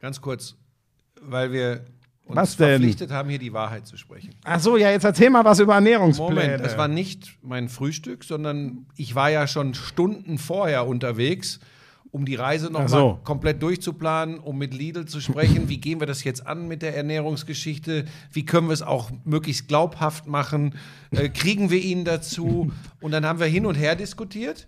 Ganz 0.00 0.20
kurz, 0.20 0.54
weil 1.20 1.52
wir 1.52 1.84
uns 2.24 2.36
Was 2.36 2.56
denn? 2.56 2.68
verpflichtet 2.68 3.10
haben, 3.10 3.28
hier 3.28 3.40
die 3.40 3.52
Wahrheit 3.52 3.86
zu 3.86 3.96
sprechen. 3.96 4.34
Ach 4.44 4.60
so, 4.60 4.76
ja, 4.76 4.90
jetzt 4.90 5.04
erzähl 5.04 5.30
mal 5.30 5.44
was 5.44 5.58
über 5.58 5.74
Ernährungspläne. 5.74 6.34
Moment, 6.34 6.64
das 6.64 6.78
war 6.78 6.86
nicht 6.86 7.36
mein 7.42 7.68
Frühstück, 7.68 8.22
sondern 8.22 8.86
ich 8.96 9.16
war 9.16 9.30
ja 9.30 9.48
schon 9.48 9.74
Stunden 9.74 10.38
vorher 10.38 10.86
unterwegs, 10.86 11.58
um 12.12 12.24
die 12.24 12.34
Reise 12.34 12.70
noch 12.70 12.82
Ach 12.82 12.88
so. 12.88 13.20
komplett 13.24 13.62
durchzuplanen, 13.62 14.38
um 14.38 14.58
mit 14.58 14.74
Lidl 14.74 15.06
zu 15.06 15.20
sprechen. 15.20 15.68
Wie 15.68 15.78
gehen 15.78 16.00
wir 16.00 16.06
das 16.06 16.24
jetzt 16.24 16.46
an 16.46 16.66
mit 16.66 16.82
der 16.82 16.96
Ernährungsgeschichte? 16.96 18.04
Wie 18.32 18.44
können 18.44 18.68
wir 18.68 18.72
es 18.72 18.82
auch 18.82 19.10
möglichst 19.24 19.68
glaubhaft 19.68 20.26
machen? 20.26 20.74
Äh, 21.12 21.28
kriegen 21.28 21.70
wir 21.70 21.80
ihn 21.80 22.04
dazu? 22.04 22.72
Und 23.00 23.12
dann 23.12 23.24
haben 23.24 23.38
wir 23.38 23.46
hin 23.46 23.66
und 23.66 23.76
her 23.76 23.94
diskutiert. 23.94 24.66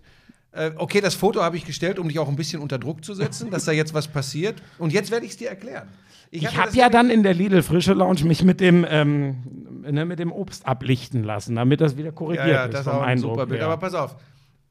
Äh, 0.53 0.71
okay, 0.77 1.01
das 1.01 1.15
Foto 1.15 1.41
habe 1.41 1.57
ich 1.57 1.65
gestellt, 1.65 1.99
um 1.99 2.07
dich 2.07 2.19
auch 2.19 2.29
ein 2.29 2.35
bisschen 2.35 2.61
unter 2.61 2.77
Druck 2.77 3.03
zu 3.03 3.13
setzen, 3.13 3.49
dass 3.49 3.65
da 3.65 3.71
jetzt 3.71 3.93
was 3.93 4.07
passiert. 4.07 4.61
Und 4.77 4.93
jetzt 4.93 5.11
werde 5.11 5.25
ich 5.25 5.31
es 5.31 5.37
dir 5.37 5.49
erklären. 5.49 5.87
Ich 6.29 6.43
mir 6.43 6.57
habe 6.57 6.75
ja 6.75 6.89
dann 6.89 7.09
in 7.09 7.23
der 7.23 7.33
Lidl 7.33 7.61
Frische 7.61 7.93
Lounge 7.93 8.23
mich 8.23 8.43
mit 8.43 8.59
dem, 8.59 8.85
ähm, 8.89 9.83
ne, 9.89 10.05
mit 10.05 10.19
dem 10.19 10.31
Obst 10.31 10.65
ablichten 10.65 11.23
lassen, 11.23 11.55
damit 11.55 11.81
das 11.81 11.97
wieder 11.97 12.11
korrigiert 12.11 12.47
Ja, 12.47 12.53
ja, 12.53 12.67
das 12.67 12.81
ist 12.81 12.87
vom 12.87 12.93
auch 12.93 13.01
ein 13.01 13.09
Eindruck 13.09 13.33
super 13.33 13.45
Bild. 13.45 13.61
Aber 13.61 13.77
pass 13.77 13.93
auf. 13.93 14.15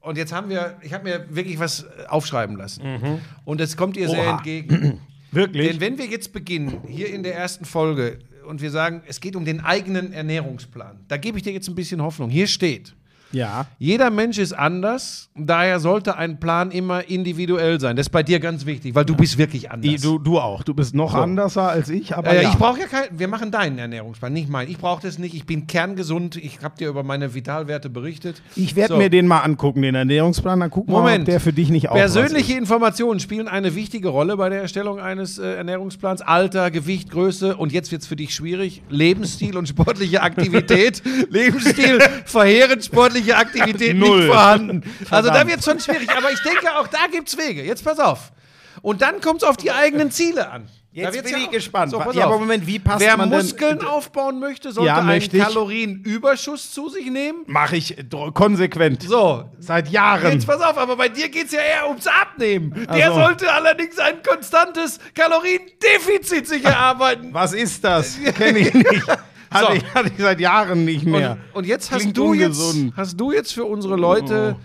Und 0.02 0.18
jetzt 0.18 0.32
haben 0.32 0.48
wir, 0.50 0.76
ich 0.82 0.92
habe 0.92 1.04
mir 1.04 1.26
wirklich 1.30 1.58
was 1.58 1.84
äh, 1.84 2.06
aufschreiben 2.08 2.56
lassen. 2.56 3.20
Und 3.44 3.60
es 3.60 3.76
kommt 3.76 3.96
ihr 3.96 4.08
sehr 4.08 4.22
Mhm. 4.22 4.28
Oha. 4.28 4.36
entgegen. 4.36 5.00
Wirklich? 5.30 5.70
Denn 5.70 5.80
wenn 5.80 5.96
wir 5.96 6.06
jetzt 6.06 6.32
beginnen, 6.34 6.82
hier 6.86 7.08
in 7.08 7.22
der 7.22 7.34
ersten 7.34 7.64
Folge, 7.64 8.18
und 8.46 8.60
wir 8.60 8.70
sagen, 8.70 9.00
es 9.06 9.20
geht 9.20 9.34
um 9.36 9.44
den 9.46 9.60
eigenen 9.60 10.12
Ernährungsplan, 10.12 11.00
da 11.08 11.16
gebe 11.16 11.38
ich 11.38 11.44
dir 11.44 11.52
jetzt 11.54 11.68
ein 11.68 11.74
bisschen 11.74 12.02
Hoffnung. 12.02 12.28
Hier 12.28 12.46
steht, 12.48 12.94
Ja. 13.32 13.66
Jeder 13.78 14.10
Mensch 14.10 14.38
ist 14.38 14.52
anders, 14.52 15.28
daher 15.34 15.80
sollte 15.80 16.16
ein 16.16 16.38
Plan 16.40 16.70
immer 16.70 17.08
individuell 17.08 17.80
sein. 17.80 17.96
Das 17.96 18.06
ist 18.06 18.10
bei 18.10 18.22
dir 18.22 18.40
ganz 18.40 18.66
wichtig, 18.66 18.94
weil 18.94 19.04
du 19.04 19.14
bist 19.16 19.38
wirklich 19.38 19.70
anders. 19.70 20.00
Du, 20.02 20.18
du 20.18 20.38
auch. 20.38 20.62
Du 20.62 20.74
bist 20.74 20.94
noch 20.94 21.12
So. 21.12 21.18
anderser 21.18 21.68
als 21.68 21.88
ich, 21.88 22.14
aber 22.16 22.30
Äh, 22.30 22.42
ja. 22.42 22.50
Ich 22.50 22.56
brauche 22.56 22.80
ja 22.80 22.86
kein, 22.86 23.04
wir 23.18 23.28
machen 23.28 23.50
deinen 23.50 23.78
Ernährungsplan, 23.78 24.32
nicht 24.32 24.48
meinen. 24.48 24.70
Ich 24.70 24.78
brauche 24.78 25.02
das 25.02 25.18
nicht, 25.18 25.34
ich 25.34 25.46
bin 25.46 25.66
kerngesund, 25.66 26.36
ich 26.36 26.60
habe 26.62 26.76
dir 26.78 26.88
über 26.88 27.02
meine 27.02 27.34
Vitalwerte 27.34 27.90
berichtet. 27.90 28.42
Ich 28.56 28.76
werde 28.76 28.94
So. 28.94 28.98
mir 28.98 29.10
den 29.10 29.26
mal 29.26 29.40
angucken, 29.40 29.82
den 29.82 29.94
Ernährungsplan, 29.94 30.60
dann 30.60 30.70
gucken 30.70 30.92
wir 30.92 30.98
mal, 30.98 31.04
ob 31.06 31.10
Moment. 31.10 31.28
der 31.28 31.40
für 31.40 31.52
dich 31.52 31.70
nicht 31.70 31.88
auch 31.88 31.94
Persönliche 31.94 32.54
Informationen 32.54 33.20
spielen 33.20 33.48
eine 33.48 33.74
wichtige 33.74 34.08
Rolle 34.08 34.36
bei 34.36 34.48
der 34.48 34.60
Erstellung 34.62 35.00
eines 35.00 35.38
äh, 35.38 35.54
Ernährungsplans. 35.54 36.20
Alter, 36.22 36.70
Gewicht, 36.70 37.10
Größe 37.10 37.56
und 37.56 37.72
jetzt 37.72 37.90
wird 37.92 38.02
es 38.02 38.08
für 38.08 38.16
dich 38.16 38.34
schwierig. 38.34 38.82
Lebensstil 38.90 39.56
und 39.56 39.68
sportliche 39.68 40.22
Aktivität. 40.22 41.02
Lebensstil, 41.30 41.98
verheerend 42.24 42.84
sportliche 42.84 43.21
Aktivität 43.30 43.96
Null. 43.96 44.18
nicht 44.24 44.26
vorhanden. 44.32 44.82
Also 45.10 45.28
da 45.28 45.34
Verdammt. 45.34 45.50
wird 45.50 45.58
es 45.60 45.64
schon 45.64 45.80
schwierig. 45.80 46.10
Aber 46.16 46.30
ich 46.32 46.40
denke, 46.42 46.76
auch 46.78 46.88
da 46.88 47.06
gibt 47.10 47.28
es 47.28 47.38
Wege. 47.38 47.62
Jetzt 47.62 47.84
pass 47.84 47.98
auf. 47.98 48.32
Und 48.80 49.00
dann 49.02 49.20
kommt 49.20 49.42
es 49.42 49.48
auf 49.48 49.56
die 49.56 49.70
eigenen 49.70 50.10
Ziele 50.10 50.50
an. 50.50 50.68
Jetzt 50.94 51.22
bin 51.22 51.32
ja 51.32 51.38
ich 51.38 51.50
gespannt. 51.50 51.90
So, 51.90 52.02
Ja, 52.12 52.26
aber 52.26 52.38
Moment, 52.38 52.66
wie 52.66 52.78
passt 52.78 53.00
Wer 53.00 53.16
man 53.16 53.30
denn- 53.30 53.38
Muskeln 53.40 53.82
aufbauen 53.82 54.38
möchte, 54.40 54.72
sollte 54.72 54.88
Ja, 54.88 54.98
einen. 54.98 55.26
Kalorienüberschuss 55.30 56.70
zu 56.70 56.90
sich 56.90 57.06
nehmen. 57.10 57.44
Mache 57.46 57.76
ich 57.76 57.96
dr- 58.10 58.34
konsequent. 58.34 59.02
So, 59.02 59.48
Seit 59.58 59.88
Jahren. 59.88 60.32
Jetzt 60.32 60.46
pass 60.46 60.60
auf, 60.60 60.76
aber 60.76 60.96
bei 60.96 61.08
dir 61.08 61.30
geht 61.30 61.46
es 61.46 61.52
ja 61.52 61.60
eher 61.60 61.88
ums 61.88 62.06
Abnehmen. 62.06 62.86
Der 62.94 63.06
Also. 63.08 63.20
sollte 63.20 63.50
allerdings 63.50 63.98
ein 63.98 64.22
konstantes 64.22 64.98
Kaloriendefizit 65.14 66.46
sich 66.46 66.64
erarbeiten. 66.64 67.28
Was 67.32 67.52
ist 67.54 67.82
das? 67.84 68.18
Kenne 68.36 68.58
ich 68.58 68.74
nicht. 68.74 69.02
Hatte, 69.52 69.66
So. 69.66 69.72
ich, 69.72 69.94
hatte 69.94 70.08
ich 70.08 70.22
seit 70.22 70.40
Jahren 70.40 70.84
nicht 70.84 71.04
mehr. 71.04 71.38
Und, 71.52 71.58
und 71.58 71.66
jetzt 71.66 71.90
hast 71.90 72.16
du 72.16 72.34
jetzt, 72.34 72.76
hast 72.96 73.20
du 73.20 73.32
jetzt 73.32 73.52
für 73.52 73.64
unsere 73.64 73.96
Leute 73.96 74.56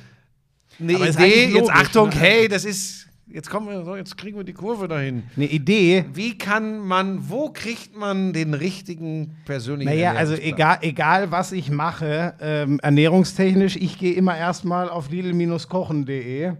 eine 0.79 0.95
Aber 0.95 1.07
Idee, 1.09 1.17
eigentlich 1.17 1.45
jetzt 1.55 1.67
logisch, 1.67 1.75
Achtung, 1.75 2.09
ne? 2.09 2.15
hey, 2.15 2.47
das 2.47 2.65
ist, 2.65 3.07
jetzt 3.27 3.49
kommen 3.49 3.67
wir, 3.67 3.83
so, 3.83 3.95
jetzt 3.95 4.17
kriegen 4.17 4.37
wir 4.37 4.43
die 4.43 4.53
Kurve 4.53 4.87
dahin. 4.87 5.23
Eine 5.35 5.45
Idee. 5.47 6.05
Wie 6.13 6.37
kann 6.37 6.79
man, 6.79 7.29
wo 7.29 7.49
kriegt 7.49 7.97
man 7.97 8.33
den 8.33 8.53
richtigen 8.53 9.35
persönlichen 9.45 9.89
Naja, 9.91 10.13
also 10.13 10.35
egal, 10.35 10.77
egal 10.81 11.31
was 11.31 11.51
ich 11.51 11.71
mache, 11.71 12.35
ähm, 12.39 12.79
ernährungstechnisch, 12.81 13.75
ich 13.75 13.97
gehe 13.97 14.13
immer 14.13 14.37
erstmal 14.37 14.89
auf 14.89 15.09
lidl-kochen.de 15.09 16.53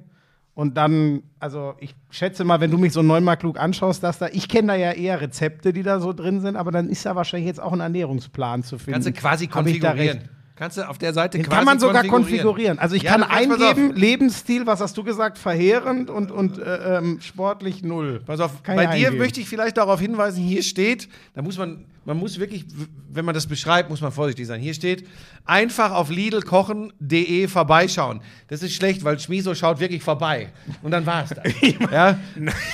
und 0.57 0.75
dann, 0.75 1.21
also 1.39 1.75
ich 1.79 1.93
schätze 2.09 2.43
mal, 2.43 2.59
wenn 2.59 2.71
du 2.71 2.79
mich 2.79 2.91
so 2.91 3.03
neunmal 3.03 3.37
klug 3.37 3.59
anschaust, 3.59 4.01
dass 4.01 4.17
da, 4.17 4.27
ich 4.31 4.49
kenne 4.49 4.69
da 4.69 4.75
ja 4.75 4.91
eher 4.91 5.21
Rezepte, 5.21 5.71
die 5.71 5.83
da 5.83 5.99
so 5.99 6.13
drin 6.13 6.41
sind, 6.41 6.55
aber 6.55 6.71
dann 6.71 6.89
ist 6.89 7.05
da 7.05 7.15
wahrscheinlich 7.15 7.45
jetzt 7.45 7.61
auch 7.61 7.73
ein 7.73 7.79
Ernährungsplan 7.79 8.63
zu 8.63 8.79
finden. 8.79 8.93
Kannst 8.93 9.07
du 9.07 9.11
quasi 9.13 9.45
konfigurieren. 9.45 10.21
Kannst 10.55 10.77
du 10.77 10.89
auf 10.89 10.97
der 10.97 11.13
Seite 11.13 11.37
Den 11.37 11.47
kann 11.47 11.63
man 11.63 11.79
sogar 11.79 12.03
konfigurieren. 12.05 12.79
Also 12.79 12.95
ich 12.95 13.03
Ja, 13.03 13.11
kann 13.11 13.21
eingeben, 13.21 13.93
Lebensstil, 13.93 14.65
was 14.65 14.81
hast 14.81 14.97
du 14.97 15.03
gesagt, 15.03 15.37
verheerend 15.37 16.09
und, 16.09 16.31
und 16.31 16.57
äh, 16.57 16.97
ähm, 16.97 17.19
sportlich 17.21 17.83
null. 17.83 18.23
Pass 18.25 18.39
auf, 18.39 18.63
Kann 18.63 18.77
bei 18.77 18.87
dir 18.87 18.91
eingeben. 19.09 19.17
möchte 19.19 19.39
ich 19.39 19.47
vielleicht 19.47 19.77
darauf 19.77 19.99
hinweisen, 19.99 20.43
hier 20.43 20.63
steht, 20.63 21.07
da 21.35 21.43
muss 21.43 21.59
man, 21.59 21.85
man 22.07 22.15
muss 22.17 22.39
wirklich, 22.39 22.63
wenn 23.11 23.25
man 23.25 23.35
das 23.35 23.47
beschreibt, 23.47 23.89
muss 23.89 23.99
man 23.99 24.13
vorsichtig 24.13 24.47
sein. 24.47 24.61
Hier 24.61 24.73
steht, 24.73 25.05
einfach 25.43 25.91
auf 25.91 26.09
lidlkochen.de 26.09 27.47
vorbeischauen. 27.49 28.21
Das 28.47 28.63
ist 28.63 28.73
schlecht, 28.75 29.03
weil 29.03 29.19
Schmiso 29.19 29.53
schaut 29.53 29.81
wirklich 29.81 30.01
vorbei. 30.01 30.47
Und 30.81 30.91
dann 30.91 31.05
war 31.05 31.25
es 31.25 31.31
das. 31.31 31.43
ja? 31.91 32.17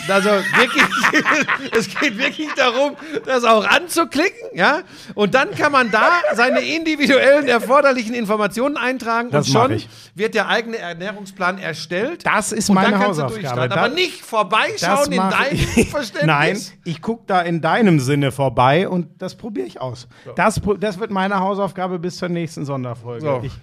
Also 0.08 0.30
wirklich, 0.30 0.84
es 1.72 1.90
geht 2.00 2.16
wirklich 2.20 2.50
darum, 2.56 2.96
das 3.26 3.44
auch 3.44 3.66
anzuklicken, 3.66 4.50
ja? 4.56 4.84
Und 5.16 5.34
dann 5.34 5.50
kann 5.52 5.72
man 5.72 5.90
da 5.90 6.12
seine 6.36 6.60
individuellen 6.62 7.48
erforderlichen 7.48 8.14
Informationen 8.14 8.78
eintragen 8.78 9.30
Das 9.32 9.48
und 9.48 9.54
schon 9.54 9.82
wird 10.14 10.36
der 10.36 10.48
eigene 10.48 10.78
Ernährungsplan 10.78 11.58
erstellt. 11.58 12.24
Das 12.24 12.52
ist 12.52 12.70
und 12.70 12.76
meine 12.76 12.92
dann 12.92 13.02
kannst 13.02 13.20
du 13.20 13.24
Hausaufgabe. 13.24 13.42
durchstarten. 13.42 13.70
Da- 13.76 13.84
Aber 13.86 13.94
nicht 13.96 14.22
vorbeischauen 14.24 15.12
in 15.12 15.18
deinem 15.18 15.60
ich. 15.76 15.90
Verständnis. 15.90 16.28
Nein, 16.28 16.62
ich 16.86 17.02
gucke 17.02 17.24
da 17.26 17.42
in 17.42 17.62
deinem 17.62 18.00
Sinne 18.00 18.32
vorbei 18.32 18.88
und 18.88 19.23
das 19.24 19.36
probiere 19.36 19.66
ich 19.68 19.82
aus. 19.82 20.08
Das, 20.36 20.60
pro- 20.60 20.76
das 20.76 21.00
wird 21.00 21.10
meine 21.12 21.40
Hausaufgabe 21.40 21.98
bis 22.00 22.18
zur 22.18 22.30
nächsten 22.30 22.66
Sonderfolge. 22.66 23.26
So. 23.26 23.42
Ich, 23.44 23.54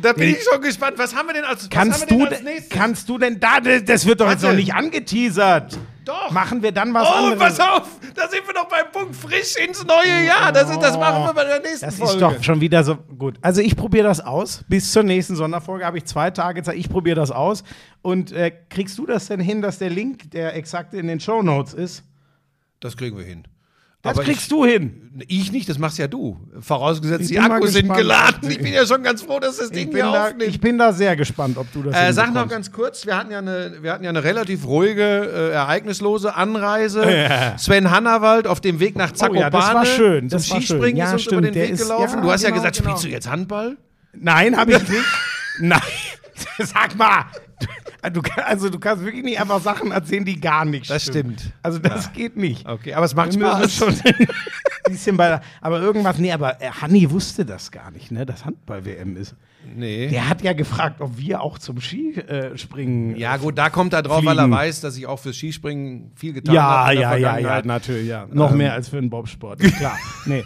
Da 0.00 0.12
bin 0.14 0.30
ich 0.30 0.42
schon 0.42 0.60
gespannt. 0.62 0.94
Was 0.98 1.14
haben 1.14 1.28
wir 1.28 1.34
denn 1.34 1.44
als, 1.44 1.68
kannst, 1.70 2.00
wir 2.10 2.18
du, 2.18 2.24
denn 2.24 2.32
als 2.32 2.42
nächstes? 2.42 2.68
kannst 2.70 3.08
du 3.08 3.18
denn 3.18 3.38
da, 3.38 3.60
das 3.60 3.84
das 3.84 4.06
wird 4.06 4.20
doch 4.20 4.30
jetzt 4.30 4.42
Warte. 4.42 4.56
noch 4.56 4.60
nicht 4.60 4.74
angeteasert. 4.74 5.78
Doch. 6.04 6.32
Machen 6.32 6.62
wir 6.64 6.72
dann 6.72 6.92
was 6.94 7.06
oh, 7.08 7.12
anderes. 7.12 7.38
pass 7.38 7.60
auf! 7.60 7.88
Da 8.16 8.28
sind 8.28 8.44
wir 8.44 8.54
doch 8.54 8.66
beim 8.66 8.90
Punkt 8.90 9.14
frisch 9.14 9.54
ins 9.56 9.84
neue 9.84 10.26
Jahr. 10.26 10.50
Das, 10.50 10.66
das 10.80 10.98
machen 10.98 11.22
wir 11.26 11.32
bei 11.32 11.44
der 11.44 11.60
nächsten 11.60 11.86
Das 11.86 11.94
Folge. 11.96 12.12
ist 12.14 12.20
doch 12.20 12.42
schon 12.42 12.60
wieder 12.60 12.82
so 12.82 12.96
gut. 12.96 13.36
Also 13.40 13.60
ich 13.60 13.76
probiere 13.76 14.08
das 14.08 14.18
aus. 14.20 14.64
Bis 14.68 14.90
zur 14.90 15.04
nächsten 15.04 15.36
Sonderfolge 15.36 15.84
habe 15.86 15.98
ich 15.98 16.04
zwei 16.06 16.32
Tage 16.32 16.64
Zeit. 16.64 16.74
Ich 16.76 16.88
probiere 16.88 17.14
das 17.14 17.30
aus. 17.30 17.62
Und 18.02 18.32
äh, 18.32 18.50
kriegst 18.68 18.98
du 18.98 19.06
das 19.06 19.26
denn 19.28 19.38
hin, 19.38 19.62
dass 19.62 19.78
der 19.78 19.90
Link, 19.90 20.32
der 20.32 20.56
exakt 20.56 20.92
in 20.92 21.06
den 21.06 21.20
Shownotes 21.20 21.72
ist? 21.74 22.02
das 22.80 22.96
kriegen 22.96 23.16
wir 23.16 23.24
hin. 23.24 23.44
Das 24.02 24.14
Aber 24.16 24.24
kriegst 24.24 24.50
du 24.50 24.64
hin. 24.64 25.12
ich, 25.28 25.42
ich 25.42 25.52
nicht, 25.52 25.68
das 25.68 25.78
machst 25.78 25.96
ja 25.96 26.08
du. 26.08 26.36
Vorausgesetzt, 26.58 27.22
Ich 27.22 27.28
die 27.28 27.38
Akkus 27.38 27.72
sind 27.74 27.92
geladen. 27.94 28.50
Ich 28.50 28.58
bin 28.58 28.72
ja 28.72 28.84
schon 28.84 29.04
ganz 29.04 29.22
froh, 29.22 29.38
dass 29.38 29.58
das 29.58 29.68
Ich 29.70 29.72
Ding 29.74 29.92
hier 29.92 30.02
da, 30.02 30.24
aufnimmt. 30.26 30.42
ich 30.42 30.60
bin 30.60 30.76
da 30.76 30.92
sehr 30.92 31.14
gespannt, 31.14 31.56
ob 31.56 31.72
du 31.72 31.84
das 31.84 31.94
Äh, 31.96 32.12
sag 32.12 32.34
noch 32.34 32.48
ganz 32.48 32.72
kurz, 32.72 33.06
wir 33.06 33.16
hatten 33.16 33.30
ja 33.30 33.38
eine, 33.38 33.76
wir 33.80 33.92
hatten 33.92 34.02
ja 34.02 34.10
eine 34.10 34.24
relativ 34.24 34.66
ruhige, 34.66 35.02
äh, 35.04 35.50
ereignislose 35.52 36.34
Anreise. 36.34 37.54
Sven 37.58 37.92
Hannawald 37.92 38.48
auf 38.48 38.60
dem 38.60 38.80
Weg 38.80 38.96
nach 38.96 39.12
Zakopane 39.12 39.38
Oh 39.38 39.40
ja, 39.42 39.50
das 39.50 39.74
war 39.74 39.86
schön, 39.86 40.28
das 40.28 40.48
schön. 40.48 40.56
Skispringen 40.62 40.96
Ja, 40.96 41.12
ist 41.14 41.22
stimmt, 41.22 41.42
über 41.42 41.50
den 41.52 41.54
Weg 41.54 41.70
ist- 41.70 41.82
gelaufen. 41.82 42.16
ja, 42.16 42.20
du 42.22 42.30
hast 42.32 42.42
ja 42.42 42.48
genau, 42.50 42.60
gesagt, 42.60 42.76
genau. 42.78 42.88
spielst 42.90 43.04
du 43.04 43.08
jetzt 43.08 43.30
Handball? 43.30 43.76
Nein, 44.14 44.56
habe 44.56 44.72
ich 44.72 44.88
nicht. 44.88 45.04
Nein. 45.60 45.80
Sag 46.58 46.96
mal. 46.98 47.26
Du, 48.10 48.20
also 48.46 48.68
du 48.68 48.80
kannst 48.80 49.04
wirklich 49.04 49.22
nicht 49.22 49.40
einfach 49.40 49.60
Sachen 49.60 49.92
erzählen, 49.92 50.24
die 50.24 50.40
gar 50.40 50.64
nicht 50.64 50.90
Das 50.90 51.04
stimmen. 51.04 51.38
stimmt. 51.38 51.52
Also 51.62 51.78
das 51.78 52.12
geht 52.12 52.36
nicht. 52.36 52.68
Okay, 52.68 52.94
aber 52.94 53.04
es 53.06 53.14
macht 53.14 53.38
Wir 53.38 53.46
Spaß. 53.46 53.74
schon 53.74 53.94
ein 54.04 54.92
bisschen 54.92 55.16
bei, 55.16 55.40
aber 55.60 55.80
irgendwas, 55.80 56.18
nee, 56.18 56.32
aber 56.32 56.60
äh, 56.60 56.70
Hanni 56.70 57.08
wusste 57.10 57.44
das 57.44 57.70
gar 57.70 57.92
nicht, 57.92 58.10
ne, 58.10 58.26
dass 58.26 58.44
Handball-WM 58.44 59.16
ist. 59.16 59.36
Nee. 59.76 60.08
Der 60.08 60.28
hat 60.28 60.42
ja 60.42 60.52
gefragt, 60.54 61.00
ob 61.00 61.16
wir 61.16 61.40
auch 61.40 61.56
zum 61.58 61.80
Skispringen. 61.80 62.28
Äh, 62.28 62.58
springen. 62.58 63.16
Ja, 63.16 63.36
gut, 63.36 63.56
da 63.56 63.70
kommt 63.70 63.92
er 63.92 64.02
drauf, 64.02 64.24
weil 64.24 64.36
er 64.36 64.44
Fliegen. 64.46 64.56
weiß, 64.56 64.80
dass 64.80 64.96
ich 64.96 65.06
auch 65.06 65.20
fürs 65.20 65.36
Skispringen 65.36 66.10
viel 66.16 66.32
getan 66.32 66.54
ja, 66.56 66.62
habe. 66.62 66.94
ja, 66.94 67.00
ja, 67.00 67.16
ja, 67.16 67.28
Vergangenheit. 67.30 67.64
natürlich, 67.66 68.08
ja. 68.08 68.26
Noch 68.32 68.50
mehr 68.50 68.72
als 68.72 68.88
für 68.88 68.96
den 69.00 69.08
Bobsport, 69.10 69.60
klar. 69.60 69.96
nee. 70.26 70.42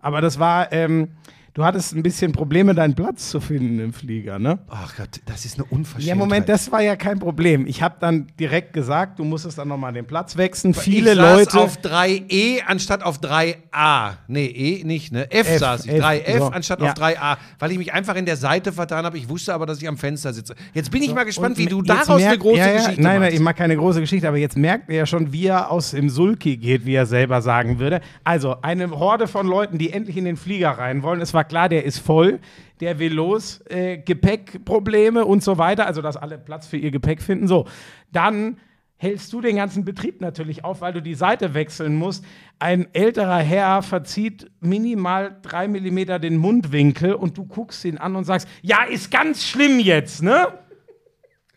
Aber 0.00 0.20
das 0.20 0.38
war, 0.38 0.70
ähm, 0.72 1.08
du 1.54 1.64
hattest 1.64 1.94
ein 1.94 2.02
bisschen 2.02 2.32
Probleme, 2.32 2.74
deinen 2.74 2.94
Platz 2.94 3.30
zu 3.30 3.40
finden 3.40 3.78
im 3.80 3.92
Flieger, 3.92 4.38
ne? 4.38 4.58
Ach 4.68 4.96
Gott, 4.96 5.20
das 5.26 5.44
ist 5.44 5.56
eine 5.58 5.64
Unverschämtheit. 5.64 6.08
Ja, 6.08 6.14
Moment, 6.14 6.48
das 6.48 6.70
war 6.72 6.82
ja 6.82 6.96
kein 6.96 7.18
Problem. 7.18 7.66
Ich 7.66 7.82
habe 7.82 7.96
dann 8.00 8.26
direkt 8.38 8.72
gesagt, 8.72 9.18
du 9.18 9.24
musstest 9.24 9.58
dann 9.58 9.68
nochmal 9.68 9.92
den 9.92 10.06
Platz 10.06 10.36
wechseln. 10.36 10.74
Viele 10.74 11.12
ich 11.12 11.16
saß 11.18 11.38
Leute. 11.52 11.58
auf 11.60 11.78
3E 11.78 12.62
anstatt 12.66 13.02
auf 13.02 13.18
3A. 13.20 14.12
Nee, 14.28 14.46
E 14.46 14.84
nicht, 14.84 15.12
ne? 15.12 15.30
F, 15.30 15.48
F, 15.50 15.58
saß 15.58 15.86
ich. 15.86 15.92
F, 15.92 16.04
3F 16.04 16.38
so. 16.38 16.44
anstatt 16.48 16.80
Ja. 16.80 16.88
auf 16.92 16.94
3A, 16.94 17.36
weil 17.58 17.72
ich 17.72 17.78
mich 17.78 17.92
einfach 17.92 18.14
in 18.16 18.26
der 18.26 18.36
Seite 18.36 18.72
vertan 18.72 19.04
habe. 19.04 19.18
Ich 19.18 19.28
wusste 19.28 19.54
aber, 19.54 19.66
dass 19.66 19.80
ich 19.80 19.88
am 19.88 19.96
Fenster 19.96 20.32
sitze. 20.32 20.54
Jetzt 20.74 20.90
bin 20.90 21.02
ich 21.02 21.14
mal 21.14 21.24
gespannt, 21.24 21.58
wie 21.58 21.66
du 21.66 21.82
daraus 21.82 22.08
eine 22.10 22.20
merkt- 22.24 22.40
große 22.40 22.58
ja, 22.58 22.66
ja, 22.66 22.76
Geschichte 22.78 23.02
Nein, 23.02 23.20
nein, 23.20 23.32
ich 23.32 23.40
mag 23.40 23.56
keine 23.56 23.76
große 23.76 24.00
Geschichte, 24.00 24.28
aber 24.28 24.36
jetzt 24.38 24.56
merkt 24.56 24.88
er 24.90 24.96
ja 24.96 25.06
schon, 25.06 25.32
wie 25.32 25.46
er 25.46 25.70
aus 25.70 25.90
dem 25.92 26.08
Sulki 26.08 26.56
geht, 26.56 26.84
wie 26.86 26.94
er 26.94 27.06
selber 27.06 27.42
sagen 27.42 27.78
würde. 27.78 28.00
Also, 28.24 28.56
eine 28.62 28.90
Horde 28.90 29.26
von 29.28 29.46
Leuten, 29.46 29.78
die 29.78 29.92
endlich 29.92 30.16
in 30.16 30.24
den 30.24 30.36
Flieger 30.36 30.70
rein 30.70 31.02
wollen. 31.02 31.20
Es 31.20 31.34
war 31.34 31.44
klar, 31.48 31.68
der 31.68 31.84
ist 31.84 31.98
voll. 31.98 32.38
Der 32.80 32.98
will 33.00 33.12
los, 33.12 33.60
äh, 33.68 33.98
Gepäckprobleme 33.98 35.24
und 35.24 35.42
so 35.42 35.58
weiter. 35.58 35.86
Also, 35.86 36.00
dass 36.02 36.16
alle 36.16 36.38
Platz 36.38 36.66
für 36.66 36.76
ihr 36.76 36.90
Gepäck 36.92 37.20
finden. 37.22 37.48
So, 37.48 37.66
dann 38.12 38.58
hältst 39.00 39.32
du 39.32 39.40
den 39.40 39.56
ganzen 39.56 39.84
Betrieb 39.84 40.20
natürlich 40.20 40.64
auf, 40.64 40.80
weil 40.80 40.92
du 40.92 41.00
die 41.02 41.14
Seite 41.14 41.54
wechseln 41.54 41.94
musst. 41.96 42.24
Ein 42.58 42.88
älterer 42.92 43.38
Herr 43.38 43.82
verzieht 43.82 44.50
minimal 44.60 45.36
drei 45.42 45.68
Millimeter 45.68 46.18
den 46.18 46.36
Mundwinkel 46.36 47.14
und 47.14 47.38
du 47.38 47.44
guckst 47.46 47.84
ihn 47.84 47.98
an 47.98 48.16
und 48.16 48.24
sagst, 48.24 48.48
ja, 48.62 48.82
ist 48.84 49.10
ganz 49.10 49.44
schlimm 49.44 49.78
jetzt, 49.80 50.22
ne? 50.22 50.48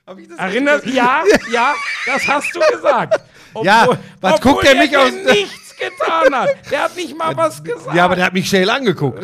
Hab 0.06 0.19
ich 0.19 0.27
das 0.27 0.38
Erinnerst 0.38 0.86
Ja, 0.88 1.23
ja, 1.51 1.73
das 2.06 2.27
hast 2.27 2.56
du 2.56 2.60
gesagt. 2.75 3.19
Ja, 3.63 3.86
was 4.21 4.36
obwohl 4.36 4.54
guckt 4.54 4.65
er 4.65 4.75
mich 4.75 4.97
aus- 4.97 5.12
nichts 5.12 5.75
getan 5.75 6.34
hat. 6.34 6.49
Der 6.71 6.84
hat 6.84 6.95
nicht 6.95 7.17
mal 7.17 7.36
was 7.36 7.62
gesagt. 7.62 7.93
Ja, 7.93 8.06
aber 8.06 8.15
der 8.15 8.25
hat 8.27 8.34
mich 8.34 8.47
schäl 8.47 8.69
angeguckt. 8.69 9.21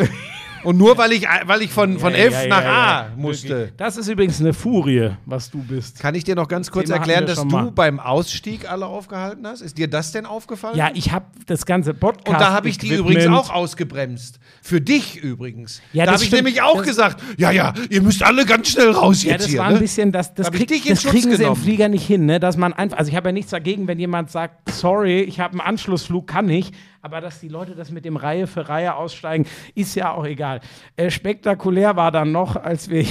Und 0.68 0.78
nur 0.78 0.98
weil 0.98 1.14
ich, 1.14 1.26
weil 1.46 1.62
ich 1.62 1.72
von, 1.72 1.98
von 1.98 2.12
Ja, 2.12 2.18
11 2.20 2.34
ja, 2.44 2.48
nach 2.50 2.62
ja, 2.62 2.70
A 2.70 3.02
ja. 3.04 3.12
musste. 3.16 3.72
Das 3.78 3.96
ist 3.96 4.10
übrigens 4.10 4.42
eine 4.42 4.52
Furie, 4.54 5.12
was 5.26 5.50
du 5.50 5.60
bist. 5.60 5.98
Kann 5.98 6.14
ich 6.14 6.26
dir 6.26 6.36
noch 6.36 6.50
ganz 6.50 6.70
kurz 6.72 6.88
Thema 6.88 6.98
erklären, 6.98 7.26
dass 7.26 7.40
du 7.40 7.46
mal. 7.46 7.72
beim 7.72 8.02
Ausstieg 8.02 8.70
alle 8.70 8.86
aufgehalten 8.86 9.48
hast? 9.48 9.62
Ist 9.62 9.78
dir 9.78 9.88
das 9.90 10.12
denn 10.12 10.26
aufgefallen? 10.26 10.76
Ja, 10.76 10.90
ich 10.94 11.14
habe 11.14 11.28
das 11.46 11.66
ganze 11.66 11.94
Podcast. 11.94 12.28
Und 12.28 12.42
da 12.42 12.52
habe 12.52 12.68
ich 12.68 12.78
die 12.78 12.94
übrigens 12.96 13.28
auch 13.28 13.50
ausgebremst. 13.50 14.42
Für 14.62 14.82
dich 14.82 15.16
übrigens. 15.16 15.82
Ja, 15.94 16.04
da 16.06 16.12
das 16.12 16.20
habe 16.20 16.26
ich 16.26 16.32
nämlich 16.34 16.62
auch 16.62 16.80
Das- 16.80 16.88
gesagt, 16.88 17.24
ja, 17.38 17.52
ja, 17.52 17.74
ihr 17.90 18.02
müsst 18.02 18.22
alle 18.22 18.46
ganz 18.46 18.68
schnell 18.68 18.92
raus 18.92 19.24
Ja, 19.24 19.32
jetzt 19.32 19.44
das 19.44 19.52
hier. 19.52 19.60
war 19.60 19.70
ne? 19.70 19.76
ein 19.76 19.80
bisschen, 19.80 20.12
das, 20.12 20.34
das, 20.34 20.52
krieg, 20.52 20.68
das 20.86 21.02
Schutz 21.02 21.12
kriegen 21.14 21.30
sie 21.30 21.36
im 21.36 21.38
genommen. 21.38 21.62
Flieger 21.62 21.88
nicht 21.88 22.06
hin, 22.06 22.26
ne? 22.26 22.42
dass 22.42 22.58
man 22.58 22.74
einfach, 22.74 22.98
also 22.98 23.08
ich 23.10 23.16
habe 23.16 23.30
ja 23.30 23.32
nichts 23.32 23.52
dagegen, 23.52 23.88
wenn 23.88 24.00
jemand 24.00 24.32
sagt, 24.32 24.70
sorry, 24.70 25.22
ich 25.22 25.40
habe 25.40 25.54
einen 25.54 25.62
Anschlussflug, 25.62 26.28
kann 26.28 26.50
ich, 26.50 26.74
Aber 27.08 27.22
dass 27.22 27.40
die 27.40 27.48
Leute 27.48 27.74
das 27.74 27.90
mit 27.90 28.04
dem 28.04 28.18
Reihe 28.18 28.48
für 28.48 28.68
Reihe 28.68 28.94
aussteigen, 28.94 29.46
ist 29.76 29.96
ja 29.96 30.12
auch 30.12 30.26
egal. 30.26 30.60
Äh, 30.98 31.10
spektakulär 31.10 31.96
war 31.96 32.12
dann 32.12 32.34
noch, 32.34 32.58
als 32.58 32.90
wir, 32.90 33.06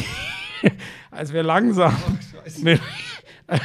als 1.11 1.33
wir 1.33 1.43
langsam. 1.43 1.97
mit, 2.61 2.79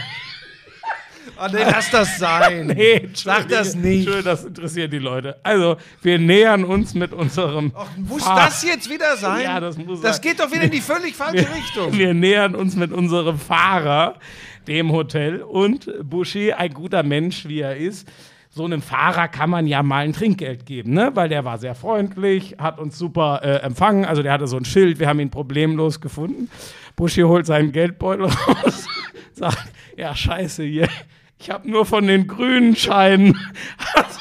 Ah, 1.38 1.50
nee, 1.52 1.64
lass 1.64 1.90
das 1.92 2.18
sein. 2.18 2.68
nee, 2.68 3.10
Sag 3.14 3.50
das 3.50 3.76
nicht. 3.76 4.08
Schön, 4.08 4.24
das 4.24 4.46
interessiert 4.46 4.94
die 4.94 5.00
Leute. 5.00 5.38
Also, 5.44 5.76
wir 6.02 6.18
nähern 6.18 6.64
uns 6.64 6.94
mit 6.94 7.12
unserem. 7.12 7.74
Ach, 7.76 7.88
muss 7.98 8.24
Fahr- 8.24 8.46
das 8.46 8.64
jetzt 8.64 8.90
wieder 8.90 9.18
sein? 9.18 9.44
Ja, 9.44 9.60
das 9.60 9.78
muss 9.78 10.00
Das 10.00 10.16
sein. 10.18 10.22
geht 10.30 10.40
doch 10.40 10.50
wieder 10.52 10.64
in 10.64 10.72
die 10.72 10.80
völlig 10.82 11.14
falsche 11.14 11.48
Richtung. 11.54 11.92
Wir 11.98 12.14
nähern 12.14 12.56
uns 12.56 12.78
mit 12.78 12.94
unserem 12.94 13.38
Fahrer 13.38 14.16
dem 14.68 14.94
Hotel 14.94 15.42
und 15.42 15.90
Buschi, 16.10 16.54
ein 16.54 16.74
guter 16.74 17.04
Mensch, 17.04 17.46
wie 17.48 17.60
er 17.60 17.76
ist. 17.76 18.08
So 18.54 18.66
einem 18.66 18.82
Fahrer 18.82 19.30
kann 19.30 19.49
man 19.49 19.66
ja 19.66 19.82
mal 19.82 20.04
ein 20.04 20.12
Trinkgeld 20.12 20.66
geben, 20.66 20.93
ne? 20.93 21.12
weil 21.14 21.30
der 21.30 21.45
war 21.45 21.58
sehr 21.58 21.74
freundlich, 21.74 22.58
hat 22.58 22.80
uns 22.80 22.97
super 22.97 23.39
äh, 23.43 23.62
empfangen. 23.62 24.04
Also 24.04 24.24
der 24.24 24.34
hatte 24.34 24.45
so 24.45 24.58
ein 24.58 24.66
Schild, 24.66 24.99
wir 24.99 25.08
haben 25.08 25.22
ihn 25.22 25.30
problemlos 25.30 26.02
gefunden. 26.02 26.49
Buschi 26.97 27.22
holt 27.22 27.45
seinen 27.45 27.72
Geldbeutel 27.72 28.26
raus, 28.47 28.88
sagt, 29.32 29.72
ja 29.95 30.14
scheiße 30.14 30.64
hier, 30.64 30.89
ich 31.39 31.49
habe 31.49 31.72
nur 31.72 31.86
von 31.86 32.06
den 32.06 32.28
grünen 32.28 32.76
Scheinen. 32.76 33.39
Hast, 33.95 34.20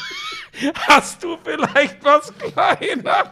hast 0.86 1.24
du 1.24 1.36
vielleicht 1.42 2.04
was 2.04 2.32
Kleineres? 2.38 3.30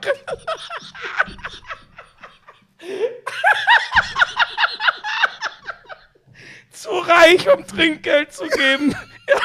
zu 6.73 6.91
reich, 6.91 7.49
um 7.53 7.65
Trinkgeld 7.65 8.33
zu 8.33 8.49
geben. 8.49 8.97
Ja, 9.29 9.41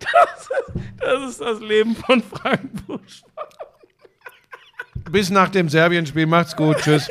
das, 0.00 0.50
ist, 0.50 0.87
das 1.00 1.30
ist 1.30 1.40
das 1.40 1.60
Leben 1.60 1.96
von 1.96 2.22
Frank 2.22 2.86
Busch. 2.86 3.22
Bis 5.10 5.30
nach 5.30 5.48
dem 5.48 5.68
Serbien-Spiel. 5.68 6.26
Macht's 6.26 6.54
gut. 6.54 6.78
Tschüss. 6.78 7.10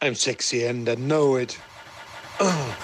I'm 0.00 0.14
sexy 0.14 0.66
and 0.66 0.86
I 0.88 0.96
know 0.96 1.36
it. 1.36 1.58